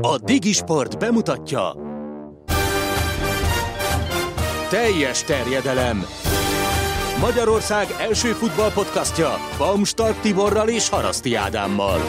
[0.00, 1.76] A Digisport bemutatja
[4.70, 6.04] Teljes terjedelem
[7.20, 12.00] Magyarország első futballpodcastja Baumstark Tiborral és Haraszti Ádámmal.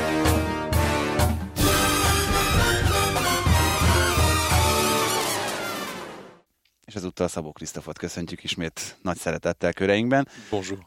[6.86, 10.28] És ezúttal Szabó Krisztofot köszöntjük ismét nagy szeretettel köreinkben.
[10.50, 10.80] Bonjour.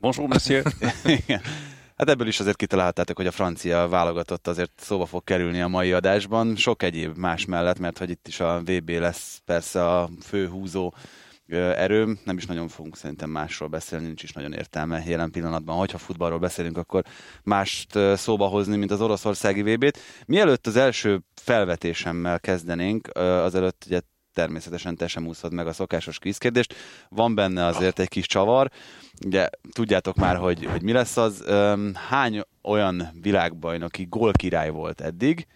[0.00, 0.64] Bonjour, monsieur.
[2.02, 5.92] Hát ebből is azért kitaláltátok, hogy a francia válogatott azért szóba fog kerülni a mai
[5.92, 10.94] adásban, sok egyéb más mellett, mert hogy itt is a VB lesz persze a főhúzó
[11.76, 15.76] erőm, nem is nagyon fogunk szerintem másról beszélni, nincs is nagyon értelme jelen pillanatban.
[15.76, 17.04] Hogyha futballról beszélünk, akkor
[17.42, 19.98] mást szóba hozni, mint az oroszországi VB-t.
[20.26, 24.00] Mielőtt az első felvetésemmel kezdenénk, azelőtt ugye
[24.32, 26.74] természetesen te sem úszod meg a szokásos kvízkérdést.
[27.08, 28.70] Van benne azért egy kis csavar.
[29.26, 31.44] Ugye tudjátok már, hogy, hogy mi lesz az.
[32.08, 35.46] Hány olyan világbajnoki gólkirály volt eddig,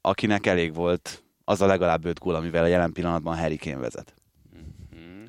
[0.00, 4.14] akinek elég volt az a legalább öt gól, amivel a jelen pillanatban Harry Kane vezet.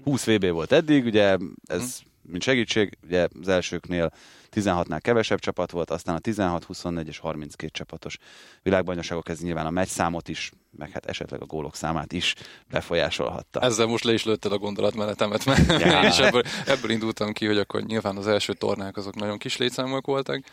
[0.04, 4.14] 20 VB volt eddig, ugye ez mint segítség, ugye az elsőknél
[4.52, 8.18] 16-nál kevesebb csapat volt, aztán a 16, 24 és 32 csapatos
[8.62, 12.36] világbajnokságok, ez nyilván a megy számot is, meg hát esetleg a gólok számát is
[12.70, 13.60] befolyásolhatta.
[13.60, 16.02] Ezzel most le is lőtted a gondolatmenetemet, mert ja.
[16.02, 19.58] én is ebből, ebből indultam ki, hogy akkor nyilván az első tornák azok nagyon kis
[19.58, 20.44] létszámok voltak,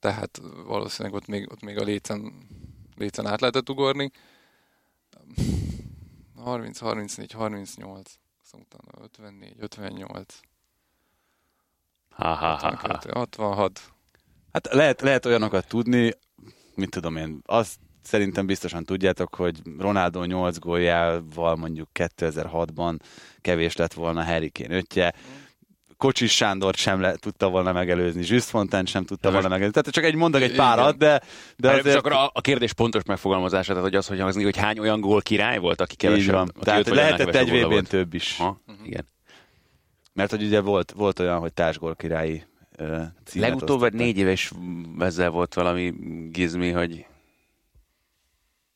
[0.00, 2.32] tehát valószínűleg ott még, ott még a lécen,
[2.96, 4.10] lécen át lehetett ugorni.
[6.36, 8.10] 30, 34, 38,
[8.42, 8.66] szóval
[9.02, 10.40] 54, 58,
[12.18, 12.98] Ha, ha, ha, ha.
[13.12, 13.80] 66.
[14.52, 16.12] Hát lehet, lehet olyanokat tudni,
[16.74, 22.98] mit tudom én, azt szerintem biztosan tudjátok, hogy Ronaldo 8 góljával mondjuk 2006-ban
[23.40, 25.14] kevés lett volna Harry Kane ötje.
[25.96, 29.72] Kocsis Sándor sem le, tudta volna megelőzni, Fontaine sem tudta volna megelőzni.
[29.72, 31.20] Tehát csak egy mondok egy párat, de,
[31.56, 31.96] de Hát, azért...
[31.96, 35.20] Akkor a, a kérdés pontos megfogalmazása, tehát hogy az, hogy hangzik, hogy hány olyan gól
[35.20, 36.34] király volt, aki kevesebb.
[36.34, 36.48] van.
[36.54, 38.36] aki Tehát lehetett egy vb több is.
[38.36, 39.06] Ha, igen.
[40.18, 42.42] Mert hogy ugye volt, volt olyan, hogy társgól királyi
[42.78, 43.02] uh,
[43.34, 43.98] Legutóbb osztottak.
[43.98, 44.52] négy éves
[44.98, 45.94] ezzel volt valami
[46.30, 47.06] gizmi, hogy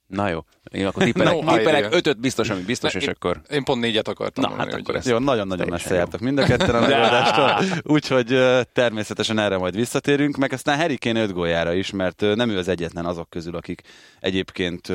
[0.06, 3.40] Na jó, én akkor tippelek, No tippelek ötöt biztos, ami biztos, Ne, és én- akkor...
[3.50, 6.44] Én pont négyet akartam Na, mondani, hát akkor ez- Jó, nagyon-nagyon messze jártak mind a
[6.50, 8.38] ketten a megoldástól, úgyhogy
[8.72, 12.68] természetesen erre majd visszatérünk, meg aztán Harry Kane 5 góljára is, mert nem ő az
[12.68, 13.82] egyetlen azok közül, akik
[14.20, 14.92] egyébként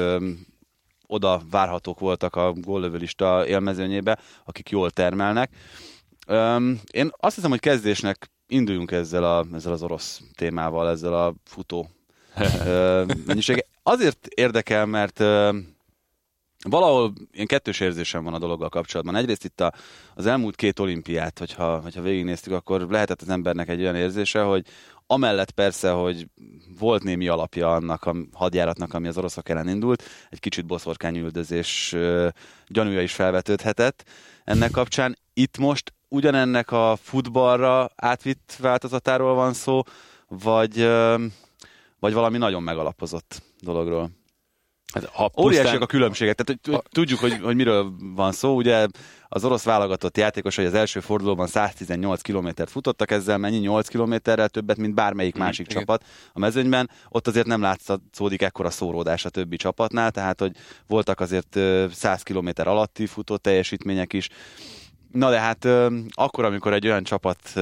[1.08, 5.50] oda várhatók voltak a góllövőlista élmezőnyébe, akik jól termelnek.
[6.30, 11.34] Öm, Én azt hiszem, hogy kezdésnek induljunk ezzel, a, ezzel az orosz témával, ezzel a
[11.44, 11.90] futó
[12.66, 13.66] ö, mennyisége.
[13.84, 15.20] Azért érdekel, mert
[16.70, 19.16] valahol ilyen kettős érzésem van a dologgal kapcsolatban.
[19.16, 19.74] Egyrészt itt a,
[20.16, 24.66] az elmúlt két olimpiát, hogyha, hogyha végignéztük, akkor lehetett az embernek egy olyan érzése, hogy
[25.06, 26.28] amellett persze, hogy
[26.80, 31.96] volt némi alapja annak a hadjáratnak, ami az oroszok ellen indult, egy kicsit boszorkányüldözés
[32.68, 34.04] gyanúja is felvetődhetett
[34.44, 35.18] ennek kapcsán.
[35.34, 39.82] Itt most ugyanennek a futballra átvitt változatáról van szó,
[40.28, 40.90] vagy,
[42.00, 44.12] vagy valami nagyon megalapozott dologról.
[44.94, 48.56] Hát, ha Óriásiak a különbségek, tehát hogy tudjuk, hogy, hogy miről van szó.
[48.56, 48.88] Ugye
[49.28, 54.78] az orosz válogatott játékosai az első fordulóban 118 kilométert futottak, ezzel mennyi 8 kilométerrel többet,
[54.78, 55.80] mint bármelyik másik igen.
[55.80, 56.04] csapat
[56.34, 56.90] a mezőnyben.
[57.10, 60.56] Ott azért nem látszódik ekkora szóródás a többi csapatnál, tehát hogy
[60.88, 64.30] voltak azért ö, 100 kilométer alatti futó teljesítmények is.
[65.12, 65.68] Na de hát
[66.10, 67.54] akkor, amikor egy olyan csapat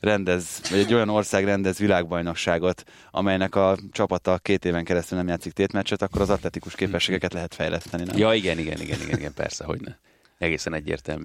[0.00, 5.52] rendez, vagy egy olyan ország rendez világbajnokságot, amelynek a csapata két éven keresztül nem játszik
[5.52, 8.04] tétmeccset, akkor az atletikus képességeket lehet fejleszteni.
[8.04, 8.16] Nem?
[8.16, 9.94] Ja, igen, igen, igen, igen, igen, persze, hogy ne.
[10.38, 11.24] Egészen egyértelmű.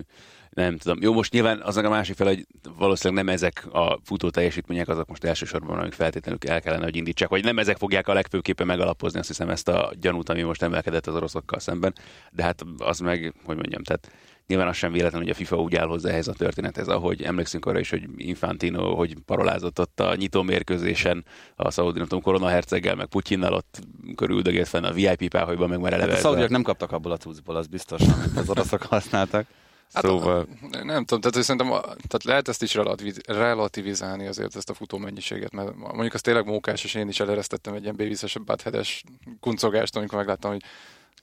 [0.50, 0.98] Nem tudom.
[1.02, 2.46] Jó, most nyilván aznak a másik fel, hogy
[2.78, 7.30] valószínűleg nem ezek a futó teljesítmények, azok most elsősorban, amik feltétlenül el kellene, hogy indítsák,
[7.30, 11.08] vagy nem ezek fogják a legfőképpen megalapozni, azt hiszem ezt a gyanút, ami most emelkedett
[11.08, 11.96] az oroszokkal szemben.
[12.32, 14.12] De hát az meg, hogy mondjam, tehát
[14.48, 17.66] nyilván az sem véletlen, hogy a FIFA úgy áll hozzá ehhez a történethez, ahogy emlékszünk
[17.66, 22.48] arra is, hogy Infantino, hogy parolázott ott a nyitó mérkőzésen a Szaudi, nem tudom, Korona
[22.48, 23.80] herceggel, meg Putyinnal ott
[24.16, 27.18] körüldögélt fenn a VIP páholyban, meg már eleve Hát a szaudiak nem kaptak abból a
[27.18, 29.48] cuccból, az biztos, amit az oroszok használtak.
[29.94, 30.48] Hát Szóval...
[30.72, 34.74] a, nem tudom, tehát szerintem a, tehát lehet ezt is relativiz, relativizálni azért ezt a
[34.74, 39.04] futó mennyiséget, mert mondjuk az tényleg mókás, és én is eleresztettem egy ilyen béviszes báthedes
[39.40, 40.62] kuncogást, amikor megláttam, hogy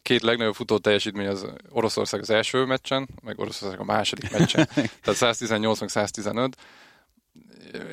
[0.04, 4.68] két legnagyobb futó teljesítmény az Oroszország az első meccsen, meg Oroszország a második meccsen.
[5.02, 6.56] Tehát 118 meg 115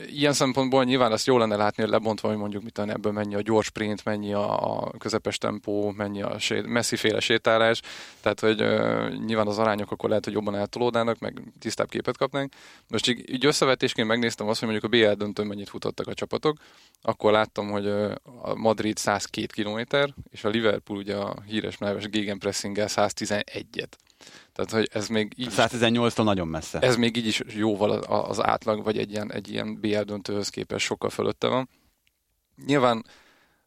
[0.08, 3.42] ilyen szempontból nyilván azt jó lenne látni, hogy lebontva, hogy mondjuk mit ebből mennyi a
[3.42, 7.82] gyors sprint, mennyi a, a közepes tempó, mennyi a sét, messzi féle sétálás,
[8.22, 12.54] tehát hogy uh, nyilván az arányok akkor lehet, hogy jobban eltolódnának, meg tisztább képet kapnánk.
[12.88, 16.58] Most így, így összevetésként megnéztem azt, hogy mondjuk a BL döntőn mennyit futottak a csapatok,
[17.02, 19.98] akkor láttam, hogy a Madrid 102 km,
[20.32, 23.90] és a Liverpool ugye a híres neves gegenpressinggel 111-et.
[24.54, 25.48] Tehát, hogy ez még így...
[25.52, 26.80] 118-tól nagyon messze.
[26.80, 30.86] Ez még így is jóval az átlag, vagy egy ilyen, egy ilyen BL döntőhöz képest
[30.86, 31.70] sokkal fölötte van.
[32.66, 33.06] Nyilván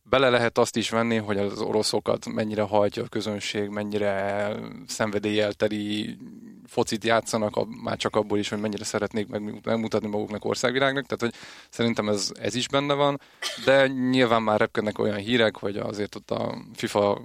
[0.03, 4.53] bele lehet azt is venni, hogy az oroszokat mennyire hajtja a közönség, mennyire
[4.87, 6.19] szenvedélyelteli
[6.67, 9.29] focit játszanak, már csak abból is, hogy mennyire szeretnék
[9.65, 13.21] megmutatni maguknak országvilágnak, tehát hogy szerintem ez, ez is benne van,
[13.65, 17.21] de nyilván már repkednek olyan hírek, hogy azért ott a FIFA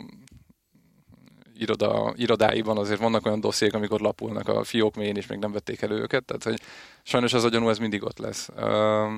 [1.61, 5.81] iroda, irodáiban azért vannak olyan dossziék, amikor lapulnak a fiók mélyén, és még nem vették
[5.81, 6.59] elő őket, tehát hogy
[7.03, 8.49] sajnos az a gyanú, ez mindig ott lesz.
[8.55, 9.13] Uh,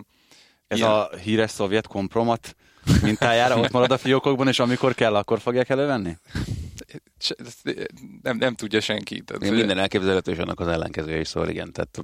[0.68, 0.92] ez ilyen...
[0.92, 2.56] a híres szovjet kompromat
[3.02, 6.18] mintájára ott marad a fiókokban, és amikor kell, akkor fogják elővenni?
[8.22, 9.22] Nem, nem tudja senki.
[9.22, 11.72] Tehát, minden elképzelhető, és annak az ellenkezője is, szól, igen.
[11.72, 12.00] Tehát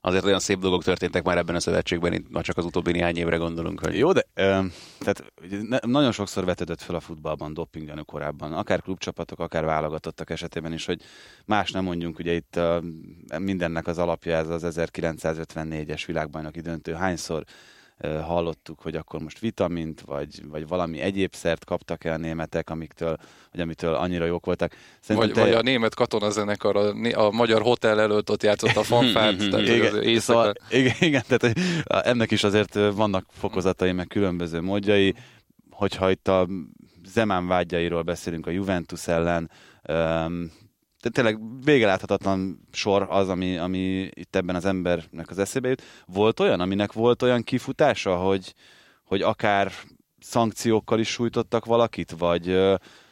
[0.00, 3.36] azért olyan szép dolgok történtek már ebben a szövetségben, már csak az utóbbi néhány évre
[3.36, 3.80] gondolunk.
[3.80, 3.96] Hogy...
[3.96, 4.60] Jó, de ö,
[4.98, 5.24] tehát
[5.68, 10.86] ne, nagyon sokszor vetődött fel a futballban dopinggyanú korábban, akár klubcsapatok, akár válogatottak esetében is,
[10.86, 11.00] hogy
[11.44, 12.78] más nem mondjunk, ugye itt ö,
[13.38, 17.44] mindennek az alapja ez az 1954-es világbajnoki döntő, hányszor
[18.02, 23.16] hallottuk, hogy akkor most vitamint, vagy, vagy valami egyéb szert kaptak el a németek, amiktől,
[23.52, 24.72] vagy amitől annyira jók voltak.
[25.06, 25.40] vagy, te...
[25.40, 29.38] vagy a német katonazenekar a, a magyar hotel előtt ott játszott a fanfárt.
[29.50, 31.58] tehát igen, szóval, igen, igen, tehát
[32.06, 35.14] ennek is azért vannak fokozatai, meg különböző módjai,
[35.70, 36.48] hogyha itt a
[37.04, 39.50] Zemán vágyairól beszélünk a Juventus ellen,
[41.02, 45.82] de tényleg végeláthatatlan sor az, ami, ami itt ebben az embernek az eszébe jut.
[46.06, 48.54] Volt olyan, aminek volt olyan kifutása, hogy,
[49.04, 49.72] hogy akár
[50.20, 52.46] szankciókkal is sújtottak valakit, vagy,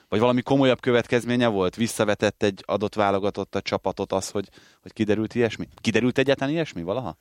[0.09, 1.77] vagy valami komolyabb következménye volt?
[1.77, 4.49] Visszavetett egy adott válogatott a csapatot az, hogy,
[4.83, 5.69] hogy kiderült ilyesmi?
[5.75, 7.17] Kiderült egyáltalán ilyesmi valaha?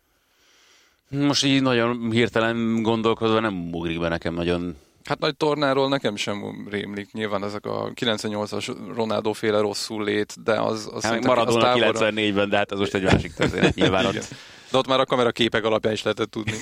[1.10, 4.75] Most így nagyon hirtelen gondolkozva nem ugrik be nekem nagyon
[5.07, 7.12] Hát nagy tornáról nekem sem rémlik.
[7.12, 10.89] Nyilván ezek a 98-as Ronaldo féle rosszul lét, de az...
[10.94, 12.00] az hát Maradona távolra...
[12.00, 14.27] 94-ben, de hát az most egy másik történet nyilván ott.
[14.71, 16.54] De ott már a kamera képek alapján is lehetett tudni.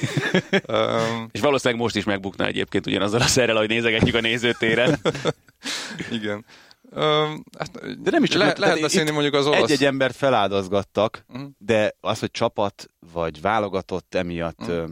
[0.68, 1.30] um...
[1.31, 5.00] És valószínűleg most is megbukna egyébként ugyanazzal a szerrel, ahogy nézegetjük a nézőtéren.
[6.12, 6.45] Igen.
[6.91, 9.62] Um, hát, de nem is csak le, lehet beszélni mondjuk az olasz...
[9.62, 11.50] Egy-egy embert feláldozgattak, uh-huh.
[11.57, 14.89] de az, hogy csapat vagy válogatott emiatt uh-huh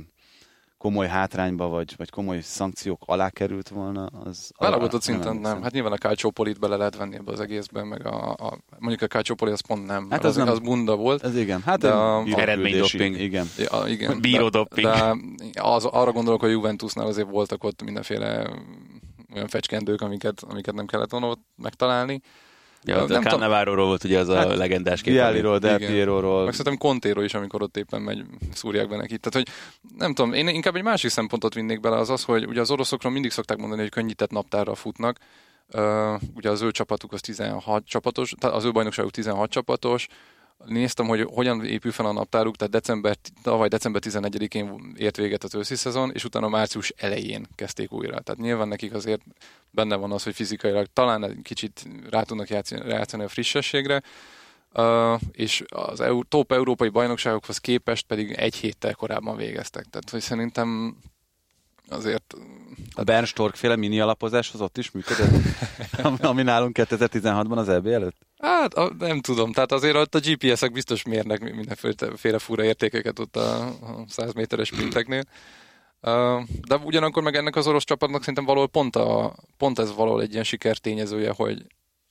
[0.84, 4.52] komoly hátrányba, vagy, vagy komoly szankciók alá került volna, az...
[4.58, 5.62] Válogatott szinten nem.
[5.62, 9.08] Hát nyilván a Calciopolit bele lehet venni ebbe az egészben, meg a, a mondjuk a
[9.08, 10.08] Calciopoli az pont nem.
[10.10, 11.24] Hát az, az, nem, az bunda volt.
[11.24, 11.62] Ez igen.
[11.62, 13.20] Hát de a, eredménydopping.
[13.20, 13.48] Igen.
[13.58, 14.22] Ja, igen.
[14.22, 14.88] Bíródopping.
[14.88, 15.16] De,
[15.54, 18.50] de az, arra gondolok, hogy Juventusnál azért voltak ott mindenféle
[19.34, 22.22] olyan fecskendők, amiket, amiket nem kellett volna ott megtalálni.
[22.86, 25.14] Ja, nem Cannaváróról volt ugye az hát, a legendás kép.
[25.14, 26.44] Vialliról, Del Pieróról.
[26.44, 29.18] Meg szerintem Contéro is, amikor ott éppen megy, szúrják be neki.
[29.18, 29.56] Tehát, hogy
[29.98, 33.12] nem tudom, én inkább egy másik szempontot vinnék bele, az az, hogy ugye az oroszokról
[33.12, 35.18] mindig szokták mondani, hogy könnyített naptárra futnak.
[35.74, 40.08] Uh, ugye az ő csapatuk az 16 csapatos, tehát az ő bajnokságuk 16 csapatos,
[40.66, 45.56] néztem, hogy hogyan épül fel a naptáruk, tehát december, tavaly december 11-én ért véget az
[45.56, 48.20] őszi szezon, és utána március elején kezdték újra.
[48.22, 49.22] Tehát nyilván nekik azért
[49.72, 54.02] benne van az, hogy fizikailag talán egy kicsit rá tudnak játszani, játszani a frissességre,
[54.76, 59.86] Uh, és az EU, top európai bajnokságokhoz képest pedig egy héttel korábban végeztek.
[59.90, 60.98] Tehát, hogy szerintem
[61.90, 62.36] azért...
[62.96, 65.32] A Bern Stork féle mini alapozás az ott is működött?
[66.22, 68.18] ami nálunk 2016-ban az EB előtt?
[68.44, 73.36] Hát a, nem tudom, tehát azért ott a GPS-ek biztos mérnek mindenféle fura értékeket ott
[73.36, 75.24] a, a 100 méteres sprinteknél.
[76.68, 80.32] De ugyanakkor meg ennek az orosz csapatnak szerintem valahol pont, a, pont ez valahol egy
[80.32, 81.66] ilyen sikertényezője, hogy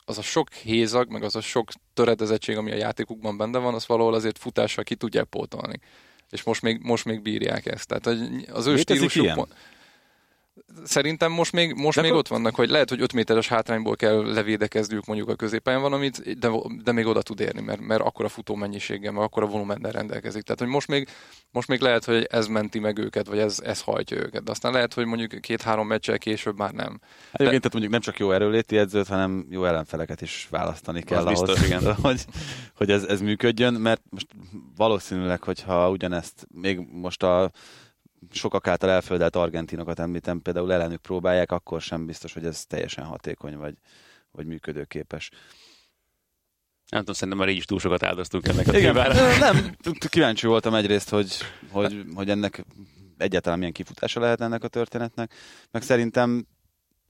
[0.05, 3.87] az a sok hézag, meg az a sok töredezettség, ami a játékukban benne van, az
[3.87, 5.79] valahol azért futással ki tudják pótolni.
[6.31, 7.89] És most még, most még bírják ezt.
[7.89, 8.21] Tehát
[8.53, 9.49] az ő stílusuk...
[10.85, 15.05] szerintem most még, most még ott vannak, hogy lehet, hogy 5 méteres hátrányból kell levédekezniük
[15.05, 16.51] mondjuk a középen valamit, de,
[16.85, 19.93] de még oda tud érni, mert, mert akkor a futó mennyiséggel, mert akkor a volumennel
[19.93, 20.43] rendelkezik.
[20.43, 21.09] Tehát, hogy most még,
[21.51, 24.43] most még lehet, hogy ez menti meg őket, vagy ez, ez hajtja őket.
[24.43, 27.01] De aztán lehet, hogy mondjuk két-három meccsel később már nem.
[27.33, 31.25] Egyébként tehát mondjuk nem csak jó erőléti edzőt, hanem jó ellenfeleket is választani kell az
[31.25, 31.95] ahhoz, biztos, igen.
[31.95, 32.25] hogy,
[32.75, 34.27] hogy ez, ez működjön, mert most
[34.77, 37.51] valószínűleg, hogyha ugyanezt még most a
[38.31, 43.57] sokak által elföldelt argentinokat említem, például ellenük próbálják, akkor sem biztos, hogy ez teljesen hatékony
[43.57, 43.75] vagy,
[44.31, 45.31] vagy működőképes.
[46.89, 48.95] Nem tudom, szerintem már így is túl sokat áldoztunk ennek a Igen,
[49.39, 49.77] nem,
[50.09, 51.37] kíváncsi voltam egyrészt, hogy,
[51.71, 52.65] hogy, hogy ennek
[53.19, 55.35] egyáltalán milyen kifutása lehet ennek a történetnek,
[55.71, 56.47] meg szerintem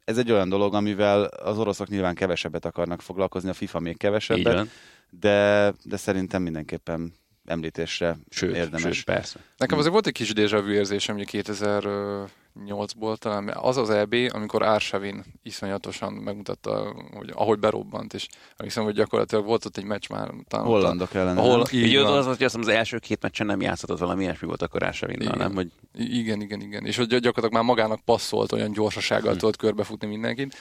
[0.04, 4.68] ez egy olyan dolog, amivel az oroszok nyilván kevesebbet akarnak foglalkozni, a FIFA még kevesebbet,
[5.10, 8.96] de, de szerintem mindenképpen említésre sőt, érdemes.
[8.96, 9.38] Sőt, persze.
[9.56, 15.24] Nekem azért volt egy kis déjà érzésem, hogy 2008-ból talán, az az EB, amikor Ársavin
[15.42, 20.30] iszonyatosan megmutatta, hogy ahogy berobbant, és emlékszem, hogy gyakorlatilag volt ott egy meccs már.
[20.48, 21.38] Talán, Hollandok ellen.
[21.38, 24.62] Ahol, így az, az, hogy azt az első két meccsen nem játszott, valami ilyesmi volt
[24.62, 25.54] akkor Ársavinnal, nem?
[25.54, 25.70] Hogy...
[25.94, 26.86] Igen, igen, igen.
[26.86, 29.38] És hogy gyakorlatilag már magának passzolt, olyan gyorsasággal hm.
[29.38, 30.56] tudott körbefutni mindenkit.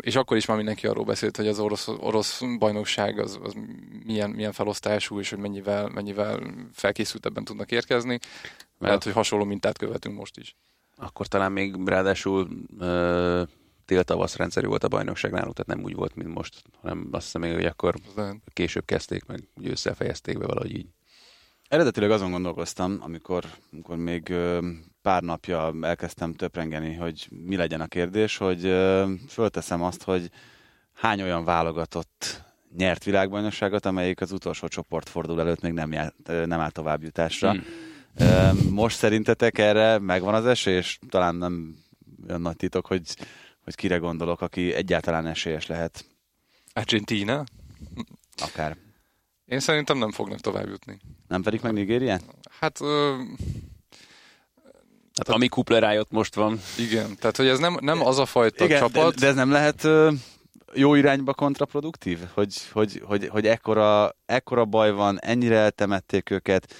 [0.00, 3.54] És akkor is már mindenki arról beszélt, hogy az orosz, orosz bajnokság az, az
[4.04, 6.40] milyen, milyen felosztású, és hogy mennyivel, mennyivel
[6.72, 8.18] felkészültebben tudnak érkezni.
[8.78, 10.56] Lehet, hogy hasonló mintát követünk most is.
[10.96, 12.48] Akkor talán még ráadásul
[13.84, 17.40] tél-tavasz rendszerű volt a bajnokság náluk, tehát nem úgy volt, mint most, hanem azt hiszem
[17.40, 17.94] még, hogy akkor
[18.52, 20.86] később kezdték, meg úgy összefejezték be valahogy így.
[21.68, 24.34] Eredetileg azon gondolkoztam, amikor, amikor még
[25.02, 28.60] pár napja elkezdtem töprengeni, hogy mi legyen a kérdés, hogy
[29.28, 30.30] fölteszem azt, hogy
[30.94, 32.42] hány olyan válogatott
[32.76, 37.50] nyert világbajnokságot, amelyik az utolsó csoportfordul előtt még nem, járt, nem áll továbbjutásra.
[37.50, 37.62] Hmm.
[38.70, 41.76] Most szerintetek erre megvan az esély, és talán nem
[42.28, 43.16] olyan nagy titok, hogy,
[43.64, 46.04] hogy kire gondolok, aki egyáltalán esélyes lehet.
[46.72, 47.44] Argentina?
[48.36, 48.76] Akár.
[49.44, 51.00] Én szerintem nem fognak tovább jutni.
[51.28, 52.18] Nem pedig meg Nigéria?
[52.50, 52.80] Hát...
[52.80, 53.22] Ö...
[55.26, 56.60] Hát ami kuplerájott most van.
[56.78, 59.14] Igen, tehát hogy ez nem, nem az a fajta igen, csapat.
[59.14, 60.10] De, de ez nem lehet ö,
[60.74, 62.18] jó irányba kontraproduktív?
[62.34, 66.74] Hogy, hogy, hogy, hogy ekkora, ekkora baj van, ennyire eltemették őket,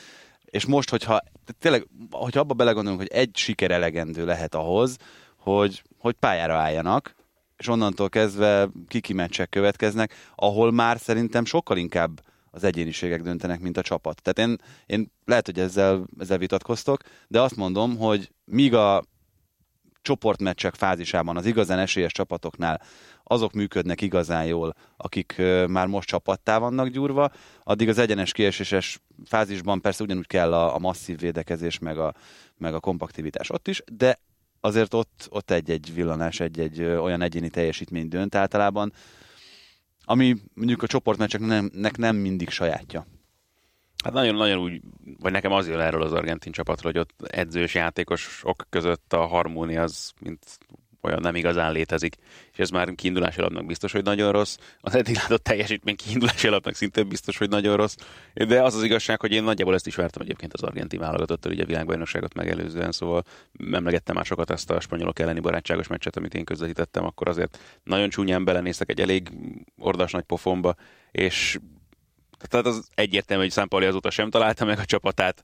[0.45, 1.21] és most, hogyha
[1.59, 4.97] tényleg, hogyha abba belegondolunk, hogy egy siker elegendő lehet ahhoz,
[5.37, 7.15] hogy, hogy pályára álljanak,
[7.57, 12.21] és onnantól kezdve kiki meccsek következnek, ahol már szerintem sokkal inkább
[12.59, 14.23] az egyéniségek döntenek, mint a csapat.
[14.23, 19.05] Tehát én, én lehet, hogy ezzel, ezzel vitatkoztok, de azt mondom, hogy míg a
[20.03, 22.83] csoportmeccsek fázisában az igazán esélyes csapatoknál
[23.25, 27.31] azok működnek igazán jól, akik már most csapattá vannak gyúrva,
[27.63, 32.15] addig az egyenes kieséses fázisban persze ugyanúgy kell a, a masszív védekezés, meg a,
[32.57, 34.19] meg a kompaktivitás ott is, de
[34.61, 38.93] azért ott, ott egy-egy villanás, egy-egy olyan egyéni teljesítmény dönt általában,
[40.11, 43.07] ami mondjuk a csoportmeccseknek nem mindig sajátja.
[44.05, 44.81] Hát nagyon-nagyon úgy,
[45.19, 49.83] vagy nekem az jön erről az argentin csapatról, hogy ott edzős játékosok között a harmónia
[49.83, 50.59] az, mint
[51.09, 52.17] olyan nem igazán létezik,
[52.53, 54.57] és ez már kiindulási alapnak biztos, hogy nagyon rossz.
[54.81, 57.95] Az eddig látott teljesítmény kiindulási alapnak szintén biztos, hogy nagyon rossz.
[58.35, 61.63] De az az igazság, hogy én nagyjából ezt is vártam egyébként az argentin válogatottal, ugye
[61.63, 63.25] a világbajnokságot megelőzően, szóval
[63.73, 68.09] emlegettem már sokat ezt a spanyolok elleni barátságos meccset, amit én közvetítettem, akkor azért nagyon
[68.09, 69.31] csúnyán belenéztek egy elég
[69.79, 70.75] ordas nagy pofonba,
[71.11, 71.59] és
[72.49, 75.43] tehát az egyértelmű, hogy Számpali azóta sem találta meg a csapatát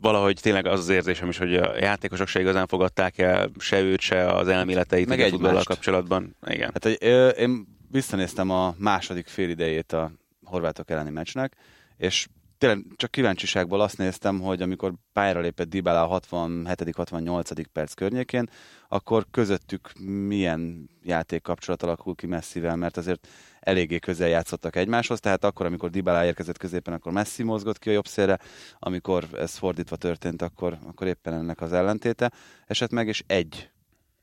[0.00, 4.00] valahogy tényleg az az érzésem is, hogy a játékosok se igazán fogadták el se őt,
[4.00, 6.36] se az elméleteit Meg a futballal kapcsolatban.
[6.46, 6.70] Igen.
[6.72, 10.12] Hát, hogy, ö, én visszanéztem a második félidejét a
[10.44, 11.56] horvátok elleni meccsnek,
[11.96, 12.26] és
[12.58, 17.64] tényleg csak kíváncsiságból azt néztem, hogy amikor pályára lépett Dybala a 67.-68.
[17.72, 18.48] perc környékén,
[18.88, 19.92] akkor közöttük
[20.26, 23.28] milyen játék kapcsolat alakul ki messzivel, mert azért
[23.60, 27.92] eléggé közel játszottak egymáshoz, tehát akkor, amikor Dybala érkezett középen, akkor Messi mozgott ki a
[27.92, 28.38] jobb szélre,
[28.78, 32.32] amikor ez fordítva történt, akkor, akkor éppen ennek az ellentéte
[32.66, 33.70] esett meg, és egy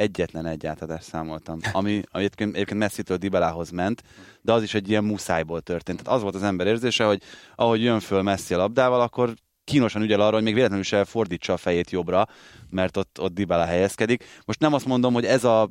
[0.02, 4.04] egyetlen egy átadást számoltam, ami, egyébként, egyébként Messi-től Dybalához ment,
[4.42, 6.04] de az is egy ilyen muszájból történt.
[6.04, 7.22] Tehát az volt az ember érzése, hogy
[7.56, 11.54] ahogy jön föl Messi a labdával, akkor kínosan ügyel arra, hogy még véletlenül se fordítsa
[11.54, 12.28] a fejét jobbra,
[12.70, 14.24] mert ott, ott Dybala helyezkedik.
[14.46, 15.70] Most nem azt mondom, hogy ez a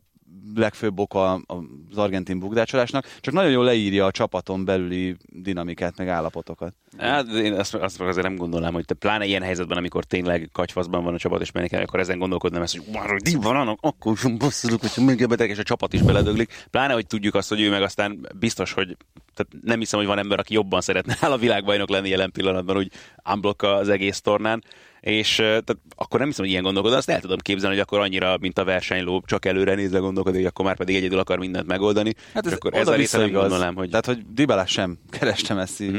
[0.55, 6.75] legfőbb oka az argentin bukdácsolásnak, csak nagyon jól leírja a csapaton belüli dinamikát, meg állapotokat.
[6.99, 11.05] Hát én azt, azt azért nem gondolnám, hogy te pláne ilyen helyzetben, amikor tényleg kacsfaszban
[11.05, 14.39] van a csapat, és menni kell, akkor ezen gondolkodnám ezt, hogy hogy van akkor sem
[14.39, 16.67] basszulok, hogy még beteg, és a csapat is beledöglik.
[16.71, 18.97] Pláne, hogy tudjuk azt, hogy ő meg aztán biztos, hogy
[19.35, 22.93] tehát nem hiszem, hogy van ember, aki jobban szeretne a világbajnok lenni jelen pillanatban, úgy
[23.33, 24.65] unblock az egész tornán,
[25.01, 28.37] és tehát akkor nem hiszem, hogy ilyen gondolkodom, azt el tudom képzelni, hogy akkor annyira,
[28.41, 32.15] mint a versenyló, csak előre nézve gondolkodik, akkor már pedig egyedül akar mindent megoldani.
[32.35, 33.91] Hát ez, akkor ez a része nem gondolom, hogy...
[33.91, 35.99] Tehát, hogy Dybala sem kerestem ezt mm-hmm.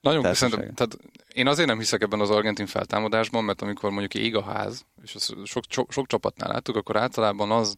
[0.00, 0.98] Nagyon szerintem, tehát
[1.32, 5.14] én azért nem hiszek ebben az argentin feltámadásban, mert amikor mondjuk ég a ház, és
[5.14, 7.76] azt sok, sok, sok csapatnál láttuk, akkor általában az,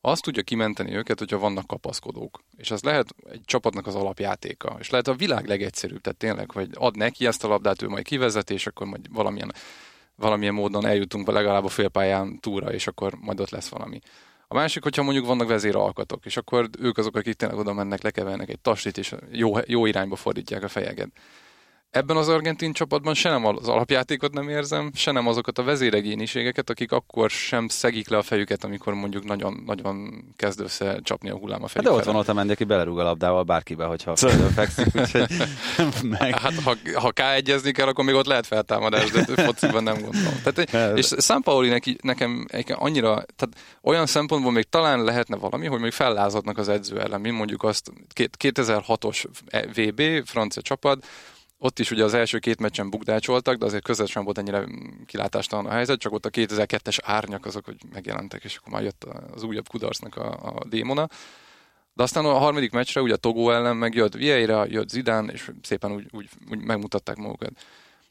[0.00, 2.42] azt tudja kimenteni őket, hogyha vannak kapaszkodók.
[2.56, 4.76] És ez lehet egy csapatnak az alapjátéka.
[4.78, 8.04] És lehet a világ legegyszerűbb, tehát tényleg, hogy ad neki ezt a labdát, ő majd
[8.04, 9.52] kivezet, és akkor majd valamilyen,
[10.16, 14.00] valamilyen módon eljutunk be legalább a félpályán túra, és akkor majd ott lesz valami.
[14.48, 18.48] A másik, hogyha mondjuk vannak vezéralkatok, és akkor ők azok, akik tényleg oda mennek, lekevernek
[18.48, 21.08] egy tastit, és jó, jó irányba fordítják a fejeket
[21.90, 26.70] ebben az argentin csapatban se nem az alapjátékot nem érzem, se nem azokat a vezéregényiségeket,
[26.70, 31.36] akik akkor sem szegik le a fejüket, amikor mondjuk nagyon, nagyon kezd össze csapni a
[31.36, 31.88] hullám a fejük.
[31.88, 34.16] Hát de ott van ott a menni, aki belerúg a labdával bárkibe, hogyha
[34.54, 35.26] fekszik, úgyhogy
[36.02, 36.38] meg.
[36.38, 40.42] Hát ha, ha k kell, akkor még ott lehet feltámadás, de fociban nem gondolom.
[40.42, 45.80] Tehát, és San Paoli neki, nekem annyira, tehát olyan szempontból még talán lehetne valami, hogy
[45.80, 49.24] még fellázadnak az edző ellen, mint mondjuk azt 2006-os
[49.74, 51.06] VB, francia csapat,
[51.62, 54.66] ott is ugye az első két meccsen bukdácsoltak, de azért közel sem volt ennyire
[55.06, 59.04] kilátástalan a helyzet, csak ott a 2002-es árnyak azok, hogy megjelentek, és akkor már jött
[59.34, 61.08] az újabb kudarcnak a, a démona.
[61.94, 65.92] De aztán a harmadik meccsre ugye a Togó ellen megjött Vieira, jött Zidane, és szépen
[65.92, 67.52] úgy, úgy, úgy megmutatták magukat.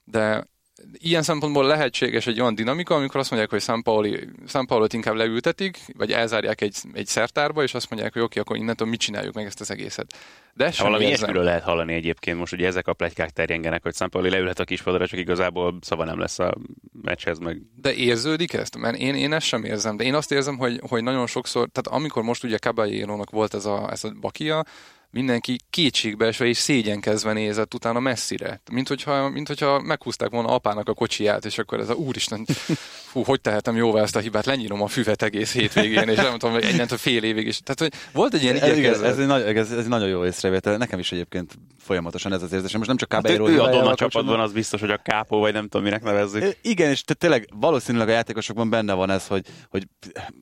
[0.03, 0.47] De
[0.93, 5.15] ilyen szempontból lehetséges egy olyan dinamika, amikor azt mondják, hogy San, Pauli, San Paulot inkább
[5.15, 9.33] leültetik, vagy elzárják egy, egy szertárba, és azt mondják, hogy oké, akkor innentől mit csináljuk
[9.33, 10.13] meg ezt az egészet.
[10.53, 14.09] De ezt Valami ilyesmiről lehet hallani egyébként most, hogy ezek a plegykák terjengenek, hogy San
[14.09, 16.55] Pauli leülhet a kispadra, csak igazából szava nem lesz a
[17.01, 17.61] meccshez meg.
[17.75, 18.77] De érződik ezt?
[18.77, 21.99] Mert én, én ezt sem érzem, de én azt érzem, hogy, hogy nagyon sokszor, tehát
[21.99, 24.63] amikor most ugye caballero volt ez a, ez a bakia,
[25.11, 28.61] mindenki kétségbeesve és szégyenkezve nézett utána messzire.
[28.71, 32.45] Mint hogyha, mint hogyha meghúzták volna apának a kocsiját, és akkor ez a úristen,
[33.11, 36.51] fú, hogy tehetem jóvá ezt a hibát, lenyírom a füvet egész hétvégén, és nem tudom,
[36.51, 37.59] hogy a fél évig is.
[37.59, 40.25] Tehát, hogy volt egy ilyen ez, ez, ez, egy nagy, ez, ez, egy nagyon jó
[40.25, 40.77] észrevétel.
[40.77, 42.73] Nekem is egyébként folyamatosan ez az érzés.
[42.75, 43.45] Most nem csak Caballero.
[43.45, 46.57] Hát ő, ő a csapatban az biztos, hogy a kápó, vagy nem tudom, minek nevezzük.
[46.61, 49.87] Igen, és te, tényleg valószínűleg a játékosokban benne van ez, hogy, hogy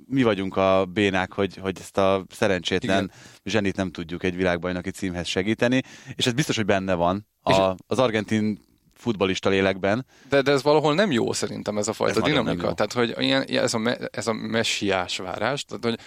[0.07, 3.11] mi vagyunk a bénák, hogy, hogy ezt a szerencsétlen Igen.
[3.49, 5.81] Zsenit nem tudjuk egy világbajnoki címhez segíteni,
[6.15, 8.59] és ez biztos, hogy benne van a, az argentin
[8.93, 10.05] futbalista lélekben.
[10.29, 12.73] De, de ez valahol nem jó szerintem ez a fajta ez dinamika.
[12.73, 15.99] Tehát, hogy ilyen, ez, a, ez a messiás várás, tehát, hogy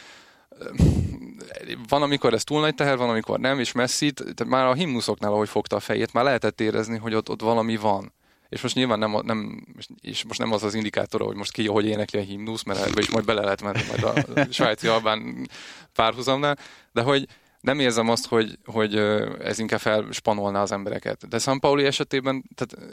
[1.88, 5.32] van, amikor ez túl nagy teher, van, amikor nem, és messzit, tehát már a himnuszoknál,
[5.32, 8.12] ahogy fogta a fejét, már lehetett érezni, hogy ott, ott valami van.
[8.50, 9.67] És most nyilván nem, nem,
[10.00, 13.00] és most nem az az indikátora, hogy most ki, hogy énekli a himnusz, mert ebbe
[13.00, 15.49] is majd bele lehet menni majd a svájci albán
[15.93, 16.58] párhuzamnál,
[16.93, 17.26] de hogy
[17.60, 18.97] nem érzem azt, hogy, hogy
[19.41, 21.28] ez inkább felspanolná az embereket.
[21.28, 22.93] De San Pauli esetében, tehát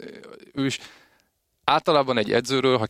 [0.54, 0.80] ő is
[1.64, 2.86] általában egy edzőről, ha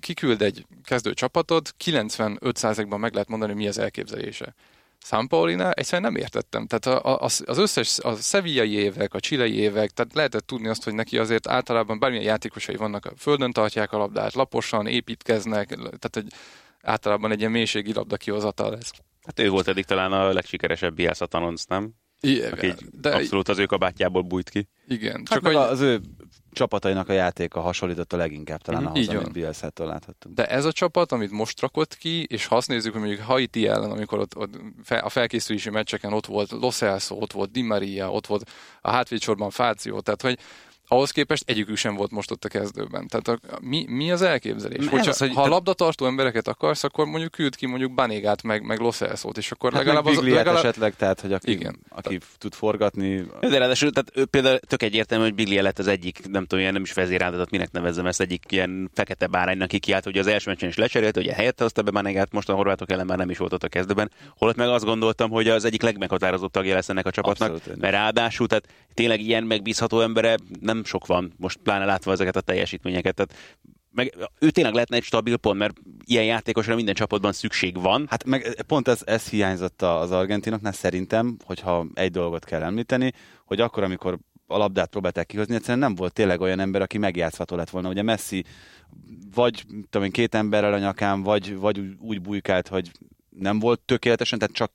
[0.00, 4.54] kiküld egy kezdő csapatot, 95%-ban meg lehet mondani, mi az elképzelése.
[5.04, 6.66] San Paulinál egyszerűen nem értettem.
[6.66, 10.84] Tehát a, a, az összes, a szevillai évek, a csilei évek, tehát lehetett tudni azt,
[10.84, 16.16] hogy neki azért általában bármilyen játékosai vannak, a földön tartják a labdát, laposan építkeznek, tehát
[16.16, 16.32] egy,
[16.82, 18.92] általában egy ilyen mélységi labda kihozata lesz.
[19.24, 21.92] Hát ő volt eddig talán a legsikeresebb Bielsa tanonc, nem?
[22.20, 24.68] Igen, Aki de abszolút az ő kabátjából bújt ki.
[24.86, 25.14] Igen.
[25.14, 25.54] Hát csak hogy...
[25.54, 26.00] az ő
[26.52, 28.92] csapatainak a játéka hasonlított a leginkább talán mm-hmm.
[28.92, 30.34] ahhoz, amit Bielsa-től láthattunk.
[30.34, 33.66] De ez a csapat, amit most rakott ki, és ha azt nézzük, hogy mondjuk Haiti
[33.66, 34.54] ellen, amikor ott, ott
[34.88, 39.50] a felkészülési meccseken ott volt Los Elso, ott volt Di Maria, ott volt a hátvédsorban
[39.50, 40.38] Fáció, tehát hogy
[40.88, 43.06] ahhoz képest egyikük sem volt most ott a kezdőben.
[43.08, 44.88] Tehát a, mi, mi az elképzelés?
[44.88, 45.48] Hogyha, az, hogy ha te...
[45.48, 49.72] labdatartó embereket akarsz, akkor mondjuk küld ki mondjuk Banégát, meg, meg Los Elszót, és akkor
[49.72, 50.20] hát legalább az...
[50.20, 50.64] Legalább...
[50.64, 51.78] esetleg, tehát, hogy aki, Igen.
[51.88, 52.38] aki tehát...
[52.38, 53.24] tud forgatni...
[53.40, 56.72] De ráadásul, tehát ő például tök egyértelmű, hogy Biglia lett az egyik, nem tudom, ilyen
[56.72, 60.68] nem is vezéráltatott, minek nevezzem ezt, egyik ilyen fekete báránynak kikiállt, hogy az első meccsen
[60.68, 63.52] is lecserélt, hogy helyette hozta be Banégát, most a horvátok ellen már nem is volt
[63.52, 64.10] ott a kezdőben.
[64.36, 67.94] Holott meg azt gondoltam, hogy az egyik legmeghatározóbb tagja lesz ennek a csapatnak, Abszolút, mert
[67.94, 70.36] ráadásul, tehát tényleg ilyen megbízható embere
[70.84, 73.14] sok van, most pláne látva ezeket a teljesítményeket.
[73.14, 73.58] Tehát
[73.90, 78.06] meg ő tényleg lehetne egy stabil pont, mert ilyen játékosra minden csapatban szükség van.
[78.10, 83.12] Hát meg pont ez, ez hiányzott az argentinoknál szerintem, hogyha egy dolgot kell említeni,
[83.44, 87.56] hogy akkor, amikor a labdát próbálták kihozni, egyszerűen nem volt tényleg olyan ember, aki megjátszható
[87.56, 87.88] lett volna.
[87.88, 88.44] Ugye Messi
[89.34, 92.90] vagy tudom én, két emberrel a nyakán, vagy, vagy úgy, bujkált, hogy
[93.28, 94.70] nem volt tökéletesen, tehát csak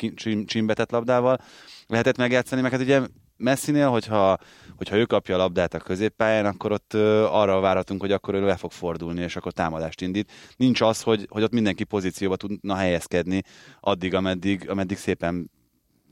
[0.45, 1.39] csimbetett labdával
[1.87, 3.01] lehetett megjátszani, meg hát ugye
[3.37, 4.37] Messinél, hogyha,
[4.75, 6.93] hogyha ő kapja a labdát a középpályán, akkor ott
[7.29, 10.31] arra várhatunk, hogy akkor ő le fog fordulni, és akkor támadást indít.
[10.55, 13.41] Nincs az, hogy, hogy ott mindenki pozícióba tudna helyezkedni
[13.79, 15.51] addig, ameddig, ameddig szépen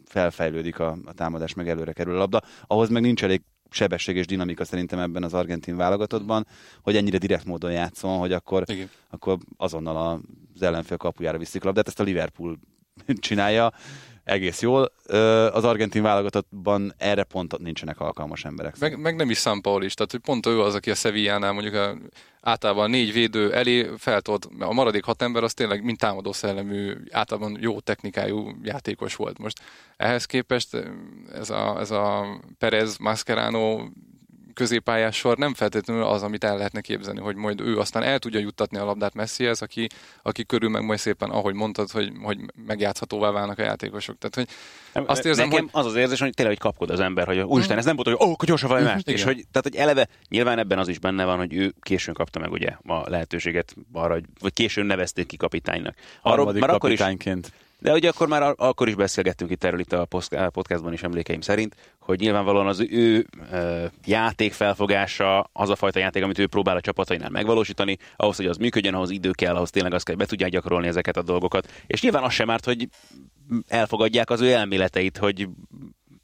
[0.05, 2.41] felfejlődik a, a támadás, meg előre kerül a labda.
[2.67, 6.47] Ahhoz meg nincs elég sebesség és dinamika szerintem ebben az argentin válogatottban,
[6.81, 8.89] hogy ennyire direkt módon játszon, hogy akkor, Igen.
[9.09, 10.21] akkor azonnal
[10.55, 11.87] az ellenfél kapujára viszik a labdát.
[11.87, 12.59] Ezt a Liverpool
[13.19, 13.73] csinálja
[14.25, 14.91] egész jól.
[15.51, 18.79] Az argentin válogatottban erre pont nincsenek alkalmas emberek.
[18.79, 21.73] Meg, meg nem is Sampaoli is, tehát hogy pont ő az, aki a Sevillánál mondjuk
[21.73, 21.97] a,
[22.41, 27.57] általában négy védő elé feltolt, a maradék hat ember az tényleg mind támadó szellemű, általában
[27.59, 29.61] jó technikájú játékos volt most.
[29.97, 30.77] Ehhez képest
[31.33, 32.25] ez a, ez a
[32.57, 33.87] Perez Mascherano
[34.55, 38.39] középpályás sor nem feltétlenül az, amit el lehetne képzelni, hogy majd ő aztán el tudja
[38.39, 39.87] juttatni a labdát Messihez, aki,
[40.21, 44.17] aki körül meg majd szépen, ahogy mondtad, hogy, hogy megjátszhatóvá válnak a játékosok.
[44.17, 44.47] Tehát, hogy
[45.07, 47.77] azt érzem, Nekem hogy az az érzés, hogy tényleg hogy kapkod az ember, hogy úristen,
[47.77, 49.01] ez nem volt, hogy ó, akkor gyorsan valami más.
[49.05, 52.39] És hogy, tehát, hogy eleve nyilván ebben az is benne van, hogy ő későn kapta
[52.39, 55.95] meg ugye a lehetőséget arra, hogy, vagy későn nevezték ki kapitánynak.
[56.21, 57.51] Arról, már akkor is, kapitányként.
[57.85, 60.07] De ugye akkor már akkor is beszélgettünk itt erről itt a
[60.49, 66.23] podcastban is emlékeim szerint, hogy nyilvánvalóan az ő ö, játék felfogása, az a fajta játék,
[66.23, 69.93] amit ő próbál a csapatainál megvalósítani, ahhoz, hogy az működjön, ahhoz idő kell, ahhoz tényleg
[69.93, 71.71] azt kell, hogy be tudják gyakorolni ezeket a dolgokat.
[71.87, 72.89] És nyilván az sem árt, hogy
[73.67, 75.47] elfogadják az ő elméleteit, hogy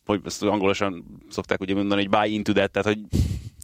[0.06, 3.00] hogy ezt angolosan szokták ugye mondani, hogy buy into that, tehát hogy,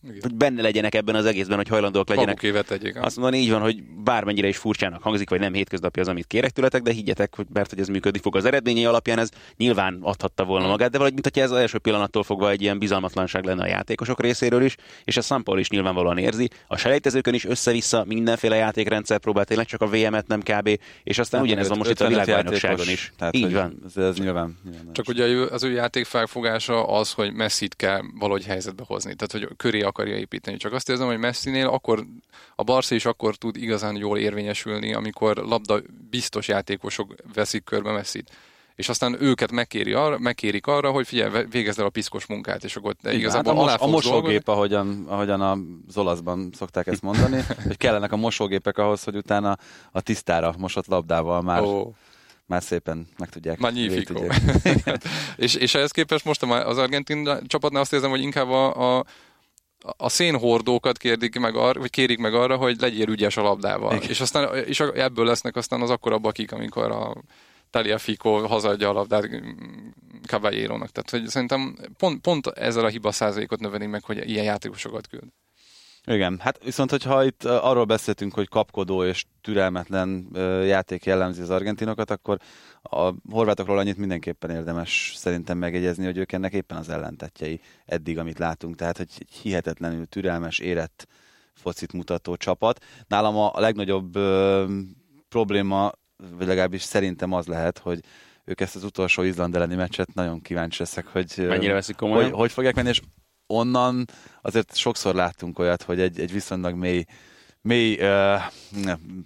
[0.08, 0.20] Igen.
[0.22, 3.02] hogy benne legyenek ebben az egészben, hogy hajlandóak legyenek magukévet tegyék.
[3.02, 6.52] azt mondani, így van, hogy bármennyire is furcsának hangzik, vagy nem hétköznapi az, amit kérek
[6.52, 8.36] tőletek, de higgyetek, hogy mert hogy ez működni fog.
[8.36, 11.78] Az eredményei alapján ez nyilván adhatta volna magát, de valahogy, mint hogyha ez az első
[11.78, 16.18] pillanattól fogva egy ilyen bizalmatlanság lenne a játékosok részéről is, és a Sampol is nyilvánvalóan
[16.18, 16.50] érzi.
[16.68, 20.80] A selejtezőkön is össze-vissza mindenféle játékrendszer próbált, tényleg csak a VM-et nem kb.
[21.04, 23.12] És aztán ugyanez van most itt a 55 világbajnokságon is.
[23.18, 23.82] Tehát, így van.
[23.86, 28.46] Ez, ez nyilván, nyilván Csak ugye az ő játék felfogása az, hogy Messi-t kell valahogy
[28.46, 30.58] helyzetbe hozni, tehát hogy köré akarja építeni.
[30.58, 32.06] Csak azt érzem, hogy Messi-nél akkor
[32.56, 38.32] a Barca is akkor tud igazán jól érvényesülni, amikor labda biztos játékosok veszik körbe Messi-t.
[38.76, 42.76] És aztán őket megkéri arra, megkérik arra, hogy figyelj, végezd el a piszkos munkát, és
[42.76, 44.12] akkor te Igen, igazából hát a, mos, a dolgozni.
[44.12, 45.58] mosógép, ahogyan, ahogyan a
[45.96, 49.58] olaszban szokták ezt mondani, hogy kellenek a mosógépek ahhoz, hogy utána
[49.92, 51.94] a tisztára mosott labdával már, oh.
[52.48, 53.58] Már szépen meg tudják.
[53.60, 54.24] Magnifico.
[55.46, 59.06] és, és ehhez képest most az argentin csapatnál azt érzem, hogy inkább a, a
[59.98, 63.96] a szénhordókat kérdik meg arra, vagy kérik meg arra, hogy legyél ügyes a labdával.
[63.96, 64.10] Igen.
[64.10, 67.16] És aztán és ebből lesznek aztán az akkora bakik, amikor a
[67.70, 69.30] Taliafico hazadja a labdát
[70.26, 70.90] Caballero-nak.
[70.90, 75.28] Tehát hogy szerintem pont, pont ezzel a hiba százalékot növeli meg, hogy ilyen játékosokat küld.
[76.12, 80.28] Igen, hát viszont, hogyha itt arról beszéltünk, hogy kapkodó és türelmetlen
[80.66, 82.38] játék jellemzi az argentinokat, akkor
[82.82, 88.40] a horvátokról annyit mindenképpen érdemes szerintem megjegyezni, hogy ők ennek éppen az ellentetjei eddig, amit
[88.40, 88.76] látunk.
[88.76, 91.08] Tehát, hogy egy hihetetlenül türelmes, érett
[91.54, 92.84] focit mutató csapat.
[93.08, 94.72] Nálam a legnagyobb uh,
[95.30, 95.92] probléma,
[96.38, 98.00] vagy legalábbis szerintem az lehet, hogy
[98.46, 102.30] ők ezt az utolsó izland elleni meccset nagyon kíváncsi leszek, hogy ö, Mennyire veszik komolyan?
[102.30, 103.02] hogy, hogy fogják menni, és
[103.48, 104.06] onnan
[104.42, 107.06] azért sokszor láttunk olyat, hogy egy, egy viszonylag mély,
[107.62, 108.42] mély uh,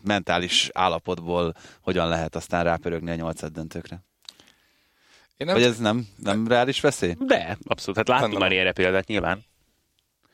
[0.03, 4.03] mentális állapotból hogyan lehet aztán rápörögni a nyolcad döntőkre.
[5.37, 7.15] Én Nem Vagy ez nem, nem reális veszély?
[7.19, 7.97] De, abszolút.
[7.97, 9.43] Hát láttunk Benne már ilyenre példát nyilván.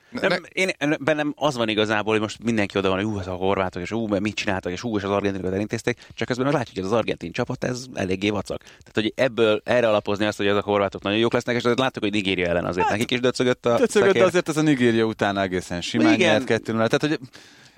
[0.09, 3.27] Ne, Nem, én, bennem az van igazából, hogy most mindenki oda van, hogy ú, az
[3.27, 6.45] a horvátok, és ú, mert mit csináltak, és ú, és az argentinokat elintézték, csak közben
[6.45, 8.61] meg látjuk, hogy az argentin csapat, ez eléggé vacak.
[8.63, 11.79] Tehát, hogy ebből erre alapozni azt, hogy ezek a horvátok nagyon jók lesznek, és azért
[11.79, 14.23] láttuk, hogy Nigéria ellen azért nekik is döcögött a Döcögött, szekér.
[14.23, 16.31] azért ez a Nigéria után egészen simán Igen.
[16.31, 17.19] nyert kettő Tehát, hogy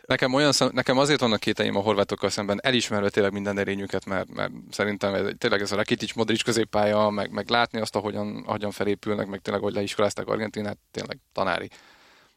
[0.10, 4.34] Nekem, olyan szem, nekem azért vannak kéteim a horvátokkal szemben, elismerve tényleg minden erényüket, mert,
[4.34, 8.72] mert szerintem ez, tényleg ez a Rakitic Modric középpálya, meg, meg látni azt, ahogyan, ahogyan
[8.72, 11.70] felépülnek, meg tényleg, hogy leiskolázták Argentinát, tényleg tanári.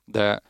[0.04, 0.42] De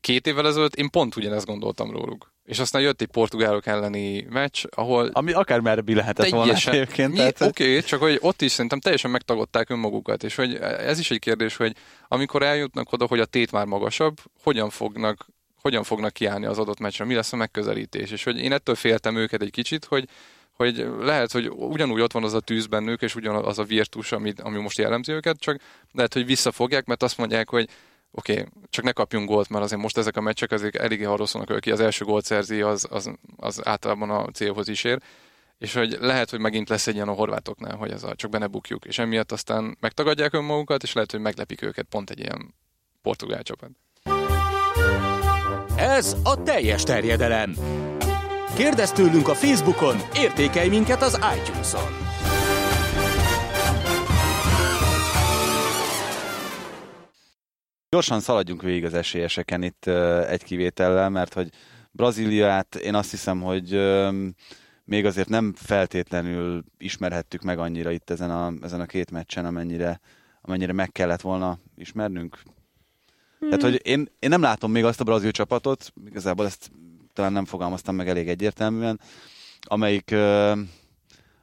[0.00, 2.32] két évvel ezelőtt én pont ugyanezt gondoltam róluk.
[2.44, 7.10] És aztán jött egy portugálok elleni meccs, ahol ami akár merre lehetett volna egyébként.
[7.10, 10.98] Mi- Tehát, Oké, okay, csak hogy ott is szerintem teljesen megtagadták önmagukat, és hogy ez
[10.98, 11.76] is egy kérdés, hogy
[12.08, 15.26] amikor eljutnak oda, hogy a tét már magasabb, hogyan fognak
[15.64, 18.10] hogyan fognak kiállni az adott meccsre, mi lesz a megközelítés.
[18.10, 20.08] És hogy én ettől féltem őket egy kicsit, hogy,
[20.52, 24.32] hogy lehet, hogy ugyanúgy ott van az a tűz bennük, és ugyanaz a virtus, ami,
[24.42, 25.60] ami most jellemzi őket, csak
[25.92, 27.68] lehet, hogy visszafogják, mert azt mondják, hogy
[28.14, 31.56] oké, okay, csak ne kapjunk gólt, mert azért most ezek a meccsek azért eléggé hogy
[31.56, 35.02] aki az első gólt szerzi, az, az, az általában a célhoz is ér.
[35.58, 38.38] És hogy lehet, hogy megint lesz egy ilyen a horvátoknál, hogy ez a, csak be
[38.38, 38.84] ne bukjuk.
[38.84, 42.54] És emiatt aztán megtagadják önmagukat, és lehet, hogy meglepik őket pont egy ilyen
[43.02, 43.70] portugál csapat.
[45.76, 47.54] Ez a teljes terjedelem.
[48.56, 52.13] Kérdezz tőlünk a Facebookon, értékelj minket az iTunes-on.
[57.94, 59.86] Gyorsan szaladjunk végig az esélyeseken itt
[60.28, 61.48] egy kivétellel, mert hogy
[61.90, 63.70] Brazíliát én azt hiszem, hogy
[64.84, 70.00] még azért nem feltétlenül ismerhettük meg annyira itt ezen a, ezen a két meccsen, amennyire,
[70.40, 72.38] amennyire meg kellett volna ismernünk.
[73.38, 76.70] Tehát, hogy én, én nem látom még azt a brazil csapatot, igazából ezt
[77.12, 79.00] talán nem fogalmaztam meg elég egyértelműen,
[79.60, 80.14] amelyik,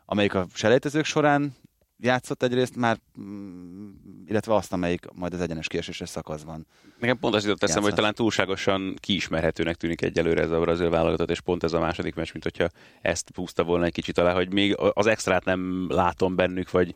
[0.05, 1.55] amelyik a selejtezők során
[2.01, 3.89] játszott egyrészt már, mm,
[4.27, 6.65] illetve azt, amelyik majd az egyenes kieséses szakaszban.
[6.99, 11.29] Nekem pont az jutott eszembe, hogy talán túlságosan kiismerhetőnek tűnik egyelőre ez a brazil válogatott,
[11.29, 12.69] és pont ez a második meccs, mint hogyha
[13.01, 16.95] ezt húzta volna egy kicsit alá, hogy még az extrát nem látom bennük, vagy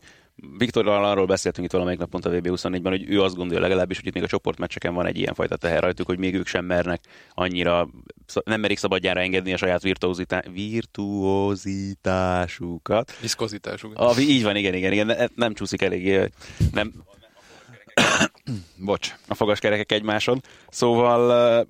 [0.58, 4.06] Viktorral arról beszéltünk itt valamelyik nap pont a VB24-ben, hogy ő azt gondolja legalábbis, hogy
[4.06, 7.00] itt még a csoportmeccseken van egy ilyen fajta teher rajtuk, hogy még ők sem mernek
[7.34, 7.88] annyira,
[8.44, 9.82] nem merik szabadjára engedni a saját
[10.52, 13.18] virtuozitásukat.
[13.20, 13.98] Viszkozitásuk.
[13.98, 16.30] A, így van, igen, igen, igen, ne- nem csúszik eléggé,
[16.72, 16.92] nem,
[18.76, 19.14] Bocs.
[19.28, 20.40] a fogaskerekek egymáson.
[20.68, 21.66] Szóval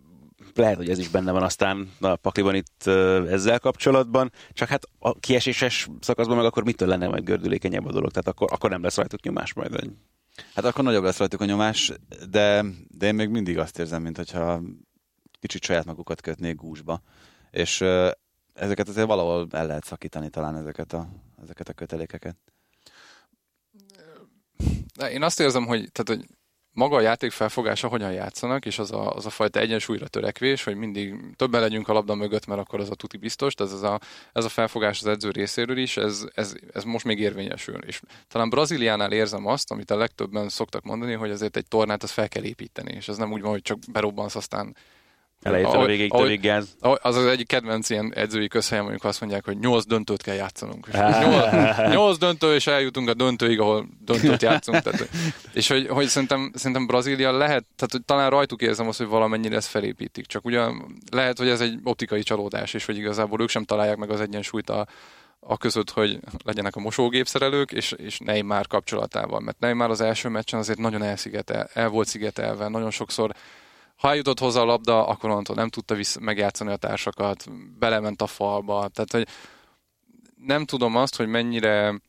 [0.56, 2.86] lehet, hogy ez is benne van aztán a pakliban itt
[3.28, 8.10] ezzel kapcsolatban, csak hát a kieséses szakaszban meg akkor mitől lenne majd gördülékenyebb a dolog,
[8.10, 9.90] tehát akkor, akkor nem lesz rajtuk nyomás majd.
[10.54, 11.92] Hát akkor nagyobb lesz rajtuk a nyomás,
[12.30, 14.60] de, de én még mindig azt érzem, mintha
[15.40, 17.02] kicsit saját magukat kötnék gúzsba.
[17.50, 17.84] És
[18.54, 21.08] ezeket azért valahol el lehet szakítani talán ezeket a,
[21.42, 22.36] ezeket a kötelékeket.
[24.96, 26.35] De én azt érzem, hogy, tehát, hogy
[26.76, 30.76] maga a játék felfogása, hogyan játszanak, és az a, az a fajta egyensúlyra törekvés, hogy
[30.76, 34.00] mindig többen legyünk a labda mögött, mert akkor az a tuti biztos, tehát ez a,
[34.32, 37.82] ez a felfogás az edző részéről is, ez, ez, ez most még érvényesül.
[37.86, 42.10] És talán Brazíliánál érzem azt, amit a legtöbben szoktak mondani, hogy azért egy tornát az
[42.10, 44.76] fel kell építeni, és ez nem úgy van, hogy csak berobbansz, aztán
[45.46, 46.76] Elejétől a ahogy- többig gáz.
[46.80, 50.88] Az az egyik kedvenc ilyen edzői közhelyem, amikor azt mondják, hogy nyolc döntőt kell játszanunk.
[50.92, 50.98] És
[51.94, 54.82] nyolc döntő, és eljutunk a döntőig, ahol döntőt játszunk.
[54.82, 55.08] Tehát,
[55.52, 59.56] és hogy, hogy szerintem, szerintem Brazília lehet, tehát hogy talán rajtuk érzem azt, hogy valamennyire
[59.56, 60.26] ezt felépítik.
[60.26, 64.10] Csak ugyan lehet, hogy ez egy optikai csalódás, és hogy igazából ők sem találják meg
[64.10, 64.86] az egyensúlyt a,
[65.40, 69.40] a között, hogy legyenek a mosógépszerelők, és, és Neymar kapcsolatával.
[69.40, 73.32] Mert Neymar az első meccsen azért nagyon elszigetel, el volt szigetelve, nagyon sokszor
[73.96, 77.44] ha eljutott hozzá a labda, akkor onnantól nem tudta vissza, megjátszani a társakat,
[77.78, 79.28] belement a falba, tehát hogy
[80.46, 82.00] nem tudom azt, hogy mennyire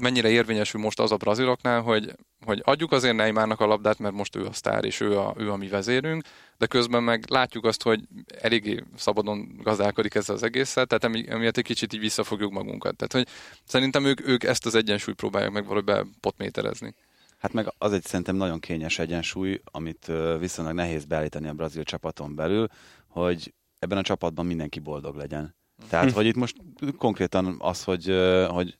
[0.00, 4.36] mennyire érvényesül most az a braziloknál, hogy, hogy adjuk azért Neymarnak a labdát, mert most
[4.36, 6.24] ő a sztár, és ő a, ő a mi vezérünk,
[6.58, 8.00] de közben meg látjuk azt, hogy
[8.40, 12.96] eléggé szabadon gazdálkodik ezzel az egésszel, tehát emi, emiatt egy kicsit így visszafogjuk magunkat.
[12.96, 16.94] Tehát, hogy szerintem ők, ők ezt az egyensúlyt próbálják meg valahogy bepotméterezni.
[17.40, 22.34] Hát meg az egy szerintem nagyon kényes egyensúly, amit viszonylag nehéz beállítani a brazil csapaton
[22.34, 22.66] belül,
[23.08, 25.54] hogy ebben a csapatban mindenki boldog legyen.
[25.88, 26.56] Tehát, hogy itt most
[26.96, 28.16] konkrétan az, hogy,
[28.48, 28.76] hogy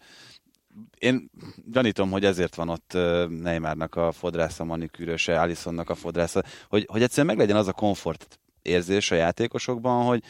[0.99, 1.31] én
[1.71, 2.93] gyanítom, hogy ezért van ott
[3.29, 9.11] Neymarnak a fodrásza, manikűröse, Alisonnak a fodrásza, hogy, hogy egyszerűen meglegyen az a komfort érzés
[9.11, 10.23] a játékosokban, hogy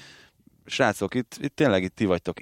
[0.65, 2.39] srácok, itt, itt tényleg itt ti vagytok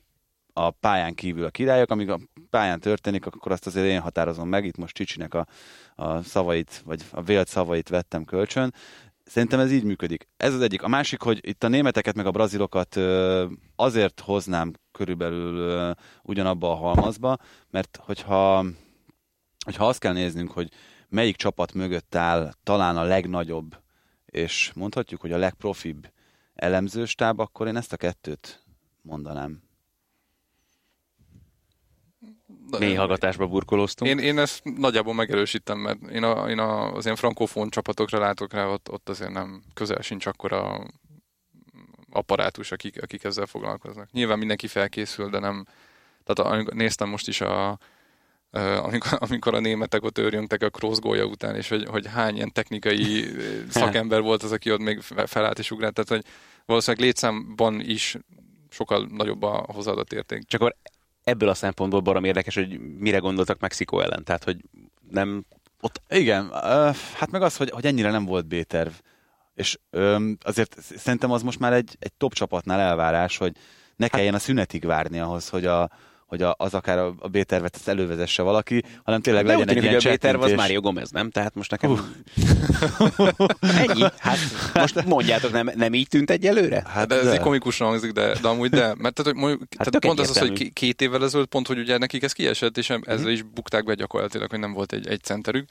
[0.59, 2.19] a pályán kívül a királyok, amíg a
[2.51, 5.47] pályán történik, akkor azt azért én határozom meg, itt most Csicsinek a,
[5.95, 8.75] a szavait, vagy a vélt szavait vettem kölcsön.
[9.25, 10.29] Szerintem ez így működik.
[10.37, 10.83] Ez az egyik.
[10.83, 12.97] A másik, hogy itt a németeket meg a brazilokat
[13.77, 17.37] azért hoznám körülbelül ugyanabba a halmazba,
[17.71, 18.65] mert hogyha,
[19.65, 20.69] hogyha azt kell néznünk, hogy
[21.09, 23.77] melyik csapat mögött áll talán a legnagyobb,
[24.27, 26.13] és mondhatjuk, hogy a legprofibb
[26.55, 28.63] elemzőstáb, akkor én ezt a kettőt
[29.03, 29.68] mondanám.
[32.79, 34.11] Mély hallgatásba burkolóztunk.
[34.11, 38.53] Én, én ezt nagyjából megerősítem, mert én, a, én a, az ilyen frankofón csapatokra látok
[38.53, 40.87] rá, ott, ott azért nem közel sincs akkora
[42.11, 44.11] apparátus, akik, akik ezzel foglalkoznak.
[44.13, 45.67] Nyilván mindenki felkészül, de nem...
[46.25, 47.79] Tehát amikor néztem most is a,
[48.83, 52.53] amikor, amikor a németek ott őrjöngtek a cross gólya után, és hogy, hogy hány ilyen
[52.53, 53.25] technikai
[53.71, 56.33] szakember volt az, aki ott még fe- felállt és ugrált, tehát hogy
[56.67, 58.17] valószínűleg létszámban is
[58.71, 60.47] sokkal nagyobb a hozzáadott érték.
[60.47, 60.77] Csak akkor
[61.29, 64.25] ebből a szempontból barom érdekes, hogy mire gondoltak Mexikó ellen.
[64.25, 64.57] Tehát, hogy
[65.11, 65.45] nem
[65.81, 66.51] ott Igen,
[67.15, 68.93] hát meg az, hogy, hogy ennyire nem volt B-terv.
[69.55, 73.57] És ö, azért szerintem az most már egy, egy top csapatnál elvárás, hogy
[73.97, 75.91] ne kelljen a szünetig várni ahhoz, hogy, a,
[76.29, 79.77] hogy a, az akár a, a B-tervet ezt elővezesse valaki, hanem tényleg De úgy legyen
[79.77, 80.53] egy tűnik, ilyen hogy a B-terv az.
[80.53, 81.31] Mário Gomez, nem?
[81.31, 81.91] Tehát most nekem...
[83.89, 84.05] Ennyi?
[84.19, 84.39] Hát
[84.75, 86.83] most mondjátok, nem, nem így tűnt egyelőre?
[86.87, 87.35] Hát de ez de.
[87.35, 88.87] így komikusan hangzik, de, de amúgy de.
[88.87, 91.79] Mert tehát, hogy mondjuk, hát tehát pont az az, hogy két évvel ezelőtt pont, hogy
[91.79, 95.23] ugye nekik ez kiesett, és ezzel is bukták be gyakorlatilag, hogy nem volt egy, egy
[95.23, 95.69] centerük.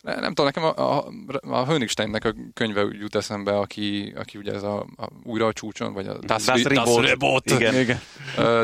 [0.00, 1.08] Ne- Nem tudom, nekem a, a,
[1.40, 5.92] a Hönigsteinnek a könyve jut eszembe, aki, aki ugye ez a, a újra a csúcson,
[5.92, 7.06] vagy a Das, Das Reboot.
[7.06, 7.74] Reboot Igen.
[7.74, 8.00] Igen.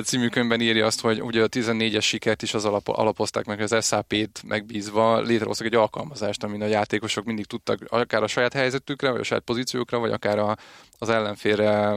[0.04, 3.86] című könyvben írja azt, hogy ugye a 14-es sikert is az alap, alapozták meg, az
[3.86, 9.20] SAP-t megbízva létrehoztak egy alkalmazást, amin a játékosok mindig tudtak akár a saját helyzetükre, vagy
[9.20, 10.56] a saját pozíciókra, vagy akár a,
[10.98, 11.96] az ellenfélre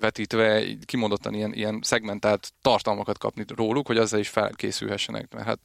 [0.00, 5.34] vetítve így kimondottan ilyen, ilyen szegmentált tartalmakat kapni róluk, hogy azzal is felkészülhessenek.
[5.34, 5.58] Mert hát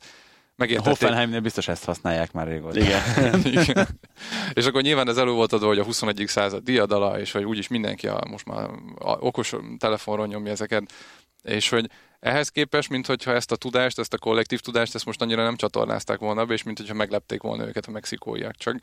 [0.55, 0.99] megértették.
[0.99, 2.79] Hoffenheimnél biztos ezt használják már régóta.
[2.79, 3.01] Igen.
[3.61, 3.87] Igen.
[4.53, 6.23] És akkor nyilván ez elő volt adva, hogy a 21.
[6.27, 10.93] század diadala, és hogy úgyis mindenki a, most már a okos telefonról nyomja ezeket,
[11.41, 11.89] és hogy
[12.19, 15.55] ehhez képest, mint hogyha ezt a tudást, ezt a kollektív tudást, ezt most annyira nem
[15.55, 18.55] csatornázták volna be, és mint hogyha meglepték volna őket a mexikóiak.
[18.55, 18.79] Csak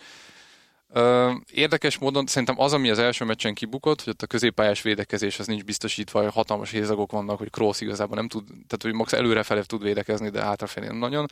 [1.53, 5.47] érdekes módon szerintem az, ami az első meccsen kibukott, hogy ott a középpályás védekezés az
[5.47, 9.61] nincs biztosítva, hogy hatalmas hézagok vannak, hogy Kroos igazából nem tud, tehát hogy max előrefelé
[9.61, 11.27] tud védekezni, de hátrafelé nem nagyon.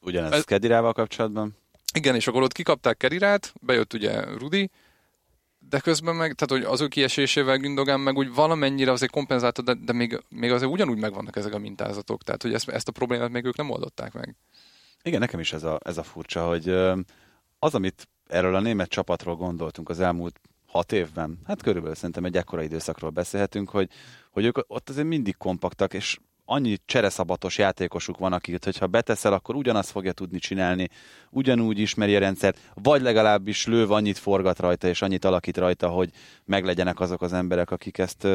[0.00, 1.56] Ugyanez Ez- Kedirával kapcsolatban.
[1.94, 4.70] Igen, és akkor ott kikapták Kerirát, bejött ugye Rudi,
[5.58, 9.74] de közben meg, tehát hogy az ő kiesésével Gündogan meg úgy valamennyire azért kompenzálta, de,
[9.74, 13.30] de még, még azért ugyanúgy megvannak ezek a mintázatok, tehát hogy ezt, ezt a problémát
[13.30, 14.36] még ők nem oldották meg.
[15.02, 16.68] Igen, nekem is ez a, ez a furcsa, hogy
[17.58, 22.36] az, amit erről a német csapatról gondoltunk az elmúlt hat évben, hát körülbelül szerintem egy
[22.36, 23.88] ekkora időszakról beszélhetünk, hogy,
[24.30, 26.18] hogy ők ott azért mindig kompaktak, és
[26.50, 30.88] annyi csereszabatos játékosuk van, akit, hogyha beteszel, akkor ugyanazt fogja tudni csinálni,
[31.30, 36.10] ugyanúgy ismeri a rendszert, vagy legalábbis lőv annyit forgat rajta, és annyit alakít rajta, hogy
[36.44, 38.26] meglegyenek azok az emberek, akik ezt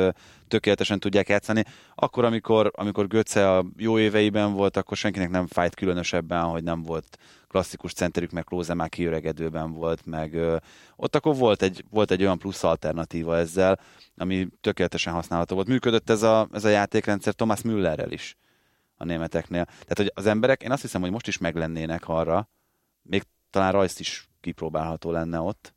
[0.48, 1.64] tökéletesen tudják játszani.
[1.96, 6.84] Akkor, amikor, amikor Götze a jó éveiben volt, akkor senkinek nem fájt különösebben, hogy nem
[6.84, 7.18] volt
[7.54, 10.58] klasszikus centerük, meg Klóze már kiöregedőben volt, meg ö,
[10.96, 13.80] ott akkor volt egy, volt egy olyan plusz alternatíva ezzel,
[14.18, 15.68] ami tökéletesen használható volt.
[15.68, 18.38] Működött ez a, ez a játékrendszer Thomas Müllerrel is
[18.96, 19.66] a németeknél.
[19.66, 22.50] Tehát, hogy az emberek, én azt hiszem, hogy most is meglennének arra,
[23.02, 25.74] még talán rajzt is kipróbálható lenne ott,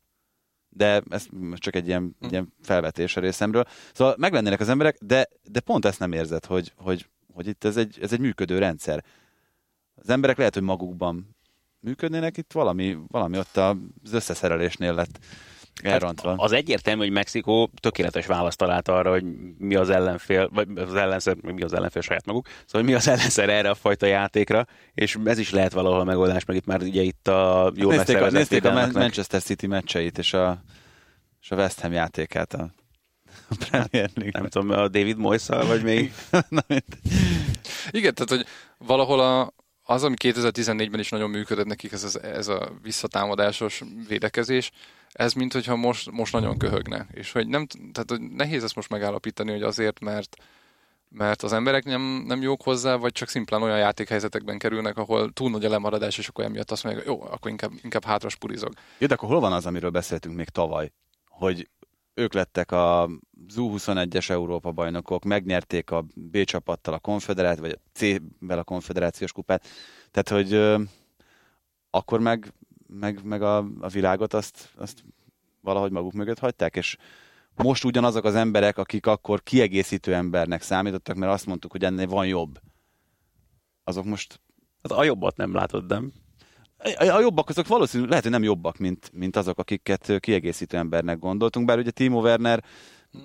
[0.69, 3.65] de ez csak egy ilyen, egy ilyen felvetés a részemről.
[3.93, 7.77] Szóval meglennének az emberek, de, de pont ezt nem érzed, hogy, hogy, hogy itt ez
[7.77, 9.03] egy, ez egy működő rendszer.
[9.95, 11.36] Az emberek lehet, hogy magukban
[11.79, 15.19] működnének, itt valami, valami ott az összeszerelésnél lett
[15.81, 16.33] elrontva.
[16.37, 19.23] Az egyértelmű, hogy Mexikó tökéletes választ talált arra, hogy
[19.57, 23.49] mi az ellenfél, vagy az ellenszer, mi az ellenfél saját maguk, szóval mi az ellenszer
[23.49, 27.27] erre a fajta játékra, és ez is lehet valahol megoldás, meg itt már ugye itt
[27.27, 28.89] a jó nézték, a, nézték a.
[28.93, 30.61] Manchester City meccseit és a,
[31.41, 32.71] és a West Ham játékát a,
[33.49, 34.39] a Premier League.
[34.39, 36.13] Nem tudom, a David moyes vagy még
[36.49, 36.61] Na.
[37.89, 38.45] Igen, tehát hogy
[38.77, 39.53] valahol a,
[39.89, 44.71] az, ami 2014-ben is nagyon működött nekik, ez, az, ez a visszatámadásos védekezés,
[45.11, 47.07] ez mint hogyha most, most nagyon köhögne.
[47.11, 50.35] És hogy nem, tehát hogy nehéz ezt most megállapítani, hogy azért, mert
[51.09, 55.49] mert az emberek nem, nem jók hozzá, vagy csak szimplán olyan játékhelyzetekben kerülnek, ahol túl
[55.49, 58.73] nagy a lemaradás, és akkor emiatt azt mondják, jó, akkor inkább, inkább hátra spurizok.
[58.97, 60.91] Jó, de akkor hol van az, amiről beszéltünk még tavaly?
[61.27, 61.69] Hogy
[62.17, 63.09] ők lettek a
[63.55, 69.67] U21-es Európa bajnokok, megnyerték a B csapattal a konfederát, vagy a C-vel a konfederációs kupát.
[70.11, 70.81] Tehát, hogy ö,
[71.89, 72.53] akkor meg,
[72.87, 75.03] meg, meg a, a világot azt, azt
[75.61, 76.97] valahogy maguk mögött hagyták, és
[77.55, 82.27] most ugyanazok az emberek, akik akkor kiegészítő embernek számítottak, mert azt mondtuk, hogy ennél van
[82.27, 82.59] jobb.
[83.83, 84.39] Azok most
[84.81, 86.11] Hát a jobbat nem látod, nem?
[86.97, 91.65] A, jobbak azok valószínűleg lehet, hogy nem jobbak, mint, mint azok, akiket kiegészítő embernek gondoltunk,
[91.65, 92.63] bár ugye Timo Werner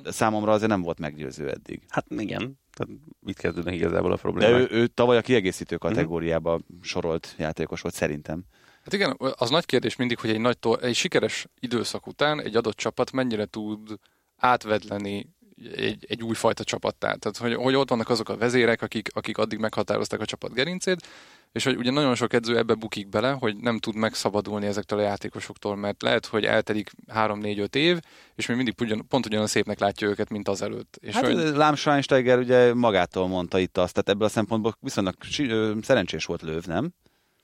[0.04, 1.82] számomra azért nem volt meggyőző eddig.
[1.88, 2.60] Hát igen.
[2.72, 4.60] Tehát itt kezdődnek igazából a De problémák.
[4.60, 8.44] ő, ő tavaly a kiegészítő kategóriába sorolt játékos volt szerintem.
[8.84, 12.56] Hát igen, az nagy kérdés mindig, hogy egy, nagy tor- egy sikeres időszak után egy
[12.56, 13.98] adott csapat mennyire tud
[14.36, 15.30] átvedleni
[15.74, 17.14] egy, egy újfajta csapattá.
[17.14, 21.06] Tehát, hogy, hogy ott vannak azok a vezérek, akik, akik addig meghatározták a csapat gerincét,
[21.52, 25.02] és hogy ugye nagyon sok edző ebbe bukik bele, hogy nem tud megszabadulni ezektől a
[25.02, 27.98] játékosoktól, mert lehet, hogy eltelik 3-4-5 év,
[28.34, 30.98] és még mindig ugyan, pont ugyanolyan szépnek látja őket, mint azelőtt.
[31.00, 35.14] És Hát hogy, Lám Schweinsteiger ugye magától mondta itt azt, tehát ebből a szempontból viszonylag
[35.82, 36.90] szerencsés volt Löv, nem?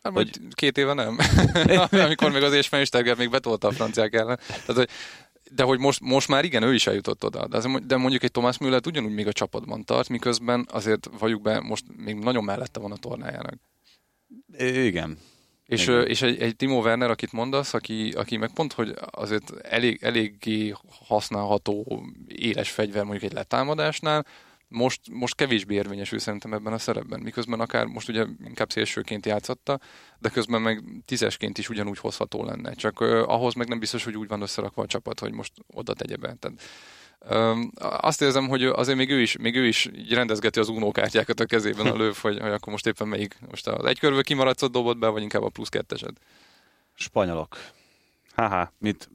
[0.03, 1.19] Hát, vagy két éve nem.
[2.07, 4.39] Amikor még az Ésfensterger még betolta a franciák ellen.
[4.47, 4.89] Tehát, hogy,
[5.51, 7.47] de hogy most, most már igen, ő is eljutott oda.
[7.47, 11.61] De, de mondjuk egy Thomas Müller ugyanúgy még a csapatban tart, miközben azért valljuk be,
[11.61, 13.55] most még nagyon mellette van a tornájának.
[14.59, 15.19] Igen.
[15.67, 16.07] És, Igen.
[16.07, 20.75] és egy, egy Timo Werner, akit mondasz, aki, aki meg pont, hogy azért elég, eléggé
[21.07, 24.27] használható éles fegyver mondjuk egy letámadásnál,
[24.69, 29.81] most, most kevésbé érvényesül szerintem ebben a szerepben, miközben akár most ugye inkább szélsőként játszotta,
[30.19, 32.75] de közben meg tízesként is ugyanúgy hozható lenne.
[32.75, 35.95] Csak uh, ahhoz meg nem biztos, hogy úgy van összerakva a csapat, hogy most oda
[35.95, 36.35] tegye be.
[36.39, 36.61] Tehát,
[37.79, 41.87] azt érzem, hogy azért még ő is, még ő is rendezgeti az unókártyákat a kezében
[41.87, 45.23] a löv, hogy, hogy akkor most éppen melyik, most az egykörvő kimaradszot dobott be, vagy
[45.23, 46.21] inkább a plusz ketteset.
[46.95, 47.57] Spanyolok.
[48.35, 48.73] Haha.
[48.79, 49.11] Mit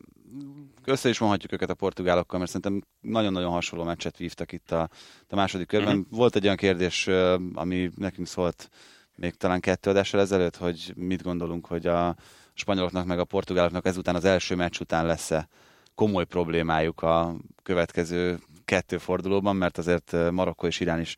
[0.86, 4.90] össze is vonhatjuk őket a portugálokkal, mert szerintem nagyon-nagyon hasonló meccset vívtak itt a,
[5.30, 5.96] a második körben.
[5.96, 6.16] Mhm.
[6.16, 7.08] Volt egy olyan kérdés,
[7.54, 8.70] ami nekünk szólt
[9.16, 12.16] még talán kettő adással ezelőtt, hogy mit gondolunk, hogy a
[12.54, 15.48] spanyoloknak meg a portugáloknak ezután az első meccs után lesz-e
[15.96, 21.16] komoly problémájuk a következő kettő fordulóban, mert azért Marokko és Irán is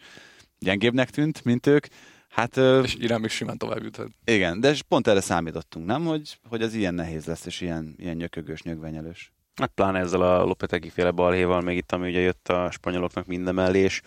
[0.59, 1.85] gyengébbnek tűnt, mint ők.
[2.29, 4.07] Hát És Irán még simán tovább juthat.
[4.25, 6.05] igen, de pont erre számítottunk, nem?
[6.05, 9.33] Hogy, hogy az ilyen nehéz lesz, és ilyen, ilyen nyökögős, nyögvenyelős.
[9.55, 13.53] Hát pláne ezzel a Lopetegi féle balhéval, még itt, ami ugye jött a spanyoloknak minden
[13.53, 14.01] mellé, és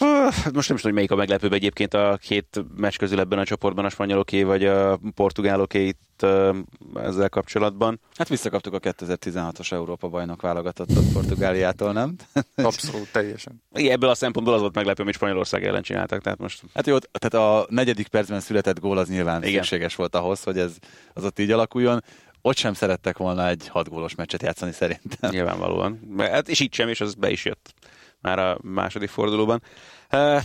[0.00, 3.44] most nem is tudom, hogy melyik a meglepőbb egyébként a két meccs közül ebben a
[3.44, 6.26] csoportban a spanyoloké vagy a portugáloké itt
[6.94, 8.00] ezzel kapcsolatban.
[8.14, 12.16] Hát visszakaptuk a 2016-os Európa bajnok válogatottat Portugáliától, nem?
[12.56, 13.62] Abszolút, teljesen.
[13.74, 16.96] Igen, ebből a szempontból az volt meglepő, amit Spanyolország ellen csináltak, tehát most Hát jó,
[16.98, 19.62] tehát a negyedik percben született gól az nyilván Igen.
[19.62, 20.72] Szükséges volt ahhoz, hogy ez
[21.12, 22.02] az ott így alakuljon.
[22.40, 25.30] Ott sem szerettek volna egy hat gólos meccset játszani szerintem.
[25.30, 26.00] nyilvánvalóan.
[26.18, 27.74] Hát, és itt sem, és az be is jött
[28.20, 29.62] már a második fordulóban.
[30.12, 30.40] Uh,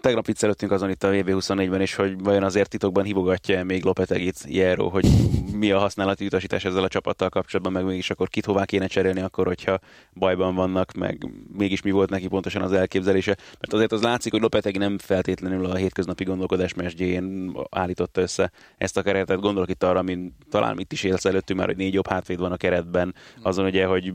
[0.00, 4.88] tegnap viccelődtünk azon itt a VB24-ben is, hogy vajon azért titokban hívogatja még Lopetegit Jero,
[4.88, 5.06] hogy
[5.52, 9.20] mi a használati utasítás ezzel a csapattal kapcsolatban, meg mégis akkor kit hová kéne cserélni
[9.20, 9.78] akkor, hogyha
[10.14, 13.36] bajban vannak, meg mégis mi volt neki pontosan az elképzelése.
[13.60, 18.96] Mert azért az látszik, hogy Lopetegi nem feltétlenül a hétköznapi gondolkodás mesdjén állította össze ezt
[18.96, 19.40] a keretet.
[19.40, 22.52] Gondolok itt arra, amin talán itt is élsz előttünk már, hogy négy jobb hátvéd van
[22.52, 24.14] a keretben, azon ugye, hogy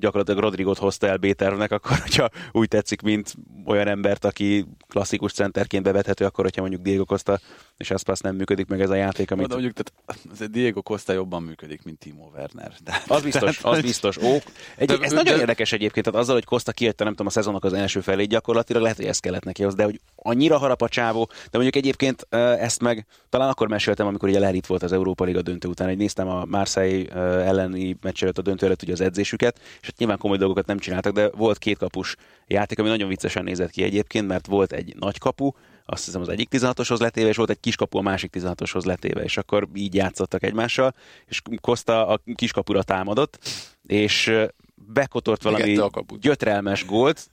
[0.00, 3.34] gyakorlatilag Rodrigot hozta el B-tervnek, akkor, hogyha úgy tetszik, mint
[3.66, 7.40] olyan embert, aki klasszikus centerként bevethető, akkor, hogyha mondjuk Diego Costa
[7.76, 9.46] és Aspas nem működik meg ez a játék, amit...
[9.46, 12.72] De mondjuk, tehát Diego Costa jobban működik, mint Timo Werner.
[12.84, 14.16] De, Az biztos, az biztos.
[14.16, 14.36] Ó,
[14.76, 17.26] egy, De- ez de- nagyon de- érdekes egyébként, tehát azzal, hogy Costa kihagyta, nem tudom,
[17.26, 20.58] a szezonnak az első felét gyakorlatilag, lehet, hogy ez kellett neki az, de hogy annyira
[20.58, 24.82] harap a csávó, de mondjuk egyébként ezt meg talán akkor meséltem, amikor ugye Lerit volt
[24.82, 27.12] az Európa Liga döntő után, hogy néztem a Marseille
[27.44, 30.78] elleni meccs előtt a döntő előtt ugye az edzésüket, és hát nyilván komoly dolgokat nem
[30.78, 32.16] csináltak, de volt két kapus
[32.46, 35.50] játék, ami nagyon viccesen nézett ki egyébként, mert volt egy nagy kapu,
[35.84, 39.36] azt hiszem az egyik 16-oshoz letéve, és volt egy kiskapu a másik 16-oshoz letéve, és
[39.36, 40.94] akkor így játszottak egymással,
[41.26, 43.38] és Costa a kiskapura támadott,
[43.86, 44.32] és
[44.74, 45.80] bekotort valami
[46.20, 47.30] gyötrelmes gólt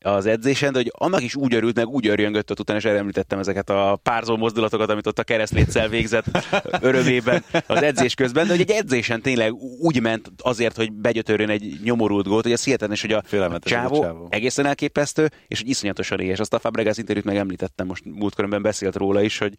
[0.00, 3.38] az edzésen, de hogy annak is úgy örült, meg úgy örjöngött ott utána, és említettem
[3.38, 6.24] ezeket a párzó mozdulatokat, amit ott a keresztléccel végzett
[6.80, 11.80] örömében az edzés közben, de hogy egy edzésen tényleg úgy ment azért, hogy begyötörjön egy
[11.82, 14.26] nyomorult gólt, hogy az hihetetlen, hogy a ez a csávó, csávó.
[14.30, 16.38] egészen elképesztő, és hogy iszonyatosan éhes.
[16.38, 19.54] Azt a Fabregas interjút meg említettem, most múltkörömben beszélt róla is, hogy,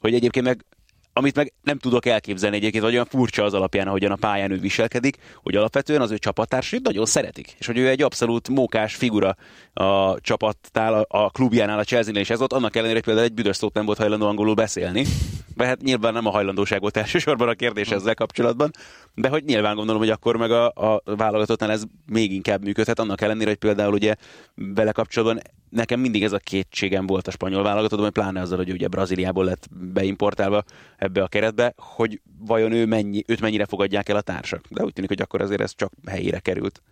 [0.00, 0.64] hogy egyébként meg
[1.12, 4.58] amit meg nem tudok elképzelni egyébként, vagy olyan furcsa az alapján, ahogyan a pályán ő
[4.58, 9.36] viselkedik, hogy alapvetően az ő csapattársait nagyon szeretik, és hogy ő egy abszolút mókás figura
[9.72, 13.56] a csapatnál, a- klubjánál, a Chelsea-nél is ez volt, annak ellenére, hogy például egy büdös
[13.56, 15.06] szót nem volt hajlandó angolul beszélni,
[15.54, 18.70] de hát nyilván nem a hajlandóság volt elsősorban a kérdés ezzel kapcsolatban,
[19.14, 23.20] de hogy nyilván gondolom, hogy akkor meg a, a válogatottnál ez még inkább működhet, annak
[23.20, 24.14] ellenére, hogy például ugye
[24.54, 28.88] vele kapcsolatban nekem mindig ez a kétségem volt a spanyol válogatottban, pláne azzal, hogy ugye
[28.88, 30.64] Brazíliából lett beimportálva
[30.96, 34.64] ebbe a keretbe, hogy vajon ő mennyi, őt mennyire fogadják el a társak.
[34.68, 36.82] De úgy tűnik, hogy akkor azért ez csak helyére került.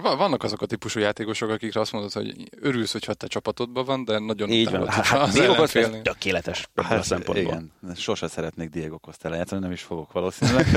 [0.00, 4.04] Va- Vannak azok a típusú játékosok, akikre azt mondod, hogy örülsz, hogyha te csapatodban van,
[4.04, 4.88] de nagyon Így van.
[4.88, 7.52] Hát, hát Diego Costa tökéletes ebből a szempontból.
[7.52, 10.66] Hát, igen, sose szeretnék Diego Costa játszani, nem is fogok valószínűleg.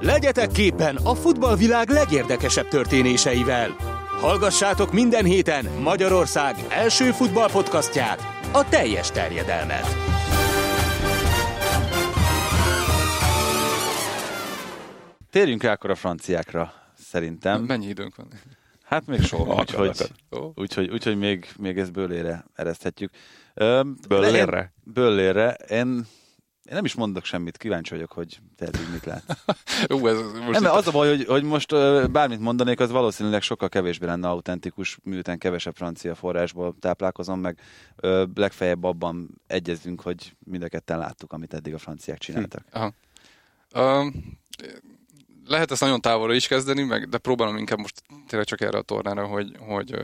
[0.00, 3.76] Legyetek képen a futballvilág legérdekesebb történéseivel.
[4.20, 8.20] Hallgassátok minden héten Magyarország első futballpodcastját,
[8.52, 9.86] a teljes terjedelmet.
[15.30, 16.72] Térjünk rá akkor a franciákra,
[17.12, 17.62] szerintem.
[17.62, 18.28] Mennyi időnk van?
[18.82, 20.12] Hát még soha, úgyhogy,
[20.54, 23.10] úgyhogy, úgyhogy még, még ezt bőlére ereszthetjük.
[24.08, 24.60] Böllérre?
[24.60, 25.50] én- Böllérre.
[25.52, 25.86] Én,
[26.64, 29.24] én nem is mondok semmit, kíváncsi vagyok, hogy te eddig mit látsz.
[29.94, 31.70] Ú, ez most Nem, az a baj, hogy, hogy most
[32.10, 37.58] bármit mondanék, az valószínűleg sokkal kevésbé lenne autentikus, miután kevesebb francia forrásból táplálkozom, meg
[37.96, 42.64] ö, legfeljebb abban egyezünk, hogy mind a ketten láttuk, amit eddig a franciák csináltak.
[42.70, 42.92] Aha.
[43.74, 44.40] Um,
[45.46, 48.82] lehet ezt nagyon távolra is kezdeni, meg, de próbálom inkább most tényleg csak erre a
[48.82, 49.94] tornára, hogy, hogy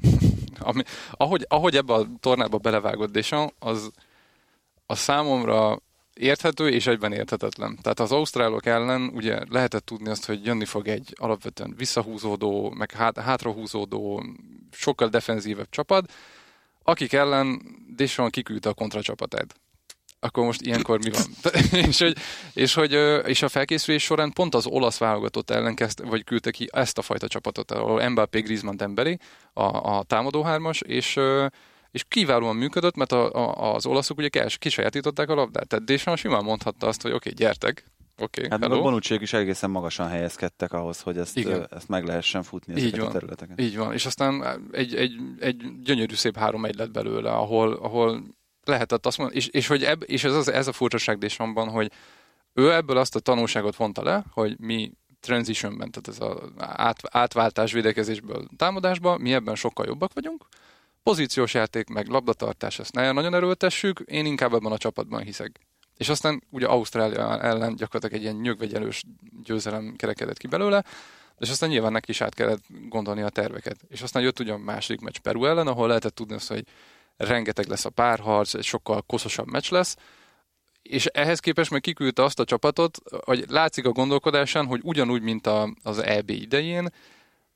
[0.58, 3.90] ami, ahogy, ahogy ebbe a tornába belevágott Deschamps, az,
[4.86, 5.80] az számomra
[6.14, 7.78] érthető és egyben érthetetlen.
[7.82, 12.90] Tehát az ausztrálok ellen ugye lehetett tudni azt, hogy jönni fog egy alapvetően visszahúzódó, meg
[12.90, 14.24] hát, hátrahúzódó,
[14.70, 16.12] sokkal defenzívebb csapat,
[16.82, 17.60] akik ellen
[17.96, 19.54] Deschamps kiküldte a kontracsapatát
[20.20, 21.52] akkor most ilyenkor mi van?
[21.88, 22.16] és, hogy,
[22.52, 22.92] és, hogy,
[23.26, 27.02] és a felkészülés során pont az olasz válogatott ellen kezdte, vagy küldte ki ezt a
[27.02, 29.16] fajta csapatot, ahol Mbappé, Griezmann, Dembélé,
[29.52, 31.18] a, a támadó hármas, és,
[31.90, 35.68] és kiválóan működött, mert a, a, az olaszok ugye kisajátították a labdát.
[35.68, 37.84] Tehát Deschamps simán mondhatta azt, hogy oké, okay, gyertek,
[38.18, 38.82] oké, okay, Hát a hello.
[38.82, 41.66] Bonucciék is egészen magasan helyezkedtek ahhoz, hogy ezt, Igen.
[41.70, 43.12] ezt meg lehessen futni Így ezeket a van.
[43.12, 43.60] területeket.
[43.60, 48.22] Így van, és aztán egy, egy, egy gyönyörű szép három egy lett belőle, ahol, ahol
[48.68, 51.92] lehetett azt mondani, és, és, hogy ebb, és ez, az, ez a furcsaság Deschamps-ban, hogy
[52.54, 57.72] ő ebből azt a tanulságot vonta le, hogy mi transitionben, tehát ez az át, átváltás
[57.72, 60.46] védekezésből támadásba, mi ebben sokkal jobbak vagyunk,
[61.02, 65.60] pozíciós játék, meg labdatartás, ezt ne nagyon erőltessük, én inkább ebben a csapatban hiszek.
[65.96, 69.02] És aztán ugye Ausztrália ellen gyakorlatilag egy ilyen nyögvegyelős
[69.42, 70.84] győzelem kerekedett ki belőle,
[71.38, 73.76] és aztán nyilván neki is át kellett gondolni a terveket.
[73.88, 76.64] És aztán jött ugye a második meccs Peru ellen, ahol lehetett tudni azt, hogy
[77.26, 79.96] rengeteg lesz a párharc, egy sokkal koszosabb meccs lesz,
[80.82, 85.46] és ehhez képest meg kiküldte azt a csapatot, hogy látszik a gondolkodásán, hogy ugyanúgy, mint
[85.46, 86.88] a, az EB idején,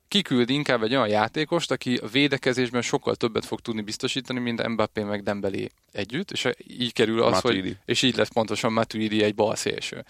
[0.08, 5.02] kiküld inkább egy olyan játékost, aki a védekezésben sokkal többet fog tudni biztosítani, mint Mbappé
[5.02, 7.60] meg Dembélé együtt, és így kerül az, Matuidi.
[7.68, 10.04] hogy, és így lesz pontosan Matuidi egy bal szélső.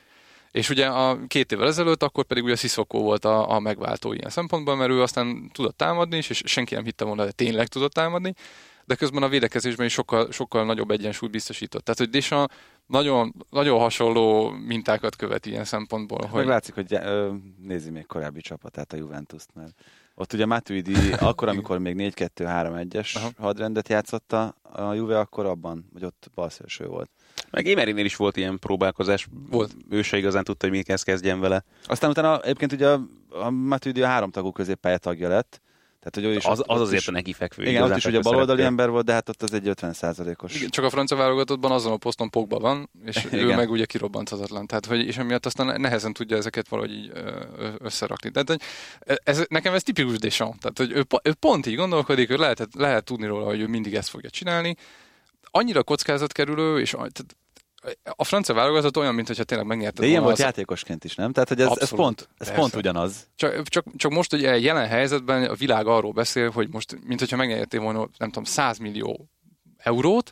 [0.50, 4.30] És ugye a két évvel ezelőtt akkor pedig ugye Sissoko volt a, a megváltó ilyen
[4.30, 7.92] szempontból, mert ő aztán tudott támadni is, és senki nem hitte volna, de tényleg tudott
[7.92, 8.34] támadni,
[8.92, 11.84] de közben a védekezésben is sokkal, sokkal nagyobb egyensúlyt biztosított.
[11.84, 12.54] Tehát, hogy Deschamps
[12.86, 16.18] nagyon, nagyon hasonló mintákat követ ilyen szempontból.
[16.18, 16.28] Hogy...
[16.28, 16.38] Hogy...
[16.38, 19.72] Meg látszik, hogy ö, nézi még korábbi csapatát, a Juventus-t, mert
[20.14, 23.30] ott ugye Matuidi akkor, amikor még 4-2-3-1-es Aha.
[23.38, 27.10] hadrendet játszotta a Juve, akkor abban, vagy ott balszélső volt.
[27.50, 29.28] Meg Émerinél is volt ilyen próbálkozás.
[29.50, 29.76] Volt.
[29.90, 31.64] Ő se igazán tudta, hogy mihez kezdjen vele.
[31.84, 35.60] Aztán utána egyébként ugye a, a Matuidi a háromtagú középpálya tagja lett,
[36.02, 37.64] tehát hogy ő is Az, ott- az azért is, a neki fekvő.
[37.64, 39.94] Igen, ott is ugye baloldali ember volt, de hát ott az egy 50
[40.42, 43.56] os Igen, csak a francia válogatottban azon a poszton Pogba van, és ő Igen.
[43.56, 44.66] meg ugye kirobbanthatatlan.
[44.66, 47.12] Tehát, hogy, és emiatt aztán nehezen tudja ezeket valahogy így
[47.78, 48.30] összerakni.
[48.30, 48.60] Tehát, hogy
[49.24, 50.58] ez, nekem ez tipikus Deschamps.
[50.58, 53.94] Tehát, hogy ő, ő pont így gondolkodik, hogy lehet, lehet tudni róla, hogy ő mindig
[53.94, 54.76] ezt fogja csinálni.
[55.50, 57.36] Annyira kockázatkerülő, és tehát
[58.16, 61.32] a francia válogatott olyan, mintha tényleg megnyerte De ilyen volt az- játékosként is, nem?
[61.32, 62.54] Tehát, hogy ez, ez pont, ez persze.
[62.54, 63.28] pont ugyanaz.
[63.36, 67.36] Csak, csak, csak most ugye jelen helyzetben a világ arról beszél, hogy most, mint hogyha
[67.36, 69.28] megnyertél volna, nem tudom, 100 millió
[69.76, 70.30] eurót,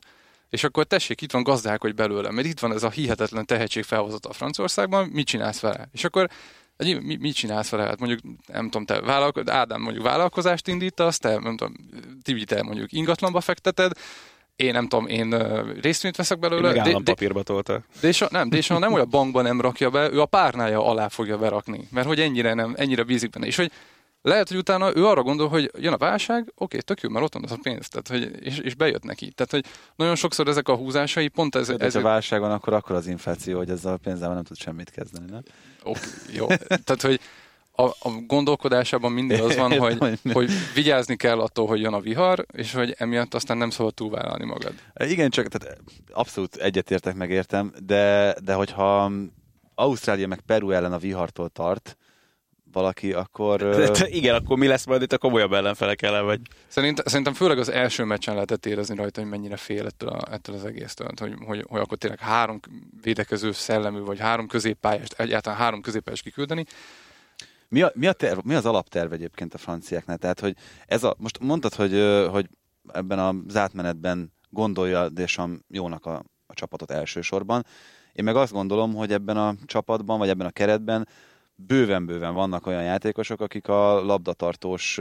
[0.48, 4.24] és akkor tessék, itt van gazdálkodj belőle, mert itt van ez a hihetetlen tehetség felhozott
[4.26, 5.88] a Franciaországban, mit csinálsz vele?
[5.92, 6.28] És akkor
[6.76, 7.82] mi, mit csinálsz vele?
[7.84, 11.74] Hát mondjuk, nem tudom, te vállalko- Ádám mondjuk vállalkozást indítasz, te, nem tudom,
[12.22, 13.92] Tibi, te mondjuk ingatlanba fekteted,
[14.60, 15.34] én nem tudom, én
[15.80, 16.62] részvényt veszek belőle.
[16.62, 17.80] Meg de- de- állampapírba tolta.
[18.00, 21.88] Désa, nem, Désa nem olyan bankban nem rakja be, ő a párnája alá fogja berakni,
[21.90, 23.46] mert hogy ennyire nem, ennyire bízik benne.
[23.46, 23.72] És hogy
[24.22, 27.32] lehet, hogy utána ő arra gondol, hogy jön a válság, oké, tök jó, mert ott
[27.32, 29.30] van az a pénz, tehát, hogy, és, és bejött neki.
[29.30, 29.64] Tehát, hogy
[29.96, 33.58] nagyon sokszor ezek a húzásai pont Ez, ez, a válság van, akkor akkor az infláció,
[33.58, 35.42] hogy ezzel a pénzzel nem tud semmit kezdeni, nem?
[35.82, 36.00] oké,
[36.32, 36.46] jó.
[36.46, 37.20] Tehát, hogy
[37.80, 42.46] a, a gondolkodásában mindig az van, hogy, hogy vigyázni kell attól, hogy jön a vihar,
[42.52, 44.74] és hogy emiatt aztán nem szabad túlvállalni magad.
[44.94, 45.78] Igen, csak tehát
[46.12, 49.10] abszolút egyetértek, megértem, de, de hogyha
[49.74, 51.96] Ausztrália meg Peru ellen a vihartól tart
[52.72, 53.58] valaki, akkor...
[53.58, 56.40] De, de, igen, akkor mi lesz majd itt a komolyabb ellenfelek ellen, vagy?
[56.66, 60.54] Szerint, szerintem főleg az első meccsen lehetett érezni rajta, hogy mennyire fél ettől, a, ettől
[60.54, 62.60] az egésztől, hogy, hogy, hogy akkor tényleg három
[63.02, 66.64] védekező szellemű, vagy három középpályást, egyáltalán három középpályást kiküldeni.
[67.70, 70.18] Mi, a, mi, a terv, mi az alapterv egyébként a franciáknál?
[70.18, 70.56] Tehát, hogy
[70.86, 72.48] ez a, most mondtad, hogy, hogy
[72.92, 77.66] ebben az átmenetben gondolja Deschamps jónak a, a csapatot elsősorban.
[78.12, 81.08] Én meg azt gondolom, hogy ebben a csapatban, vagy ebben a keretben
[81.54, 85.00] bőven-bőven vannak olyan játékosok, akik a labdatartós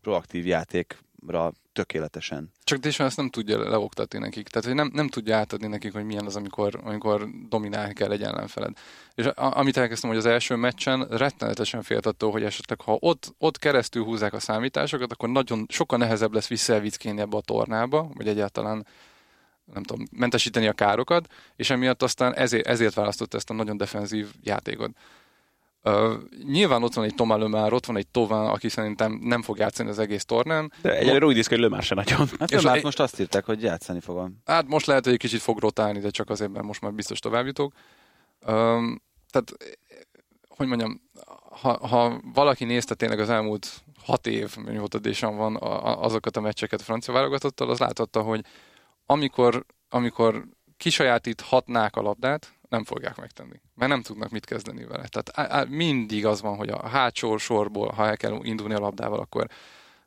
[0.00, 2.50] proaktív játékra tökéletesen.
[2.72, 4.48] Csak Deschamps ezt nem tudja leoktatni nekik.
[4.48, 8.22] Tehát, hogy nem, nem tudja átadni nekik, hogy milyen az, amikor, amikor dominálni kell egy
[8.22, 8.72] ellenfeled.
[9.14, 13.34] És a, amit elkezdtem, hogy az első meccsen rettenetesen félt attól, hogy esetleg ha ott,
[13.38, 18.28] ott keresztül húzzák a számításokat, akkor nagyon sokkal nehezebb lesz visszaelvickéni ebbe a tornába, vagy
[18.28, 18.86] egyáltalán
[19.72, 24.28] nem tudom, mentesíteni a károkat, és emiatt aztán ezért, ezért választott ezt a nagyon defenzív
[24.42, 24.90] játékot.
[25.84, 26.12] Uh,
[26.46, 29.88] nyilván ott van egy Tomá Lömár, ott van egy Tován, aki szerintem nem fog játszani
[29.88, 30.72] az egész tornán.
[30.82, 32.28] De egyelőre úgy néz ki, hogy Lömár se nagyon.
[32.38, 34.42] Hát És és a- most azt írták, hogy játszani fogom.
[34.44, 37.18] Hát most lehet, hogy egy kicsit fog rotálni, de csak azért, mert most már biztos
[37.18, 37.72] tovább jutok.
[38.46, 39.52] Um, tehát,
[40.48, 41.00] hogy mondjam,
[41.50, 46.36] ha, ha valaki nézte tényleg az elmúlt hat év, mióta Deschamps van, a, a, azokat
[46.36, 48.44] a meccseket a francia válogatottal, az láthatta, hogy
[49.06, 50.44] amikor, amikor
[50.76, 55.06] kisajátíthatnák a labdát, nem fogják megtenni, mert nem tudnak mit kezdeni vele.
[55.08, 58.78] Tehát á, á, mindig az van, hogy a hátsó sorból, ha el kell indulni a
[58.78, 59.46] labdával, akkor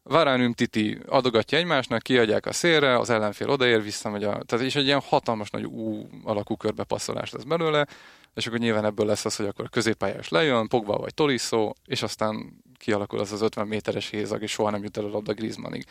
[0.03, 4.43] Varánüm Titi adogatja egymásnak, kiadják a szélre, az ellenfél odaér, visszamegy a...
[4.43, 7.87] Tehát és egy ilyen hatalmas nagy U alakú körbepasszolás lesz belőle,
[8.33, 12.63] és akkor nyilván ebből lesz az, hogy akkor középpályás lejön, Pogba vagy Tolisso, és aztán
[12.77, 15.85] kialakul az az 50 méteres hézag, és soha nem jut el a labda Griezmannig.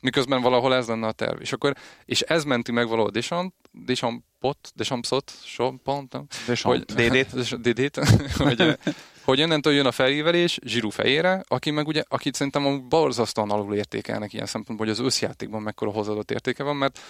[0.00, 1.40] Miközben valahol ez lenne a terv.
[1.40, 1.74] És, akkor,
[2.04, 6.26] és ez menti meg valahol Deschamps, Deschampsot, Deschampsot, so, pont, nem?
[6.46, 6.84] Deschamps.
[6.94, 7.60] hogy, DD-t.
[7.60, 7.96] DD-t,
[8.44, 8.78] hogy,
[9.24, 13.74] hogy innentől jön a felívelés Zsirú fejére, aki meg ugye, akit szerintem a borzasztóan alul
[13.74, 17.00] értékelnek ilyen szempontból, hogy az összjátékban mekkora hozzáadott értéke van, mert,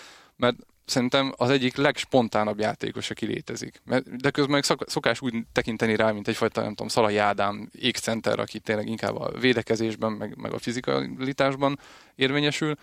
[0.41, 3.83] mert szerintem az egyik legspontánabb játékos, aki létezik.
[4.17, 8.39] De közben meg szok, szokás úgy tekinteni rá, mint egyfajta, nem tudom, Szalai Ádám, X-center,
[8.39, 11.79] aki tényleg inkább a védekezésben, meg, meg a fizikalitásban
[12.15, 12.77] érvényesül.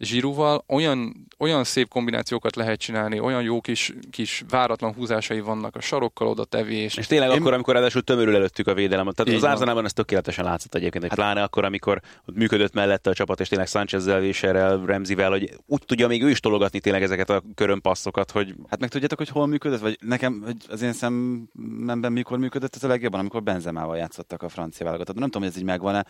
[0.00, 5.80] Zsirúval olyan, olyan szép kombinációkat lehet csinálni, olyan jó kis, kis váratlan húzásai vannak a
[5.80, 6.96] sarokkal oda tevés.
[6.96, 9.10] És tényleg Én- akkor, amikor ráadásul tömörül előttük a védelem.
[9.10, 9.50] Tehát Így az.
[9.50, 12.00] Arsenalban ez tökéletesen látszott egyébként, hogy pláne akkor, amikor
[12.34, 16.40] működött mellette a csapat, és tényleg Sanchezzel, Visserrel, Remzivel, hogy úgy tudja még ő is
[16.40, 19.80] tologatni tényleg ezeket a körönpasszokat, hogy Hát meg tudjátok, hogy hol működött?
[19.80, 24.48] Vagy nekem hogy az én szememben mikor működött ez a legjobban, amikor Benzemával játszottak a
[24.48, 25.22] francia válogatottban.
[25.22, 26.06] Nem tudom, hogy ez így megvan-e.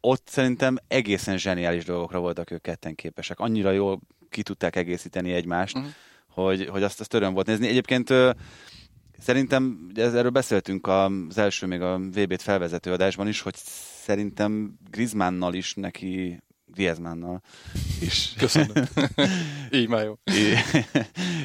[0.00, 3.40] Ott szerintem egészen zseniális dolgokra voltak ők ketten képesek.
[3.40, 5.92] Annyira jól ki tudták egészíteni egymást, uh-huh.
[6.28, 7.68] hogy, hogy azt, azt öröm volt nézni.
[7.68, 8.12] Egyébként
[9.18, 13.54] szerintem, ez- erről beszéltünk az első még a VB-t felvezető adásban is, hogy
[14.04, 17.42] szerintem Griezmannnal is neki Griezmannnal
[18.00, 18.84] is Köszönöm.
[19.80, 20.14] Így már jó.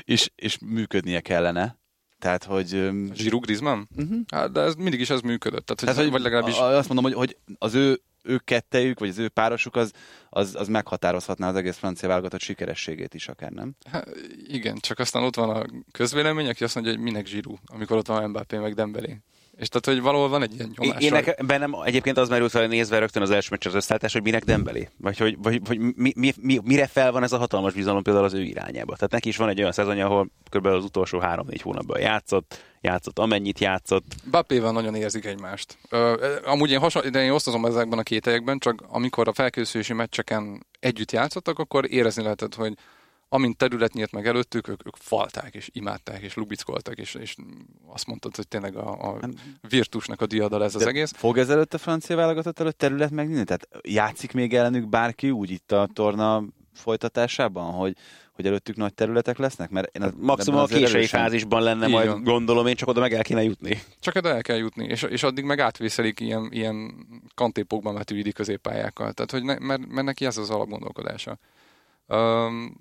[0.03, 1.77] és, és működnie kellene.
[2.25, 2.91] Tehát, hogy...
[3.13, 3.81] Zsirú Griezmann?
[3.95, 4.19] Uh-huh.
[4.31, 5.65] Hát, de ez mindig is ez működött.
[5.65, 8.99] Tehát, hogy, Tehát, hogy vagy legalábbis a- azt mondom, hogy, hogy az ő, ő kettejük,
[8.99, 9.91] vagy az ő párosuk, az,
[10.29, 13.75] az, az meghatározhatná az egész francia válogatott sikerességét is akár, nem?
[13.91, 14.07] Hát,
[14.47, 18.07] igen, csak aztán ott van a közvélemény, aki azt mondja, hogy minek zsírú, amikor ott
[18.07, 19.21] van Mbappé meg Dembélé.
[19.57, 21.03] És tehát, hogy valahol van egy ilyen nyomás.
[21.03, 24.23] én nekem, bennem egyébként az merült fel nézve rögtön az első meccs az összeállítás, hogy
[24.23, 24.89] minek Dembélé.
[24.97, 28.25] Vagy hogy, vagy, hogy mi, mi, mi, mire fel van ez a hatalmas bizalom például
[28.25, 28.95] az ő irányába.
[28.95, 30.65] Tehát neki is van egy olyan szezonja, ahol kb.
[30.65, 34.05] az utolsó három-négy hónapban játszott, játszott amennyit játszott.
[34.31, 35.77] Bappéval nagyon érzik egymást.
[35.89, 40.65] Ö, amúgy én, hasonl- de én osztozom ezekben a kételyekben, csak amikor a felkészülési meccseken
[40.79, 42.73] együtt játszottak, akkor érezni lehetett, hogy
[43.29, 47.35] amint terület nyílt meg előttük, ők, ők falták, és imádták, és lubickoltak, és, és
[47.87, 49.19] azt mondtad, hogy tényleg a, a
[49.69, 51.11] virtusnak a diadal ez az De egész.
[51.15, 53.43] Fog ezelőtt a francia válogatott előtt terület megnyílni?
[53.43, 57.95] Tehát játszik még ellenük bárki úgy itt a torna folytatásában, hogy,
[58.31, 59.69] hogy előttük nagy területek lesznek?
[59.69, 63.13] Mert én az- Maximum a késői erősen- fázisban lenne majd, gondolom én, csak oda meg
[63.13, 63.81] el kéne jutni.
[63.99, 66.95] Csak oda el kell jutni, és, és addig meg átvészelik ilyen, ilyen
[67.35, 69.13] kantépokban metűidi középpályákkal.
[69.13, 71.37] Tehát, hogy ne, mert, mert neki ez az alapgondolkodása.
[72.07, 72.77] Um,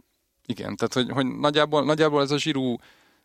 [0.46, 2.76] igen, tehát, hogy, hogy nagyjából, nagyjából ez a zsirú,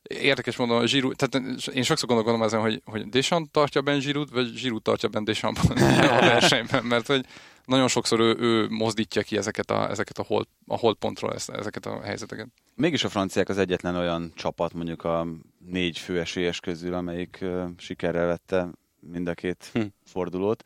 [0.03, 4.29] érdekes módon a zsirú, tehát én sokszor gondolkodom ezen, hogy, hogy Deschamps tartja ben zsirút,
[4.29, 7.25] vagy zsirút tartja ben Deschamps a versenyben, mert hogy
[7.65, 12.01] nagyon sokszor ő, ő mozdítja ki ezeket a, ezeket a, hold, a holdpontról ezeket a
[12.01, 12.47] helyzeteket.
[12.75, 15.27] Mégis a franciák az egyetlen olyan csapat mondjuk a
[15.65, 19.81] négy főesélyes közül, amelyik uh, sikerrel vette mind a két hm.
[20.05, 20.63] fordulót.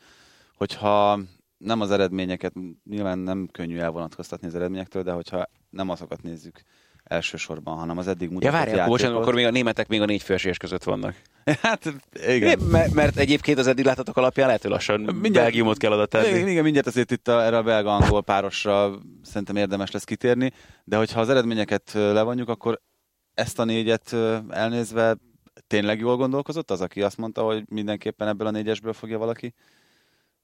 [0.56, 1.20] Hogyha
[1.58, 2.52] nem az eredményeket,
[2.84, 6.62] nyilván nem könnyű elvonatkoztatni az eredményektől, de hogyha nem azokat nézzük
[7.04, 9.22] elsősorban, hanem az eddig Ja, mutatott várjál, akkor, bocsánat, játékot.
[9.22, 11.14] akkor még a németek még a négy főesés között vannak.
[11.62, 11.92] Hát
[12.28, 12.58] igen.
[12.60, 16.28] Mert, mert egyébként az eddig láttatok alapján lehet, hogy lassan Mindjárt- Belgiumot kell oda tenni.
[16.28, 20.52] Igen, igen, mindjárt azért itt a, erre a belga-angol párosra szerintem érdemes lesz kitérni,
[20.84, 22.80] de hogyha az eredményeket levonjuk, akkor
[23.34, 24.16] ezt a négyet
[24.48, 25.16] elnézve
[25.66, 29.54] tényleg jól gondolkozott az, aki azt mondta, hogy mindenképpen ebből a négyesből fogja valaki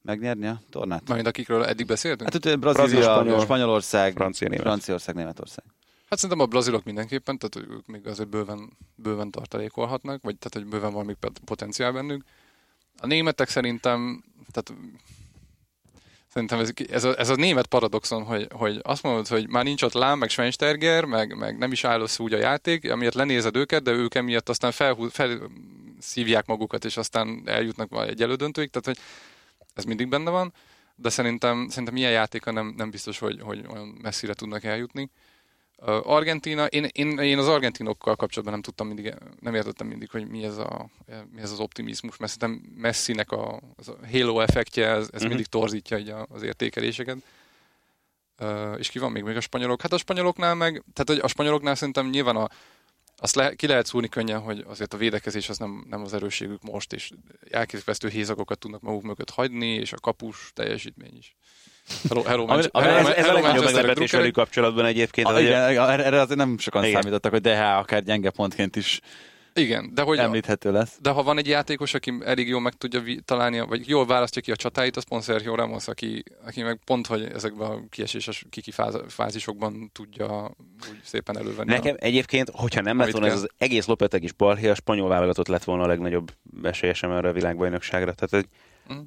[0.03, 1.03] megnyerni a tornát?
[1.07, 2.33] Mármint akikről eddig beszéltünk?
[2.33, 4.65] Hát ugye Brazília, Spanyol, Spanyol, Spanyolország, Francia, Német.
[4.65, 5.65] Franciaország, Németország.
[6.09, 10.67] hát szerintem a brazilok mindenképpen, tehát ők még azért bőven, bőven tartalékolhatnak, vagy tehát, hogy
[10.67, 12.25] bőven van még pot- potenciál bennük.
[12.99, 14.81] A németek szerintem, tehát
[16.33, 19.83] Szerintem ez, ez, a, ez a német paradoxon, hogy, hogy azt mondod, hogy már nincs
[19.83, 23.57] ott Lám, meg Schweinsteiger, meg, meg nem is áll össze úgy a játék, amiért lenézed
[23.57, 28.87] őket, de ők emiatt aztán felhú, felszívják magukat, és aztán eljutnak majd egy elődöntőig, tehát
[28.87, 29.07] hogy
[29.75, 30.53] ez mindig benne van,
[30.95, 35.11] de szerintem, szerintem ilyen játéka nem, nem biztos, hogy, hogy olyan messzire tudnak eljutni.
[36.03, 40.45] Argentina, én, én, én az argentinokkal kapcsolatban nem tudtam mindig, nem értettem mindig, hogy mi
[40.45, 40.89] ez, a,
[41.33, 45.29] mi ez az optimizmus, mert szerintem Messinek a, az a halo effektje, ez, ez uh-huh.
[45.29, 47.17] mindig torzítja így a, az értékeléseket.
[48.41, 49.83] Uh, és ki van még, még a spanyolok?
[49.83, 52.49] Hát a spanyoloknál meg, tehát a spanyoloknál szerintem nyilván a,
[53.21, 56.63] azt le, ki lehet szúrni könnyen, hogy azért a védekezés az nem, nem az erősségük
[56.63, 57.11] most, és
[57.51, 61.37] elképesztő hézagokat tudnak maguk mögött hagyni, és a kapus teljesítmény is.
[62.09, 65.27] Hello, hello, Ami, hello, ez, ez a hello, legnagyobb Manchester meglepetés velük kapcsolatban egyébként.
[65.27, 67.01] Ah, hogy igen, erre erre azért nem sokan Igen.
[67.01, 69.01] számítottak, hogy DH akár gyenge pontként is
[69.55, 70.99] Igen, de hogy említhető lesz.
[71.01, 74.51] de ha van egy játékos, aki elég jól meg tudja találni, vagy jól választja ki
[74.51, 78.71] a csatáit, az pont Sergio Ramos, aki, aki meg pont, hogy ezekben a kieséses kiki
[78.71, 80.55] fáz- fázisokban tudja
[80.91, 81.71] úgy szépen elővenni.
[81.71, 85.49] Nekem egyébként, hogyha nem lett volna ez az egész Lopetek is balhé, a spanyol válogatott
[85.49, 86.33] lett volna a legnagyobb
[86.63, 88.13] esélyesem erre a világbajnokságra.
[88.13, 88.47] Tehát hogy
[88.89, 88.99] Mhm.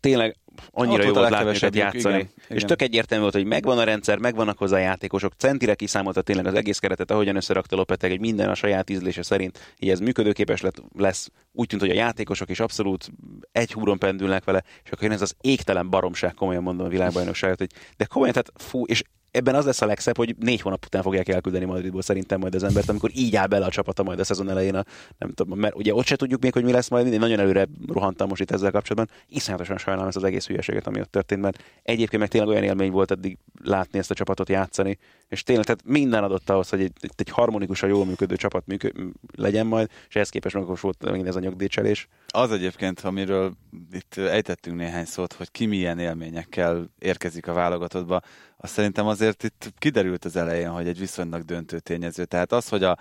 [0.00, 0.36] Tényleg
[0.70, 2.14] annyira jó volt látni őket játszani.
[2.14, 2.66] igen, És igen.
[2.66, 6.54] tök egyértelmű volt, hogy megvan a rendszer, megvannak hozzá a játékosok, centire kiszámolta tényleg az
[6.54, 10.82] egész keretet, ahogyan összerakta Lopeteg, hogy minden a saját ízlése szerint, így ez működőképes lett,
[10.96, 11.30] lesz.
[11.52, 13.10] Úgy tűnt, hogy a játékosok is abszolút
[13.52, 17.58] egy húron pendülnek vele, és akkor jön ez az égtelen baromság, komolyan mondom a világbajnokságot,
[17.58, 19.02] hogy de komolyan, tehát fú, és
[19.32, 22.62] ebben az lesz a legszebb, hogy négy hónap után fogják elküldeni Madridból szerintem majd az
[22.62, 24.84] embert, amikor így áll bele a csapata majd a szezon elején, a,
[25.18, 27.68] nem tudom, mert ugye ott se tudjuk még, hogy mi lesz majd, én nagyon előre
[27.88, 29.16] rohantam most itt ezzel kapcsolatban.
[29.28, 32.90] Iszonyatosan sajnálom ezt az egész hülyeséget, ami ott történt, mert egyébként meg tényleg olyan élmény
[32.90, 34.98] volt eddig látni ezt a csapatot játszani,
[35.32, 38.92] és tényleg tehát minden adott ahhoz, hogy egy, egy harmonikusan jól működő csapat működ,
[39.36, 42.08] legyen majd, és ehhez képest meg volt megint ez a nyugdíjcselés.
[42.26, 43.52] Az egyébként, amiről
[43.92, 48.20] itt ejtettünk néhány szót, hogy ki milyen élményekkel érkezik a válogatottba,
[48.56, 52.24] azt szerintem azért itt kiderült az elején, hogy egy viszonylag döntő tényező.
[52.24, 52.98] Tehát az, hogy a,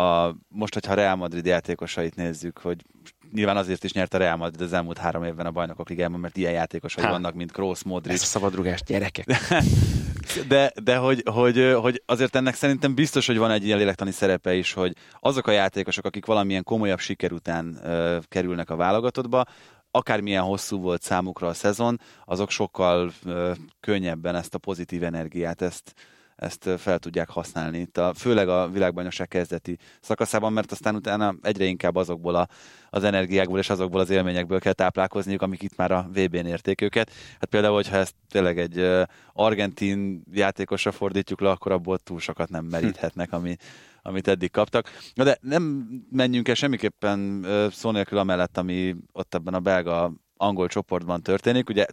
[0.00, 2.84] a most, hogyha Real Madrid játékosait nézzük, hogy
[3.32, 6.36] nyilván azért is nyert a Real Madrid az elmúlt három évben a bajnokok ligájában, mert
[6.36, 7.10] ilyen játékosai Há.
[7.10, 8.14] vannak, mint Kroos, Modric.
[8.14, 9.26] Ez a szabadrugás gyerekek.
[10.48, 14.54] de, de hogy, hogy, hogy, azért ennek szerintem biztos, hogy van egy ilyen lélektani szerepe
[14.54, 19.44] is, hogy azok a játékosok, akik valamilyen komolyabb siker után uh, kerülnek a válogatottba,
[19.90, 23.50] akármilyen hosszú volt számukra a szezon, azok sokkal uh,
[23.80, 25.94] könnyebben ezt a pozitív energiát, ezt,
[26.40, 27.78] ezt fel tudják használni.
[27.78, 32.48] Itt a, főleg a világbajnokság kezdeti szakaszában, mert aztán utána egyre inkább azokból a,
[32.90, 37.10] az energiákból és azokból az élményekből kell táplálkozniuk, amik itt már a VB-n érték őket.
[37.32, 42.64] Hát például, hogyha ezt tényleg egy argentin játékosra fordítjuk le, akkor abból túl sokat nem
[42.64, 43.56] meríthetnek, ami,
[44.02, 44.88] amit eddig kaptak.
[45.14, 50.68] Na de nem menjünk el semmiképpen szó nélkül amellett, ami ott ebben a belga angol
[50.68, 51.68] csoportban történik.
[51.68, 51.86] Ugye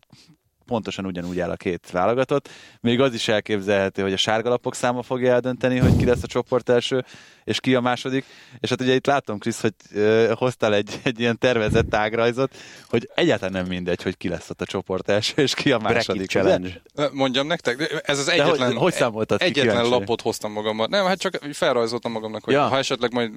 [0.67, 2.49] pontosan ugyanúgy áll a két válogatott.
[2.81, 6.69] Még az is elképzelhető, hogy a sárgalapok száma fogja eldönteni, hogy ki lesz a csoport
[6.69, 7.05] első,
[7.43, 8.25] és ki a második.
[8.59, 12.55] És hát ugye itt látom, Krisz, hogy uh, hoztál egy, egy ilyen tervezett tágrajzot,
[12.89, 16.29] hogy egyáltalán nem mindegy, hogy ki lesz ott a csoport első, és ki a második.
[16.29, 16.81] challenge.
[17.11, 20.87] Mondjam nektek, ez az egyetlen, hogy, hogy egyetlen ki lapot hoztam magammal.
[20.89, 22.67] Nem, hát csak felrajzoltam magamnak, hogy ja.
[22.67, 23.31] ha esetleg majd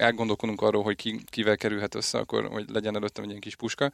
[0.00, 3.92] elgondolkodunk arról, hogy ki, kivel kerülhet össze, akkor hogy legyen előttem egy ilyen kis puska.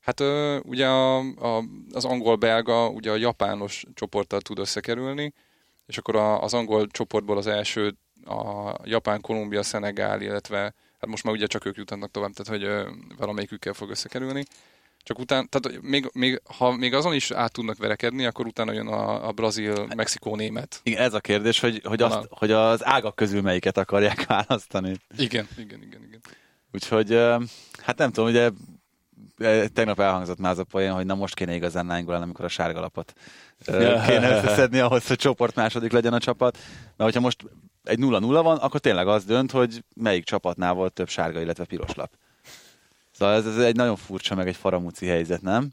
[0.00, 0.20] Hát
[0.64, 5.32] ugye a, a, az angol-belga ugye a japános csoporttal tud összekerülni,
[5.86, 10.58] és akkor a, az angol csoportból az első a Japán, Kolumbia, Szenegál, illetve
[10.98, 14.44] hát most már ugye csak ők jutnak tovább, tehát hogy valamelyikükkel fog összekerülni.
[15.02, 18.86] Csak utána, tehát még, még, ha még azon is át tudnak verekedni, akkor utána jön
[18.86, 20.80] a, a brazil, mexikó, német.
[20.82, 24.96] Igen, ez a kérdés, hogy, hogy, azt, hogy az ágak közül melyiket akarják választani.
[25.16, 26.20] Igen, igen, igen, igen.
[26.72, 27.12] Úgyhogy,
[27.78, 28.50] hát nem tudom, ugye
[29.72, 33.12] tegnap elhangzott már az a poén, hogy na most kéne igazán náingolni, amikor a sárgalapot
[34.06, 36.58] kéne összeszedni ahhoz, hogy csoport második legyen a csapat.
[36.84, 37.44] Mert hogyha most
[37.84, 41.94] egy 0-0 van, akkor tényleg az dönt, hogy melyik csapatnál volt több sárga, illetve piros
[41.94, 42.10] lap.
[43.10, 45.70] Szóval ez, ez egy nagyon furcsa, meg egy faramúci helyzet, nem?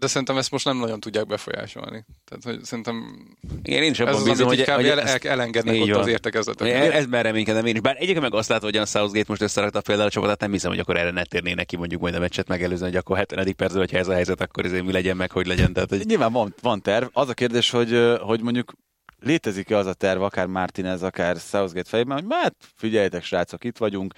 [0.00, 2.04] De szerintem ezt most nem nagyon tudják befolyásolni.
[2.24, 3.26] Tehát, hogy szerintem
[3.62, 6.00] igen, én is abban bízom, hogy, hogy el, el, elengednek ott van.
[6.00, 6.68] az értekezletek.
[6.68, 7.80] Ez, ez már reménykedem én is.
[7.80, 10.70] Bár egyébként meg azt látod, hogy a Southgate most összerakta például a csapatát, nem hiszem,
[10.70, 13.54] hogy akkor erre ne térnének ki mondjuk majd a meccset megelőzni, hogy akkor 70.
[13.54, 15.72] percben, hogyha ez a helyzet, akkor ezért mi legyen meg, hogy legyen.
[15.72, 16.06] Tehát, hogy...
[16.06, 17.06] Nyilván van, van terv.
[17.12, 18.72] Az a kérdés, hogy, hogy mondjuk
[19.18, 24.14] létezik-e az a terv, akár Martinez, akár Southgate fejében, hogy hát figyeljetek, srácok, itt vagyunk,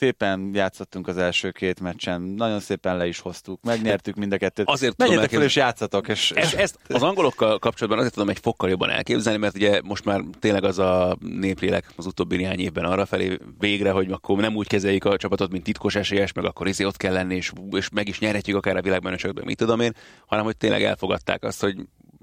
[0.00, 4.68] szépen játszottunk az első két meccsen, nagyon szépen le is hoztuk, megnyertük mind a kettőt.
[4.68, 6.08] Azért Menjetek fel és játszatok.
[6.08, 10.04] És, ezt, ezt az angolokkal kapcsolatban azért tudom egy fokkal jobban elképzelni, mert ugye most
[10.04, 14.56] már tényleg az a néplélek az utóbbi néhány évben arra felé végre, hogy akkor nem
[14.56, 17.88] úgy kezeljük a csapatot, mint titkos esélyes, meg akkor izé ott kell lenni, és, és
[17.88, 19.94] meg is nyerhetjük akár a világban, csak mit tudom én,
[20.26, 21.76] hanem hogy tényleg elfogadták azt, hogy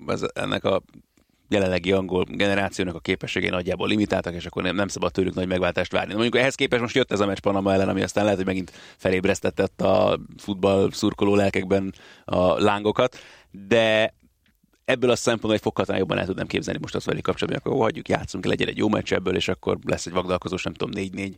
[0.07, 0.81] ez, ennek a
[1.49, 5.91] jelenlegi angol generációnak a képességei nagyjából limitáltak, és akkor nem, nem szabad tőlük nagy megváltást
[5.91, 6.11] várni.
[6.11, 8.47] Na, mondjuk ehhez képest most jött ez a meccs Panama ellen, ami aztán lehet, hogy
[8.47, 11.93] megint felébresztett a futball szurkoló lelkekben
[12.25, 13.17] a lángokat,
[13.67, 14.13] de
[14.85, 18.09] ebből a szempontból egy fokkal jobban el tudnám képzelni most azt velük kapcsolatban, akkor hagyjuk,
[18.09, 21.33] játszunk, legyen egy jó meccs ebből, és akkor lesz egy vagdalkozós, nem tudom, 4-4.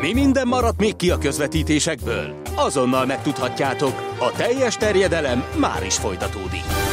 [0.00, 2.40] Mi minden maradt még ki a közvetítésekből?
[2.54, 6.91] Azonnal megtudhatjátok, a teljes terjedelem már is folytatódik.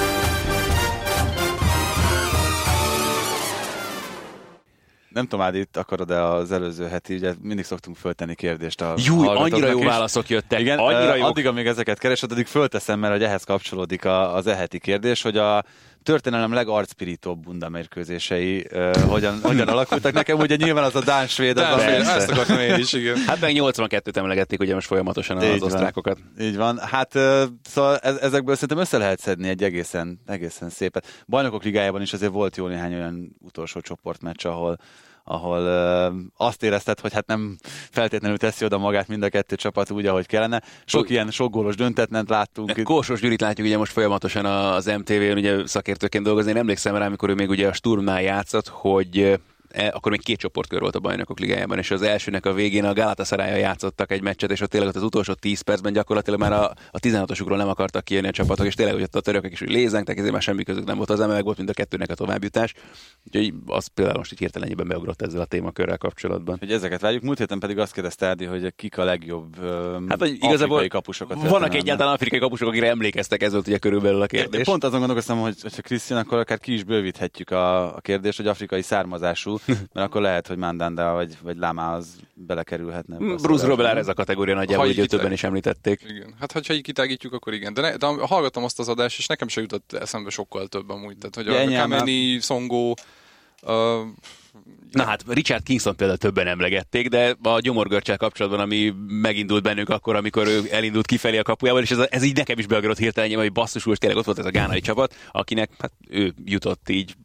[5.09, 9.27] Nem tudom, Ádi, itt akarod-e az előző heti, ugye mindig szoktunk föltenni kérdést a Júj,
[9.27, 10.59] annyira jó válaszok jöttek.
[10.59, 11.25] Igen, annyira jó.
[11.25, 15.63] addig, amíg ezeket keresed, addig fölteszem, mert hogy ehhez kapcsolódik az eheti kérdés, hogy a
[16.09, 20.13] történelem legarcpirítóbb bundamérkőzései uh, hogyan, hogyan alakultak.
[20.13, 23.17] Nekem ugye nyilván az a Dán-Svéd, az a Ezt akartam én is, igen.
[23.17, 26.17] Hát meg 82-t emlegették ugye most folyamatosan az Így osztrákokat.
[26.39, 26.79] Így van.
[26.79, 31.23] Hát uh, szóval ezekből szerintem össze lehet szedni egy egészen, egészen szépet.
[31.27, 34.77] Bajnokok ligájában is azért volt jó néhány olyan utolsó csoportmeccs, ahol
[35.23, 37.57] ahol ö, azt érezted, hogy hát nem
[37.91, 40.61] feltétlenül teszi oda magát mind a kettő csapat úgy, ahogy kellene.
[40.85, 42.83] Sok Úgy, ilyen sok gólos döntetnent láttunk.
[42.83, 46.51] Kósos Gyurit látjuk ugye most folyamatosan az MTV-n ugye szakértőként dolgozni.
[46.51, 49.39] Én emlékszem rá, amikor ő még ugye a Sturmnál játszott, hogy
[49.91, 53.59] akkor még két csoportkör volt a bajnokok ligájában, és az elsőnek a végén a galatasaray
[53.59, 56.99] játszottak egy meccset, és ott tényleg ott az utolsó 10 percben gyakorlatilag már a, a
[56.99, 60.17] 16-osukról nem akartak kijönni a csapatok, és tényleg hogy ott a törökök is úgy lézengtek,
[60.17, 62.73] ezért már semmi közük nem volt az meg volt mind a kettőnek a továbbjutás.
[63.27, 66.57] Úgyhogy az például most így hirtelenjében beugrott ezzel a témakörrel kapcsolatban.
[66.59, 67.23] Hogy ezeket várjuk.
[67.23, 69.55] Múlt héten pedig azt kérdezte Ádi, hogy kik a legjobb
[70.09, 71.49] Hát, hogy igazából afrikai kapusokat.
[71.49, 74.65] vannak egyáltalán afrikai kapusok, akire emlékeztek, ez volt ugye körülbelül a Én kérdés.
[74.65, 78.47] pont azon gondolkoztam, hogy ha Krisztián, akkor akár ki is bővíthetjük a, a kérdést, hogy
[78.47, 79.58] afrikai származású,
[79.93, 83.15] mert akkor lehet, hogy Mandanda vagy, vagy Lama az belekerülhetne.
[83.15, 83.65] a Bruce.
[83.65, 86.01] Robelár ez a kategória nagyjából, hogy így többen is említették.
[86.07, 86.35] Igen.
[86.39, 87.73] Hát, hogyha így kitágítjuk, akkor igen.
[87.73, 91.17] De, ne, de hallgattam azt az adást, és nekem sem jutott eszembe sokkal több amúgy.
[91.17, 91.89] Tehát, hogy Ja, a nyilván.
[91.89, 92.95] Kameni, Szongó,
[93.61, 93.71] uh,
[94.91, 100.15] Na hát Richard Kingston például többen emlegették, de a gyomorgörcsel kapcsolatban, ami megindult bennünk akkor,
[100.15, 103.51] amikor ő elindult kifelé a kapujával, és ez, ez így nekem is beagrott hirtelen, hogy
[103.51, 107.15] basszus úr, tényleg ott volt ez a gánai csapat, akinek hát ő jutott így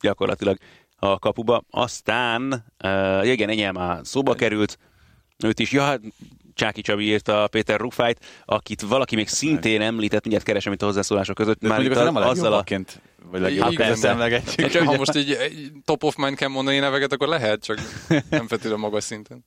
[0.00, 0.58] gyakorlatilag
[1.04, 1.62] a kapuba.
[1.70, 4.78] Aztán, uh, igen, Enyel már szóba került,
[5.44, 6.00] őt is, ja, hát
[6.54, 11.34] Csáki Csabi írta Péter Rufájt, akit valaki még szintén említett, mindjárt keresem itt a hozzászólások
[11.34, 11.60] között.
[11.60, 13.00] De mondjuk itt az nem a azzal legjobbaként,
[13.30, 14.70] vagy legjobb Igen, között de- emlegetjük.
[14.70, 17.78] Csak ha most így egy top of mind kell mondani neveket, akkor lehet, csak
[18.08, 19.44] nem feltétlenül magas szinten.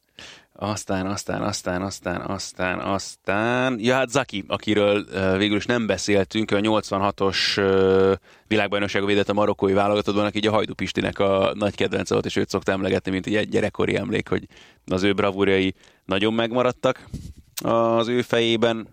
[0.58, 3.80] Aztán, aztán, aztán, aztán, aztán, aztán...
[3.80, 5.06] Ja, hát Zaki, akiről
[5.38, 8.14] végül is nem beszéltünk, a 86-os uh,
[8.48, 12.36] világbajnokságon védett a marokkói válogatottban, aki így a Hajdu Pistinek a nagy kedvence volt, és
[12.36, 14.48] őt szokta emlegetni, mint egy gyerekkori emlék, hogy
[14.86, 15.76] az ő bravúrjai
[16.06, 17.10] nagyon megmaradtak
[17.64, 18.88] az ő fejében.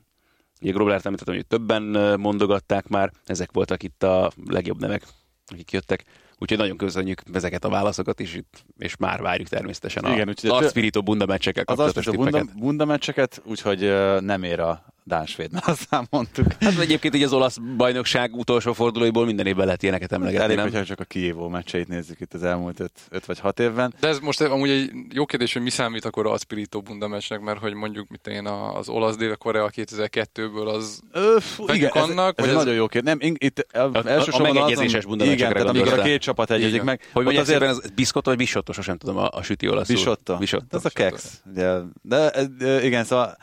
[0.60, 1.82] Ugye Groblert említettem, hogy többen
[2.20, 5.02] mondogatták már, ezek voltak itt a legjobb nevek,
[5.46, 6.04] akik jöttek.
[6.42, 8.40] Úgyhogy nagyon köszönjük ezeket a válaszokat is,
[8.78, 12.52] és már várjuk természetesen Igen, a az Arspirito bunda meccsekkel Az kapcsolatos azt a bunda,
[12.58, 13.80] bunda meccseket, úgyhogy
[14.20, 16.46] nem ér a Dánsvéd, mert azt már mondtuk.
[16.60, 20.64] Hát egyébként így az olasz bajnokság utolsó fordulóiból minden évben lehet ilyeneket emlegetni, Elég, nem?
[20.64, 22.80] hogyha csak a Kijévó meccseit nézzük itt az elmúlt
[23.10, 23.94] 5 vagy 6 évben.
[24.00, 27.40] De ez most amúgy egy jó kérdés, hogy mi számít akkor a Spirito Bunda meccsnek,
[27.40, 32.02] mert hogy mondjuk mit én a- az olasz Dél-Korea 2002-ből az Ö, fú, Vegyük igen,
[32.02, 33.16] ez, annak, ez, vagy egy ez- nagyon jó kérdés.
[33.18, 36.82] Nem, itt a, a elsősorban megegyezéses azon, bunda Igen, tehát amikor a két csapat egyezik
[36.82, 37.00] meg.
[37.12, 39.94] Hogy mondják azért az biszkotto vagy bisotto, sosem tudom a, a süti olaszul.
[39.94, 40.36] Bisotto.
[40.70, 41.22] Ez a keks.
[41.52, 41.70] Ugye,
[42.02, 43.36] de ez- ö, igen, szóval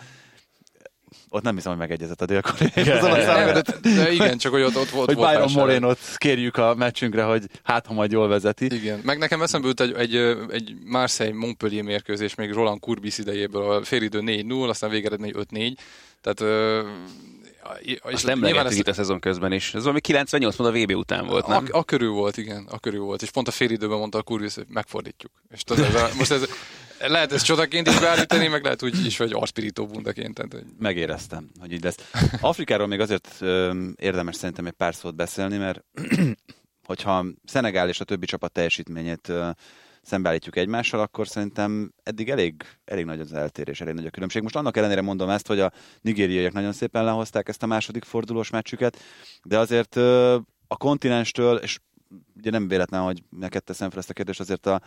[1.30, 5.08] ott nem hiszem, hogy megegyezett a nem, de, de, igen, csak hogy ott, ott volt
[5.08, 5.52] hogy volt Byron.
[5.52, 8.66] Morénot kérjük a meccsünkre, hogy hát, ha majd jól vezeti.
[8.66, 10.16] Igen, meg nekem eszembe jut egy, egy,
[10.52, 15.76] egy Marseille-Montpellier mérkőzés még Roland Courbis idejéből, a félidő 4-0, aztán végeredmény 5-4.
[16.22, 16.58] Tehát
[17.82, 19.74] és Azt emlegettük itt a szezon közben is.
[19.74, 21.68] Ez valami 98 pont a VB után volt, nem?
[21.72, 23.22] A, a körül volt, igen, a körül volt.
[23.22, 25.32] És pont a félidőben mondta a Courbis, hogy megfordítjuk.
[25.52, 26.42] És tudod, ez a, most ez,
[27.08, 30.34] lehet ez csodaként is beállítani, meg lehet úgy is, hogy arspirító bundaként.
[30.34, 31.98] Tehát, hogy Megéreztem, hogy így lesz.
[32.42, 35.84] Afrikáról még azért öm, érdemes szerintem egy pár szót beszélni, mert
[36.90, 39.50] hogyha Szenegál és a többi csapat teljesítményét ö,
[40.02, 42.54] szembeállítjuk egymással, akkor szerintem eddig elég,
[42.86, 44.42] elég nagy az eltérés, elég nagy a különbség.
[44.42, 45.72] Most annak ellenére mondom ezt, hogy a
[46.02, 48.98] nigériaiak nagyon szépen lehozták ezt a második fordulós meccsüket,
[49.44, 50.38] de azért ö,
[50.68, 51.80] a kontinenstől, és
[52.38, 54.82] ugye nem véletlen, hogy neked teszem fel ezt a kérdést, azért a,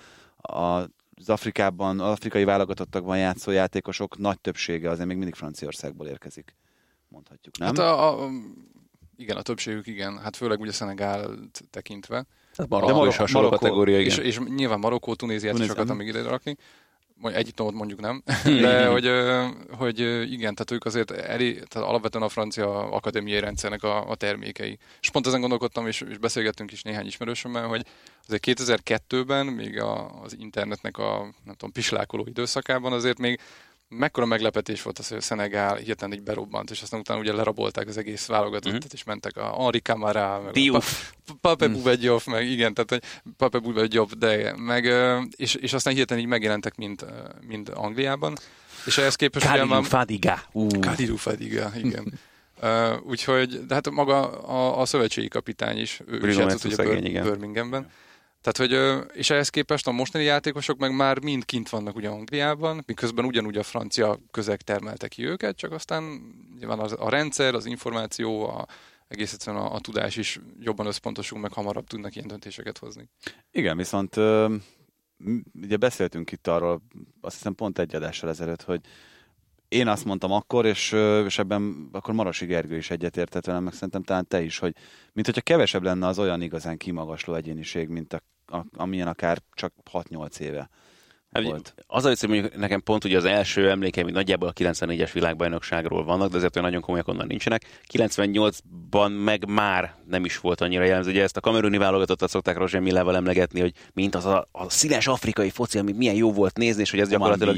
[0.54, 6.54] a az Afrikában, az afrikai válogatottakban játszó játékosok nagy többsége azért még mindig Franciaországból érkezik,
[7.08, 7.68] mondhatjuk, nem?
[7.68, 8.30] Hát a, a,
[9.16, 11.30] igen, a többségük igen, hát főleg ugye Szenegál
[11.70, 12.26] tekintve.
[12.56, 14.10] Hát Marokkó Marok- is hasonló Marokkó- kategória, igen.
[14.10, 16.04] És, és nyilván Marokkó, Tunéziát is Tunézia, akartam mhm.
[16.06, 16.56] még ide rakni.
[17.22, 18.22] Egyiptomot mondjuk nem.
[18.44, 19.10] De hogy,
[19.70, 19.98] hogy
[20.32, 24.78] igen, tehát ők azért elég, tehát alapvetően a francia akadémiai rendszernek a, a termékei.
[25.00, 27.86] És pont ezen gondolkodtam, és, és beszélgettünk is néhány ismerősömmel, hogy
[28.26, 33.40] azért 2002-ben, még a, az internetnek a nem tudom, pislákoló időszakában azért még
[33.99, 37.88] mekkora meglepetés volt az, hogy a Szenegál hirtelen így berobbant, és aztán utána ugye lerabolták
[37.88, 38.93] az egész válogatottat, Mhm.
[38.93, 41.11] és mentek a Henri Camara, meg a Diouf.
[41.26, 43.03] Pa- Pape Bubegyov, meg igen, tehát hogy
[43.36, 44.84] Pape Bubegyov, de meg,
[45.36, 47.07] és, és aztán hirtelen így megjelentek mind,
[47.47, 48.36] mind Angliában,
[48.86, 49.84] és ehhez képest Kalilu már...
[49.84, 50.43] Fadiga.
[50.53, 52.20] Ú, Kadiru Fadiga, igen.
[52.62, 56.74] Uh, úgyhogy, de hát maga a, a szövetségi kapitány is, ő Bruno is játszott ugye
[56.74, 57.22] szegény, Bir- igen.
[58.43, 62.82] Tehát, hogy, és ehhez képest a mostani játékosok meg már mind kint vannak ugye Angliában,
[62.86, 66.03] miközben ugyanúgy a francia közeg termelte ki őket, csak aztán
[66.59, 68.66] nyilván az, a rendszer, az információ, a,
[69.09, 73.09] egész egyszerűen a, a tudás is jobban összpontosul, meg hamarabb tudnak ilyen döntéseket hozni.
[73.51, 74.16] Igen, viszont
[75.62, 76.82] ugye beszéltünk itt arról,
[77.20, 78.80] azt hiszem pont egy adással ezelőtt, hogy
[79.68, 80.93] én azt mondtam akkor, és,
[81.26, 84.74] és ebben akkor Marosi Gergő is egyetértett velem, meg szerintem talán te is, hogy
[85.12, 88.20] mint hogyha kevesebb lenne az olyan igazán kimagasló egyéniség, mint a,
[88.76, 90.68] amilyen akár csak 6-8 éve
[91.33, 91.74] Hát, volt.
[91.87, 95.11] Az a vicc, hogy mondjuk nekem pont ugye az első emlékeim hogy nagyjából a 94-es
[95.12, 97.83] világbajnokságról vannak, de azért olyan nagyon komolyak onnan nincsenek.
[97.93, 101.11] 98-ban meg már nem is volt annyira jellemző.
[101.11, 105.07] Ugye ezt a kameruni válogatottat szokták Roger Millával emlegetni, hogy mint az a, a színes
[105.07, 107.57] afrikai foci, ami milyen jó volt nézni, és hogy ez gyakorlatilag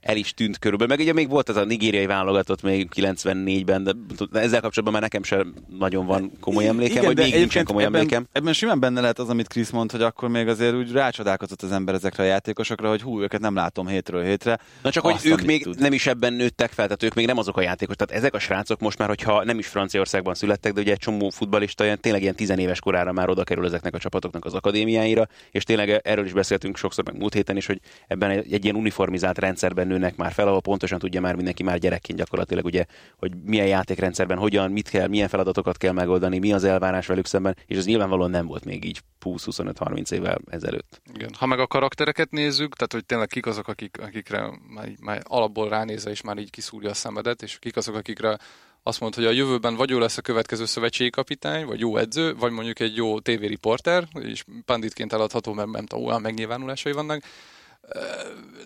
[0.00, 0.94] el is tűnt körülbelül.
[0.96, 3.92] Meg ugye még volt az a nigériai válogatott még 94-ben, de
[4.32, 7.94] ezzel kapcsolatban már nekem sem nagyon van komoly emlékem, vagy de még nincsen komoly ebben,
[7.94, 8.26] emlékem.
[8.32, 11.72] Ebben simán benne lehet az, amit Krisz mond, hogy akkor még azért úgy rácsodálkozott az
[11.72, 14.58] ember ezekre a játékosokra, hogy hú, őket nem látom hétről hétre.
[14.82, 15.80] Na csak, Azt, hogy ők még tud.
[15.80, 18.06] nem is ebben nőttek fel, tehát ők még nem azok a játékosok.
[18.06, 21.30] Tehát ezek a srácok most már, hogyha nem is Franciaországban születtek, de ugye egy csomó
[21.30, 25.64] futbalista ilyen, tényleg ilyen tizenéves korára már oda kerül ezeknek a csapatoknak az akadémiáira, és
[25.64, 29.38] tényleg erről is beszéltünk sokszor, meg múlt héten is, hogy ebben egy, egy ilyen uniformizált
[29.38, 32.84] rendszerben nőnek már fel, ahol pontosan tudja már mindenki már gyerekként gyakorlatilag, ugye,
[33.16, 37.56] hogy milyen játékrendszerben, hogyan, mit kell, milyen feladatokat kell megoldani, mi az elvárás velük szemben,
[37.66, 41.00] és ez nyilvánvalóan nem volt még így 20-25-30 évvel ezelőtt.
[41.14, 41.30] Igen.
[41.38, 45.68] Ha meg a karaktereket nézzük, tehát hogy tényleg kik azok, akik, akikre már, már alapból
[45.68, 48.38] ránézve is már így kiszúrja a szemedet, és kik azok, akikre
[48.82, 52.34] azt mondta, hogy a jövőben vagy jó lesz a következő szövetségi kapitány, vagy jó edző,
[52.34, 57.22] vagy mondjuk egy jó tévériporter, és panditként eladható, mert nem tudom, olyan megnyilvánulásai vannak.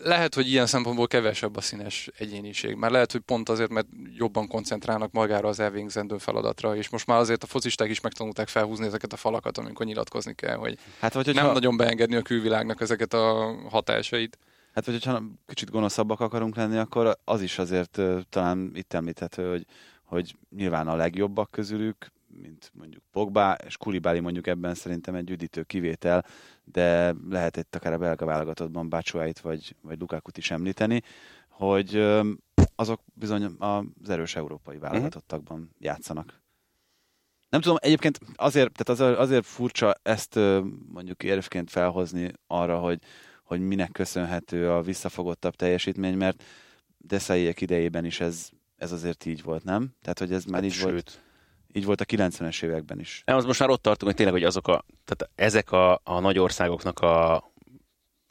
[0.03, 2.75] Lehet, hogy ilyen szempontból kevesebb a színes egyéniség.
[2.75, 7.19] Már lehet, hogy pont azért, mert jobban koncentrálnak magára az elvégzendő feladatra, és most már
[7.19, 11.27] azért a focisták is megtanulták felhúzni ezeket a falakat, amikor nyilatkozni kell, hogy Hát vagy,
[11.27, 14.39] nem hogyha, nagyon beengedni a külvilágnak ezeket a hatásait.
[14.75, 19.67] hát vagy hogyha kicsit gonoszabbak akarunk lenni, akkor az is azért talán itt említhető, hogy,
[20.05, 25.63] hogy nyilván a legjobbak közülük, mint mondjuk Pogba, és Kulibáli mondjuk ebben szerintem egy üdítő
[25.63, 26.25] kivétel,
[26.65, 31.03] de lehet itt akár a belga válogatottban Bácsuáit vagy, vagy Lukakut is említeni,
[31.49, 32.09] hogy
[32.77, 36.41] azok bizony az erős európai válogatottakban játszanak.
[37.49, 40.35] Nem tudom, egyébként azért, tehát azért, azért furcsa ezt
[40.93, 42.99] mondjuk érvként felhozni arra, hogy,
[43.45, 46.45] hogy minek köszönhető a visszafogottabb teljesítmény, mert
[46.99, 49.95] Deszaiek idejében is ez, ez azért így volt, nem?
[50.03, 51.23] Tehát, hogy ez már így volt, Sőt,
[51.73, 53.23] így volt a 90-es években is.
[53.27, 56.21] Nem, az most már ott tartunk, hogy tényleg, hogy azok a, tehát ezek a, a
[56.21, 57.52] nagy országoknak a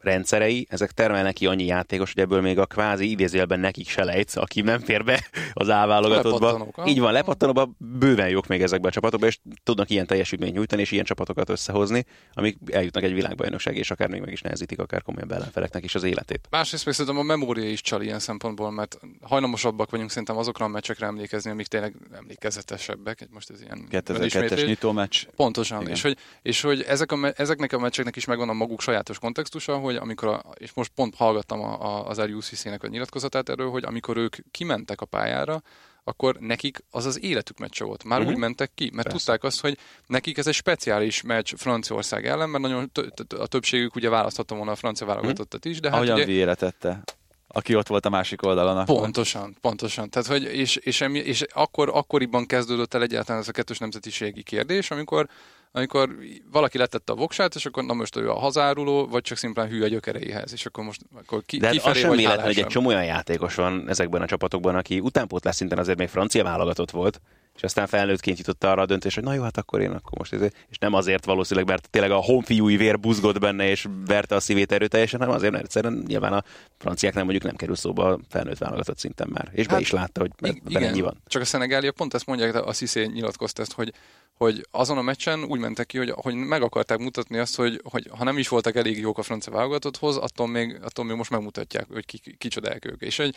[0.01, 4.35] rendszerei, ezek termelnek ki annyi játékos, hogy ebből még a kvázi idézőjelben nekik se lejtsz,
[4.35, 6.45] aki nem fér be az állválogatottba.
[6.45, 6.87] Lepattanók, ha?
[6.87, 10.91] Így van, lepattanóban bőven jók még ezekbe a csapatokba, és tudnak ilyen teljesítményt nyújtani, és
[10.91, 15.31] ilyen csapatokat összehozni, amik eljutnak egy világbajnokság, és akár még meg is nehezítik akár komolyabb
[15.31, 16.47] ellenfeleknek is az életét.
[16.49, 20.67] Másrészt még szerintem a memória is csal ilyen szempontból, mert hajlamosabbak vagyunk szerintem azokra a
[20.67, 23.27] meccsekre emlékezni, amik tényleg emlékezetesebbek.
[23.31, 24.65] Most ez ilyen 2002-es önismétlés.
[24.65, 25.25] nyitómeccs.
[25.35, 25.93] Pontosan, Igen.
[25.93, 29.77] és hogy, és hogy ezek a, ezeknek a meccseknek is megvan a maguk sajátos kontextusa,
[29.77, 33.83] hogy amikor, a, és most pont hallgattam a, a, az RUCC-nek a nyilatkozatát erről, hogy
[33.83, 35.61] amikor ők kimentek a pályára,
[36.03, 38.03] akkor nekik az az életük meccse volt.
[38.03, 38.29] Már Mhm.
[38.29, 39.17] úgy mentek ki, mert Persze.
[39.17, 39.77] tudták azt, hogy
[40.07, 44.71] nekik ez egy speciális meccs Franciaország ellen, mert nagyon tö- a többségük ugye választhatta volna
[44.71, 47.03] a francia válogatottat is, de hát Ahogyan ugye, Vieira tette,
[47.47, 48.77] aki ott volt a másik oldalon.
[48.77, 48.95] Akkor.
[48.99, 50.09] Pontosan, pontosan.
[50.09, 54.43] Tehát, hogy és, és, emi, és akkor, akkoriban kezdődött el egyáltalán ez a kettős nemzetiségi
[54.43, 55.27] kérdés, amikor,
[55.71, 56.15] amikor
[56.51, 59.83] valaki letette a voksát, és akkor na most ő a hazáruló, vagy csak szimplán hű
[59.83, 62.59] a gyökereihez, és akkor most akkor ki, De hát az kifelé sem vagy véletlen, hogy
[62.59, 66.91] egy csomó olyan játékos van ezekben a csapatokban, aki utánpótlás szinten azért még francia válogatott
[66.91, 67.21] volt,
[67.55, 70.33] és aztán felnőttként jutott arra a döntés, hogy na jó, hát akkor én akkor most
[70.33, 74.39] ezért, és nem azért valószínűleg, mert tényleg a honfiúi vér buzgott benne, és verte a
[74.39, 76.43] szívét erőteljesen, hanem azért, mert egyszerűen nyilván a
[76.77, 79.49] franciák nem mondjuk nem kerül szóba a felnőtt válogatott szinten már.
[79.51, 80.31] És be Hát, is látta, hogy
[80.63, 81.21] benne ennyi van.
[81.27, 83.93] Csak a Szenegália pont ezt mondják, de a Szisé nyilatkozta ezt, hogy,
[84.33, 88.09] hogy azon a meccsen úgy mentek ki, hogy, hogy meg akarták mutatni azt, hogy, hogy
[88.17, 91.87] ha nem is voltak elég jók a francia válogatotthoz, attól még, attól még most megmutatják,
[91.91, 93.01] hogy ki, ki, kicsodák ők.
[93.01, 93.35] És hogy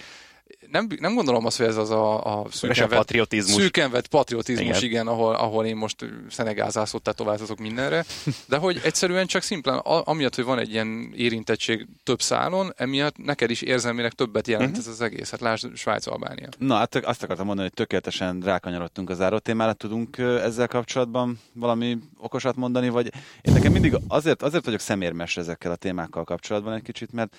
[0.70, 3.62] nem, nem gondolom azt, hogy ez az a, a szűkenvet, patriotizmus.
[3.62, 5.06] szűkenvet patriotizmus, igen, Igen.
[5.06, 8.04] ahol, ahol én most Szenegál zászlót tetováltatok mindenre,
[8.48, 13.16] de hogy egyszerűen csak szimplán, a- amiatt, hogy van egy ilyen érintettség több szálon, emiatt
[13.16, 14.78] neked is érzelmileg többet jelent Mhm.
[14.78, 15.30] ez az egész.
[15.30, 16.48] Hát lásd Svájc, Albánia.
[16.58, 19.72] Na, hát azt akartam mondani, hogy tökéletesen rákanyarodtunk az záró témára.
[19.72, 25.70] Tudunk ezzel kapcsolatban valami okosat mondani, vagy én nekem mindig azért, azért vagyok szemérmes ezekkel
[25.70, 27.36] a témákkal kapcsolatban egy kicsit, mert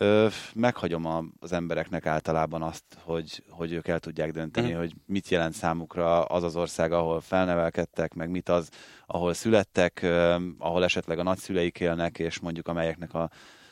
[0.00, 4.78] ö, meghagyom a, az embereknek általában azt, hogy, hogy ők el tudják dönteni, Mhm.
[4.78, 8.68] hogy mit jelent számukra az az ország, ahol felnevelkedtek, meg mit az,
[9.06, 13.30] ahol születtek, ö, ahol esetleg a nagyszüleik élnek, és mondjuk amelyeknek a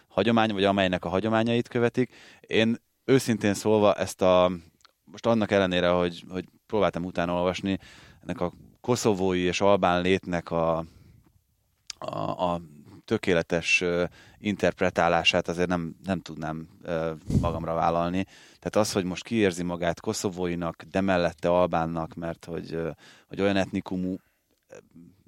[0.09, 2.15] hagyomány, vagy amelynek a hagyományait követik.
[2.41, 4.51] Én őszintén szólva ezt a,
[5.05, 7.79] most annak ellenére, hogy, hogy próbáltam utána olvasni,
[8.23, 10.85] ennek a koszovói és albán létnek a,
[11.99, 12.61] a, a
[13.05, 13.85] tökéletes
[14.39, 16.69] interpretálását azért nem, nem tudnám
[17.41, 18.25] magamra vállalni.
[18.59, 22.79] Tehát az, hogy most kiérzi magát koszovóinak, de mellette albánnak, mert hogy,
[23.29, 24.17] hogy olyan etnikumú,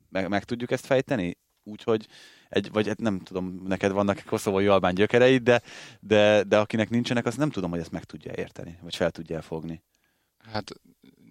[0.08, 1.36] meg, meg tudjuk ezt fejteni?
[1.66, 2.06] úgyhogy
[2.48, 5.62] egy, vagy hát nem tudom, neked vannak koszovói albán gyökereid, de,
[6.00, 9.42] de, de akinek nincsenek, azt nem tudom, hogy ezt meg tudja érteni, vagy fel tudja
[9.42, 9.82] fogni.
[10.52, 10.72] Hát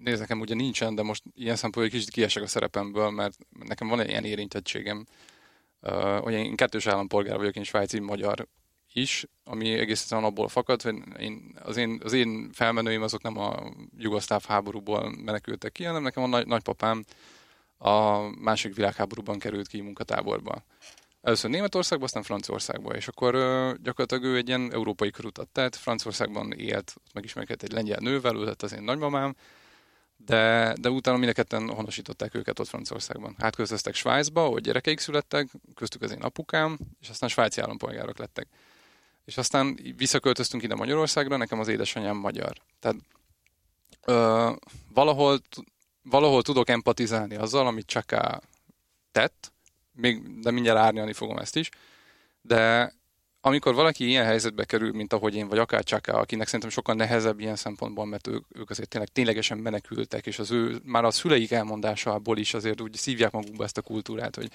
[0.04, 4.00] nézd, nekem ugye nincsen, de most ilyen szempontból kicsit kiesek a szerepemből, mert nekem van
[4.00, 5.06] egy ilyen érintettségem.
[6.19, 8.47] Hogy én kettős állampolgár vagyok, én svájci magyar
[8.93, 13.55] is, ami egészen abból fakad, hogy én, az, én, az én felmenőim azok nem a
[13.97, 17.05] jugoszláv háborúból menekültek ki, hanem nekem a nagy, nagypapám
[17.77, 20.63] a másik világháborúban került ki munkatáborba.
[21.21, 23.33] Először Németországba, aztán Franciaországba, és akkor
[23.81, 28.43] gyakorlatilag ő egy ilyen európai körutat tett, Franciaországban élt, ott megismerkedett egy lengyel nővel, ő
[28.43, 29.36] lett az én nagymamám,
[30.18, 33.36] de, de utána mind a ketten honosították őket ott Franciaországban.
[33.39, 38.47] Átköltöztek Svájcba, hogy gyerekeik születtek, köztük az én apukám, és aztán svájci állampolgárok lettek.
[39.26, 42.57] És aztán visszaköltöztünk ide Magyarországra, nekem az édesanyám magyar.
[42.80, 42.97] Tehát
[44.05, 44.51] ö,
[44.93, 45.41] valahol,
[46.01, 48.41] valahol tudok empatizálni azzal, amit Csaká
[49.11, 49.51] tett,
[49.91, 51.70] még, de mindjárt árnyalni fogom ezt is,
[52.41, 52.93] de
[53.48, 57.39] amikor valaki ilyen helyzetbe kerül, mint ahogy én, vagy akár Csaka, akinek szerintem sokkal nehezebb
[57.39, 61.52] ilyen szempontból, mert ők, ők azért tényleg ténylegesen menekültek, és az ő, már a szüleik
[61.52, 64.52] elmondásából is azért úgy szívják magukba ezt a kultúrát, hogy,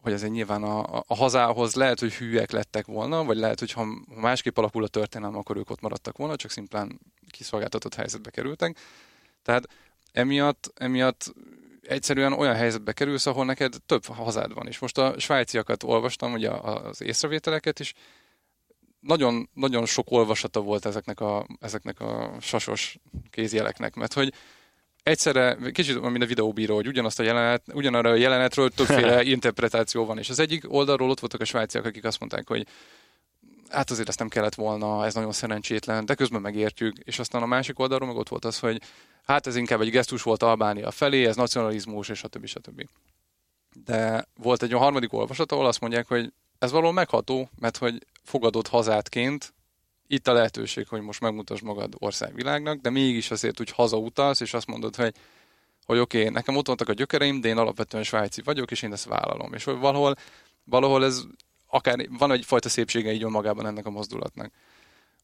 [0.00, 3.86] hogy azért nyilván a, a hazához lehet, hogy hűek lettek volna, vagy lehet, hogy ha
[4.20, 8.78] másképp alakul a történelem, akkor ők ott maradtak volna, csak szimplán kiszolgáltatott helyzetbe kerültek.
[9.42, 9.68] Tehát
[10.12, 11.34] emiatt, emiatt
[11.86, 14.66] egyszerűen olyan helyzetbe kerülsz, ahol neked több hazád van.
[14.66, 17.94] És most a svájciakat olvastam, ugye az észrevételeket is,
[19.00, 22.98] nagyon, nagyon sok olvasata volt ezeknek a, ezeknek a sasos
[23.30, 24.32] kézjeleknek, mert hogy
[25.02, 30.18] egyszerre, kicsit mint a videóbíró, hogy ugyanazt a jelenet, ugyanarra a jelenetről többféle interpretáció van,
[30.18, 32.66] és az egyik oldalról ott voltak a svájciak, akik azt mondták, hogy
[33.68, 37.46] hát azért ezt nem kellett volna, ez nagyon szerencsétlen, de közben megértjük, és aztán a
[37.46, 38.80] másik oldalról meg ott volt az, hogy
[39.24, 42.46] hát ez inkább egy gesztus volt Albánia felé, ez nacionalizmus, és stb.
[42.46, 42.88] stb.
[43.84, 48.06] De volt egy a harmadik olvasat, ahol azt mondják, hogy ez való megható, mert hogy
[48.22, 49.54] fogadott hazátként
[50.06, 54.66] itt a lehetőség, hogy most megmutasd magad országvilágnak, de mégis azért úgy hazautalsz, és azt
[54.66, 55.14] mondod, hogy
[55.86, 58.92] hogy oké, okay, nekem ott voltak a gyökereim, de én alapvetően svájci vagyok, és én
[58.92, 59.52] ezt vállalom.
[59.52, 60.14] És hogy valahol,
[60.64, 61.22] valahol ez
[61.66, 64.52] akár van egyfajta szépsége így magában ennek a mozdulatnak.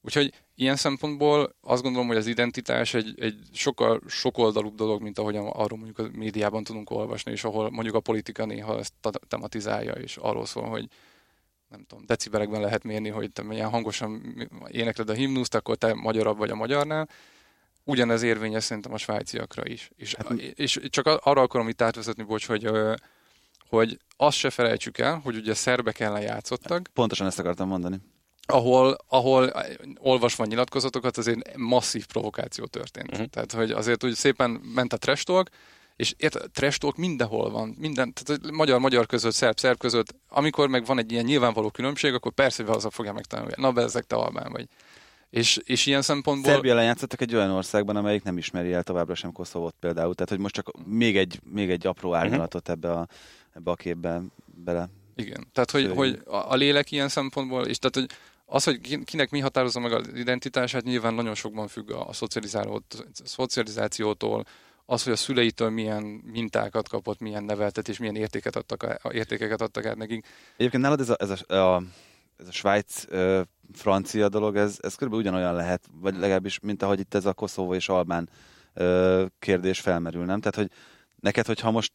[0.02, 5.36] Úgyhogy ilyen szempontból azt gondolom, hogy az identitás egy, egy sokkal sokoldalúbb dolog, mint ahogy
[5.36, 8.92] arról mondjuk a médiában tudunk olvasni, és ahol mondjuk a politika néha ezt
[9.28, 10.88] tematizálja, és arról szól, hogy
[11.68, 14.22] nem tudom, decibelekben lehet mérni, hogy te milyen hangosan
[14.68, 17.08] énekled a himnuszt, akkor te magyarabb vagy a magyarnál.
[17.84, 19.90] Ugyanez érvényes szerintem a svájciakra is.
[19.96, 22.70] És, hát, és csak arra akarom itt átvezetni, bocs, hogy
[23.68, 26.88] hogy azt se felejtsük el, hogy ugye szerbek ellen játszottak.
[26.92, 28.00] Pontosan ezt akartam mondani
[28.50, 29.52] ahol, ahol
[29.98, 33.10] olvasva nyilatkozatokat, azért masszív provokáció történt.
[33.10, 33.26] Uh-huh.
[33.26, 35.48] Tehát, hogy azért úgy szépen ment a trash talk,
[35.96, 40.98] és ért, trash talk mindenhol van, minden, tehát magyar-magyar között, szerb-szerb között, amikor meg van
[40.98, 44.52] egy ilyen nyilvánvaló különbség, akkor persze, hogy az fogja megtalálni, na be ezek te albán
[44.52, 44.66] vagy.
[45.30, 46.52] És, és ilyen szempontból...
[46.52, 50.14] Szerbia lejátszottak egy olyan országban, amelyik nem ismeri el továbbra sem Koszovót például.
[50.14, 52.76] Tehát, hogy most csak még egy, még egy apró árnyalatot uh-huh.
[52.76, 53.06] ebbe, a,
[53.52, 54.88] ebbe a képbe bele.
[55.16, 58.18] Igen, tehát hogy, hogy a lélek ilyen szempontból, és tehát hogy
[58.52, 62.12] az, hogy kinek mi határozza meg az identitását, nyilván nagyon sokban függ a
[63.24, 64.44] szocializációtól,
[64.86, 69.96] az, hogy a szüleitől milyen mintákat kapott, milyen neveltetés, milyen értéket adtak, értékeket adtak át
[69.96, 70.26] nekik.
[70.56, 71.82] Egyébként nálad ez a, ez a, a,
[72.36, 77.26] ez a Svájc-francia dolog, ez, ez körülbelül ugyanolyan lehet, vagy legalábbis, mint ahogy itt ez
[77.26, 78.28] a Koszovó és Albán
[78.74, 80.40] ö, kérdés felmerül, nem?
[80.40, 80.70] Tehát, hogy
[81.20, 81.92] neked, hogyha most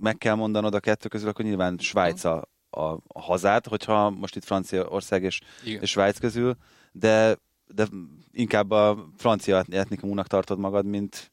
[0.00, 4.44] meg kell mondanod a kettő közül, akkor nyilván Svájc a, a, hazát, hogyha most itt
[4.44, 6.56] Franciaország és, és Svájc közül,
[6.92, 7.86] de, de
[8.32, 11.30] inkább a francia etnikumúnak tartod magad, mint,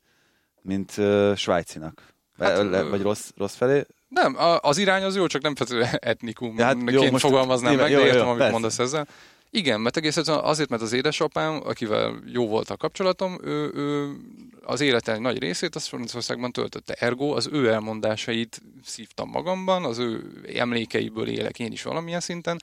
[0.62, 2.14] mint uh, svájcinak.
[2.40, 3.86] Hát, Le, vagy rossz, rossz felé?
[4.08, 8.00] Nem, az irány az jó, csak nem feltétlenül etnikumként hát jó, most fogalmaznám meg, jó,
[8.00, 8.52] de értem, jó, amit persze.
[8.54, 9.08] mondasz ezzel.
[9.54, 14.16] Igen, mert egész azért, mert az édesapám, akivel jó volt a kapcsolatom, ő, ő
[14.64, 16.94] az élete nagy részét az Franciaországban töltötte.
[16.94, 22.62] Ergo az ő elmondásait szívtam magamban, az ő emlékeiből élek én is valamilyen szinten.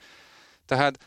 [0.65, 0.99] Tehát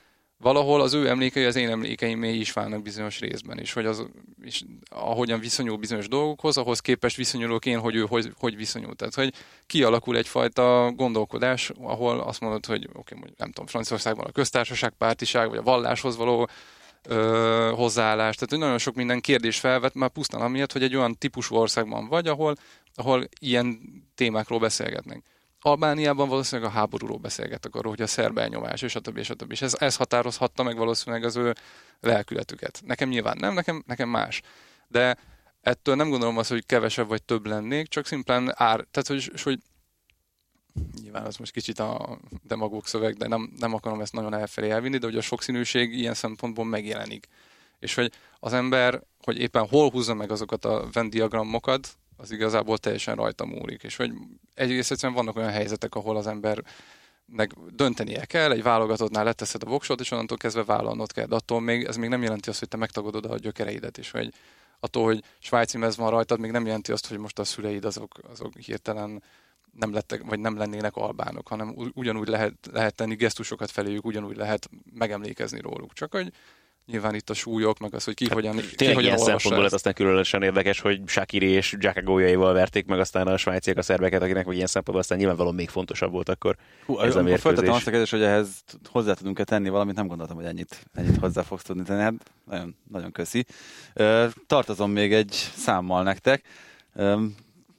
[0.43, 4.07] valahol az ő emlékei az én emlékeimé is válnak bizonyos részben, és hogy az,
[4.43, 8.95] és ahogyan viszonyul bizonyos dolgokhoz, ahhoz képest viszonyulok én, hogy ő hogy, hogy viszonyul.
[8.95, 9.32] Tehát, hogy
[9.66, 15.49] kialakul egyfajta gondolkodás, ahol azt mondod, hogy oké, okay, nem tudom, Franciaországban a köztársaság, pártiság,
[15.49, 16.49] vagy a valláshoz való
[17.03, 18.34] ö, hozzáállás.
[18.34, 22.09] Tehát hogy nagyon sok minden kérdés felvet, már pusztán amiatt, hogy egy olyan típusú országban
[22.09, 22.55] vagy, ahol,
[22.95, 23.80] ahol ilyen
[24.14, 25.22] témákról beszélgetnek.
[25.64, 29.34] Albániában valószínűleg a háborúról beszélgettek arról, hogy a szerb elnyomás, és a többi, és a
[29.34, 29.52] többi.
[29.52, 31.55] És ez, ez határozhatta meg valószínűleg az ő
[32.01, 32.82] lelkületüket.
[32.86, 34.43] Nekem nyilván nem, nekem, nekem más.
[34.89, 35.16] De
[35.60, 39.59] ettől nem gondolom azt, hogy kevesebb vagy több lennék, csak szimplán ár, tehát hogy, hogy
[41.02, 44.98] nyilván az most kicsit a demagóg szöveg, de nem, nem akarom ezt nagyon elfelé elvinni,
[44.98, 47.28] de hogy a sokszínűség ilyen szempontból megjelenik.
[47.78, 52.78] És hogy az ember, hogy éppen hol húzza meg azokat a Venn diagramokat, az igazából
[52.78, 53.82] teljesen rajta múlik.
[53.82, 54.12] És hogy
[54.55, 56.64] egyrészt egyszerűen vannak olyan helyzetek, ahol az ember
[57.26, 61.26] meg döntenie kell, egy válogatottnál leteszed a voksot, és onnantól kezdve vállalnod kell.
[61.26, 64.32] De attól még, ez még nem jelenti azt, hogy te megtagadod a gyökereidet, és hogy
[64.80, 68.18] attól, hogy svájci mez van rajtad, még nem jelenti azt, hogy most a szüleid azok,
[68.30, 69.22] azok hirtelen
[69.72, 74.70] nem lettek, vagy nem lennének albánok, hanem ugyanúgy lehet, lehet tenni gesztusokat feléjük, ugyanúgy lehet
[74.94, 75.93] megemlékezni róluk.
[75.93, 76.32] Csak hogy
[76.86, 79.62] nyilván itt a súlyok, meg az, hogy ki hát, hogyan Tényleg ki hogyan ilyen szempontból
[79.62, 84.22] lett aztán különösen érdekes, hogy Shakiri és Giacagójaival verték meg aztán a svájciak a szerbeket,
[84.22, 86.56] akinek vagy ilyen szempontból aztán nyilvánvalóan még fontosabb volt akkor
[86.86, 87.68] Hú, ez a mérkőzés.
[87.68, 91.42] azt a kérdés, hogy ehhez hozzá tudunk-e tenni valamit, nem gondoltam, hogy ennyit, ennyit hozzá
[91.42, 92.00] fogsz tudni tenni.
[92.00, 93.44] Hát nagyon, nagyon köszi.
[94.46, 96.42] Tartozom még egy számmal nektek.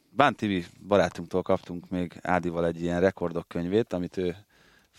[0.09, 0.45] Bán TV
[0.87, 4.35] barátunktól kaptunk még Ádival egy ilyen rekordok könyvét, amit ő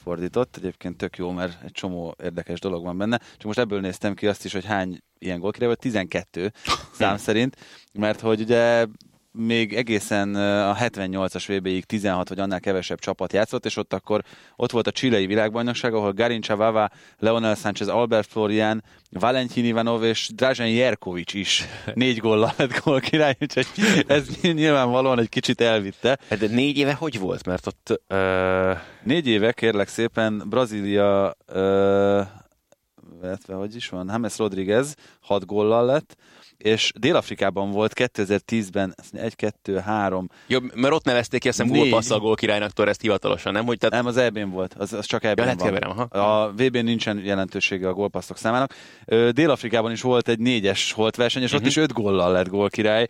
[0.05, 0.57] fordított.
[0.57, 3.19] Egyébként tök jó, mert egy csomó érdekes dolog van benne.
[3.19, 6.53] Csak most ebből néztem ki azt is, hogy hány ilyen gólkire volt, 12
[6.93, 7.57] szám szerint,
[7.93, 8.87] mert hogy ugye
[9.39, 14.23] még egészen a 78-as VB-ig 16 vagy annál kevesebb csapat játszott, és ott akkor
[14.57, 20.31] ott volt a csilei világbajnokság, ahol Garin Csavava, Leonel Sánchez, Albert Florian, Valentin Ivanov és
[20.35, 23.67] Drazen Jerkovics is négy góllal lett gól király, úgyhogy
[24.07, 26.19] ez nyilvánvalóan egy kicsit elvitte.
[26.29, 27.47] Hát de négy éve hogy volt?
[27.47, 28.01] Mert ott...
[28.09, 28.79] Uh...
[29.03, 32.27] Négy éve, kérlek szépen, Brazília uh,
[33.23, 36.17] illetve hogy is van, James Rodriguez hat góllal lett,
[36.57, 40.29] és Dél-Afrikában volt 2010-ben 1, 2, 3.
[40.47, 43.65] Jó, mert ott nevezték ki, azt hiszem gólpasszal gól királynak Torres hivatalosan, nem?
[43.65, 43.95] Hogy tehát...
[43.95, 45.57] Nem, az EB-n volt, az, az csak EB-n ja, van.
[45.57, 46.03] Keverem, aha.
[46.03, 48.75] A VB-n nincsen jelentősége a gólpasszok számának.
[49.31, 51.67] Dél-Afrikában is volt egy négyes holt verseny, és uh-huh.
[51.67, 51.81] ott mhm.
[51.81, 53.09] is öt góllal lett gólkirály.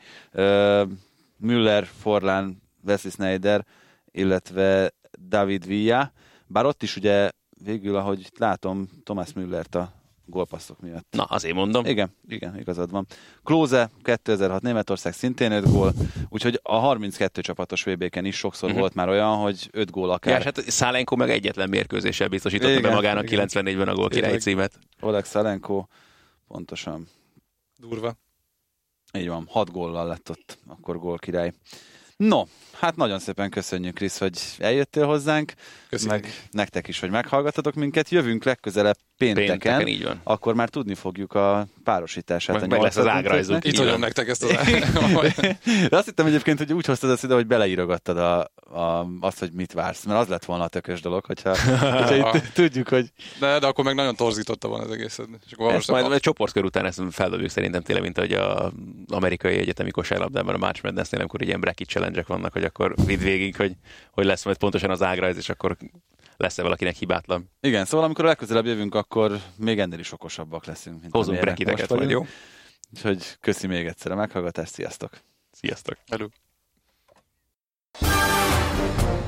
[1.36, 3.64] Müller, Forlán, Wesley Snyder,
[4.10, 4.92] illetve
[5.28, 6.12] David Villa.
[6.46, 7.30] Bár ott is ugye
[7.64, 11.06] végül, ahogy látom, Thomas Müllert a gólpasszok miatt.
[11.10, 11.84] Na, azért mondom.
[11.86, 13.06] Igen, igen, igazad van.
[13.42, 15.92] Klóze, 2006 Németország szintén 5 gól,
[16.28, 18.80] úgyhogy a 32 csapatos VB-ken is sokszor uh-huh.
[18.80, 20.38] volt már olyan, hogy 5 gól akár.
[20.38, 23.48] Ja, hát Szálenko meg egyetlen mérkőzéssel biztosította igen, be magának igen.
[23.48, 24.78] 94-ben a gól király címet.
[25.01, 25.86] Oleg Szálenko,
[26.48, 27.09] pontosan.
[27.76, 28.16] Durva.
[29.18, 31.52] Így van, 6 góllal lett ott akkor gól király.
[32.28, 32.42] No,
[32.72, 35.52] hát nagyon szépen köszönjük, Krisz, hogy eljöttél hozzánk.
[35.88, 36.22] Köszönjük.
[36.22, 38.09] Meg nektek is, hogy meghallgatottatok minket.
[38.09, 39.59] Jövünk legközelebb pénteken.
[39.59, 40.20] Pénteken, így van.
[40.22, 42.55] Akkor már tudni fogjuk a párosítását.
[42.60, 43.64] Meg, a meg lesz az ágrajzunk.
[43.64, 44.51] Itt hagyom nektek ezt az
[45.90, 48.40] De azt hittem egyébként, hogy úgy hoztad ezt ide, hogy beleírogattad a,
[48.78, 50.05] a, azt, hogy mit vársz.
[50.05, 53.12] Mert az lett volna a tökös dolog, hogyha, hogyha itt tudjuk, hogy...
[53.40, 55.26] De, de akkor meg nagyon torzította van az egészet.
[55.46, 56.14] És akkor ezt majd a...
[56.14, 58.72] egy csoportkör után ezt feldobjuk szerintem tényleg, mint hogy a
[59.09, 63.57] amerikai egyetemi kosárlabdában a March Madness-nél, amikor ilyen bracket challenge vannak, hogy akkor vidd végig,
[63.57, 63.77] hogy,
[64.11, 65.77] hogy lesz majd pontosan az ágrajz, és akkor
[66.36, 67.51] lesz-e valakinek hibátlan.
[67.61, 71.01] Igen, szóval amikor a legközelebb jövünk, akkor még ennél is okosabbak leszünk.
[71.01, 72.27] Mint Hozunk brekideket majd, jó?
[72.95, 75.11] Úgyhogy köszi még egyszer a meghallgatást, sziasztok!
[75.53, 75.97] Sziasztok!
[76.11, 76.27] Hello.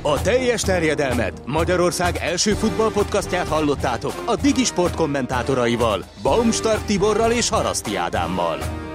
[0.02, 7.96] A teljes terjedelmet Magyarország első futballpodcastját hallottátok a Digi Sport kommentátoraival, Baumstark Tiborral és Haraszti
[7.96, 8.85] Ádámmal.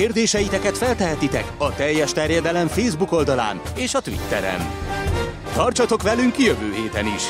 [0.00, 4.60] Kérdéseiteket feltehetitek a teljes terjedelem Facebook oldalán és a Twitteren.
[5.54, 7.22] Tartsatok velünk jövő héten is!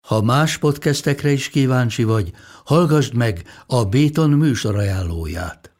[0.00, 2.30] Ha más podcastekre is kíváncsi vagy,
[2.64, 5.71] hallgassd meg a Béton műsor ajánlóját.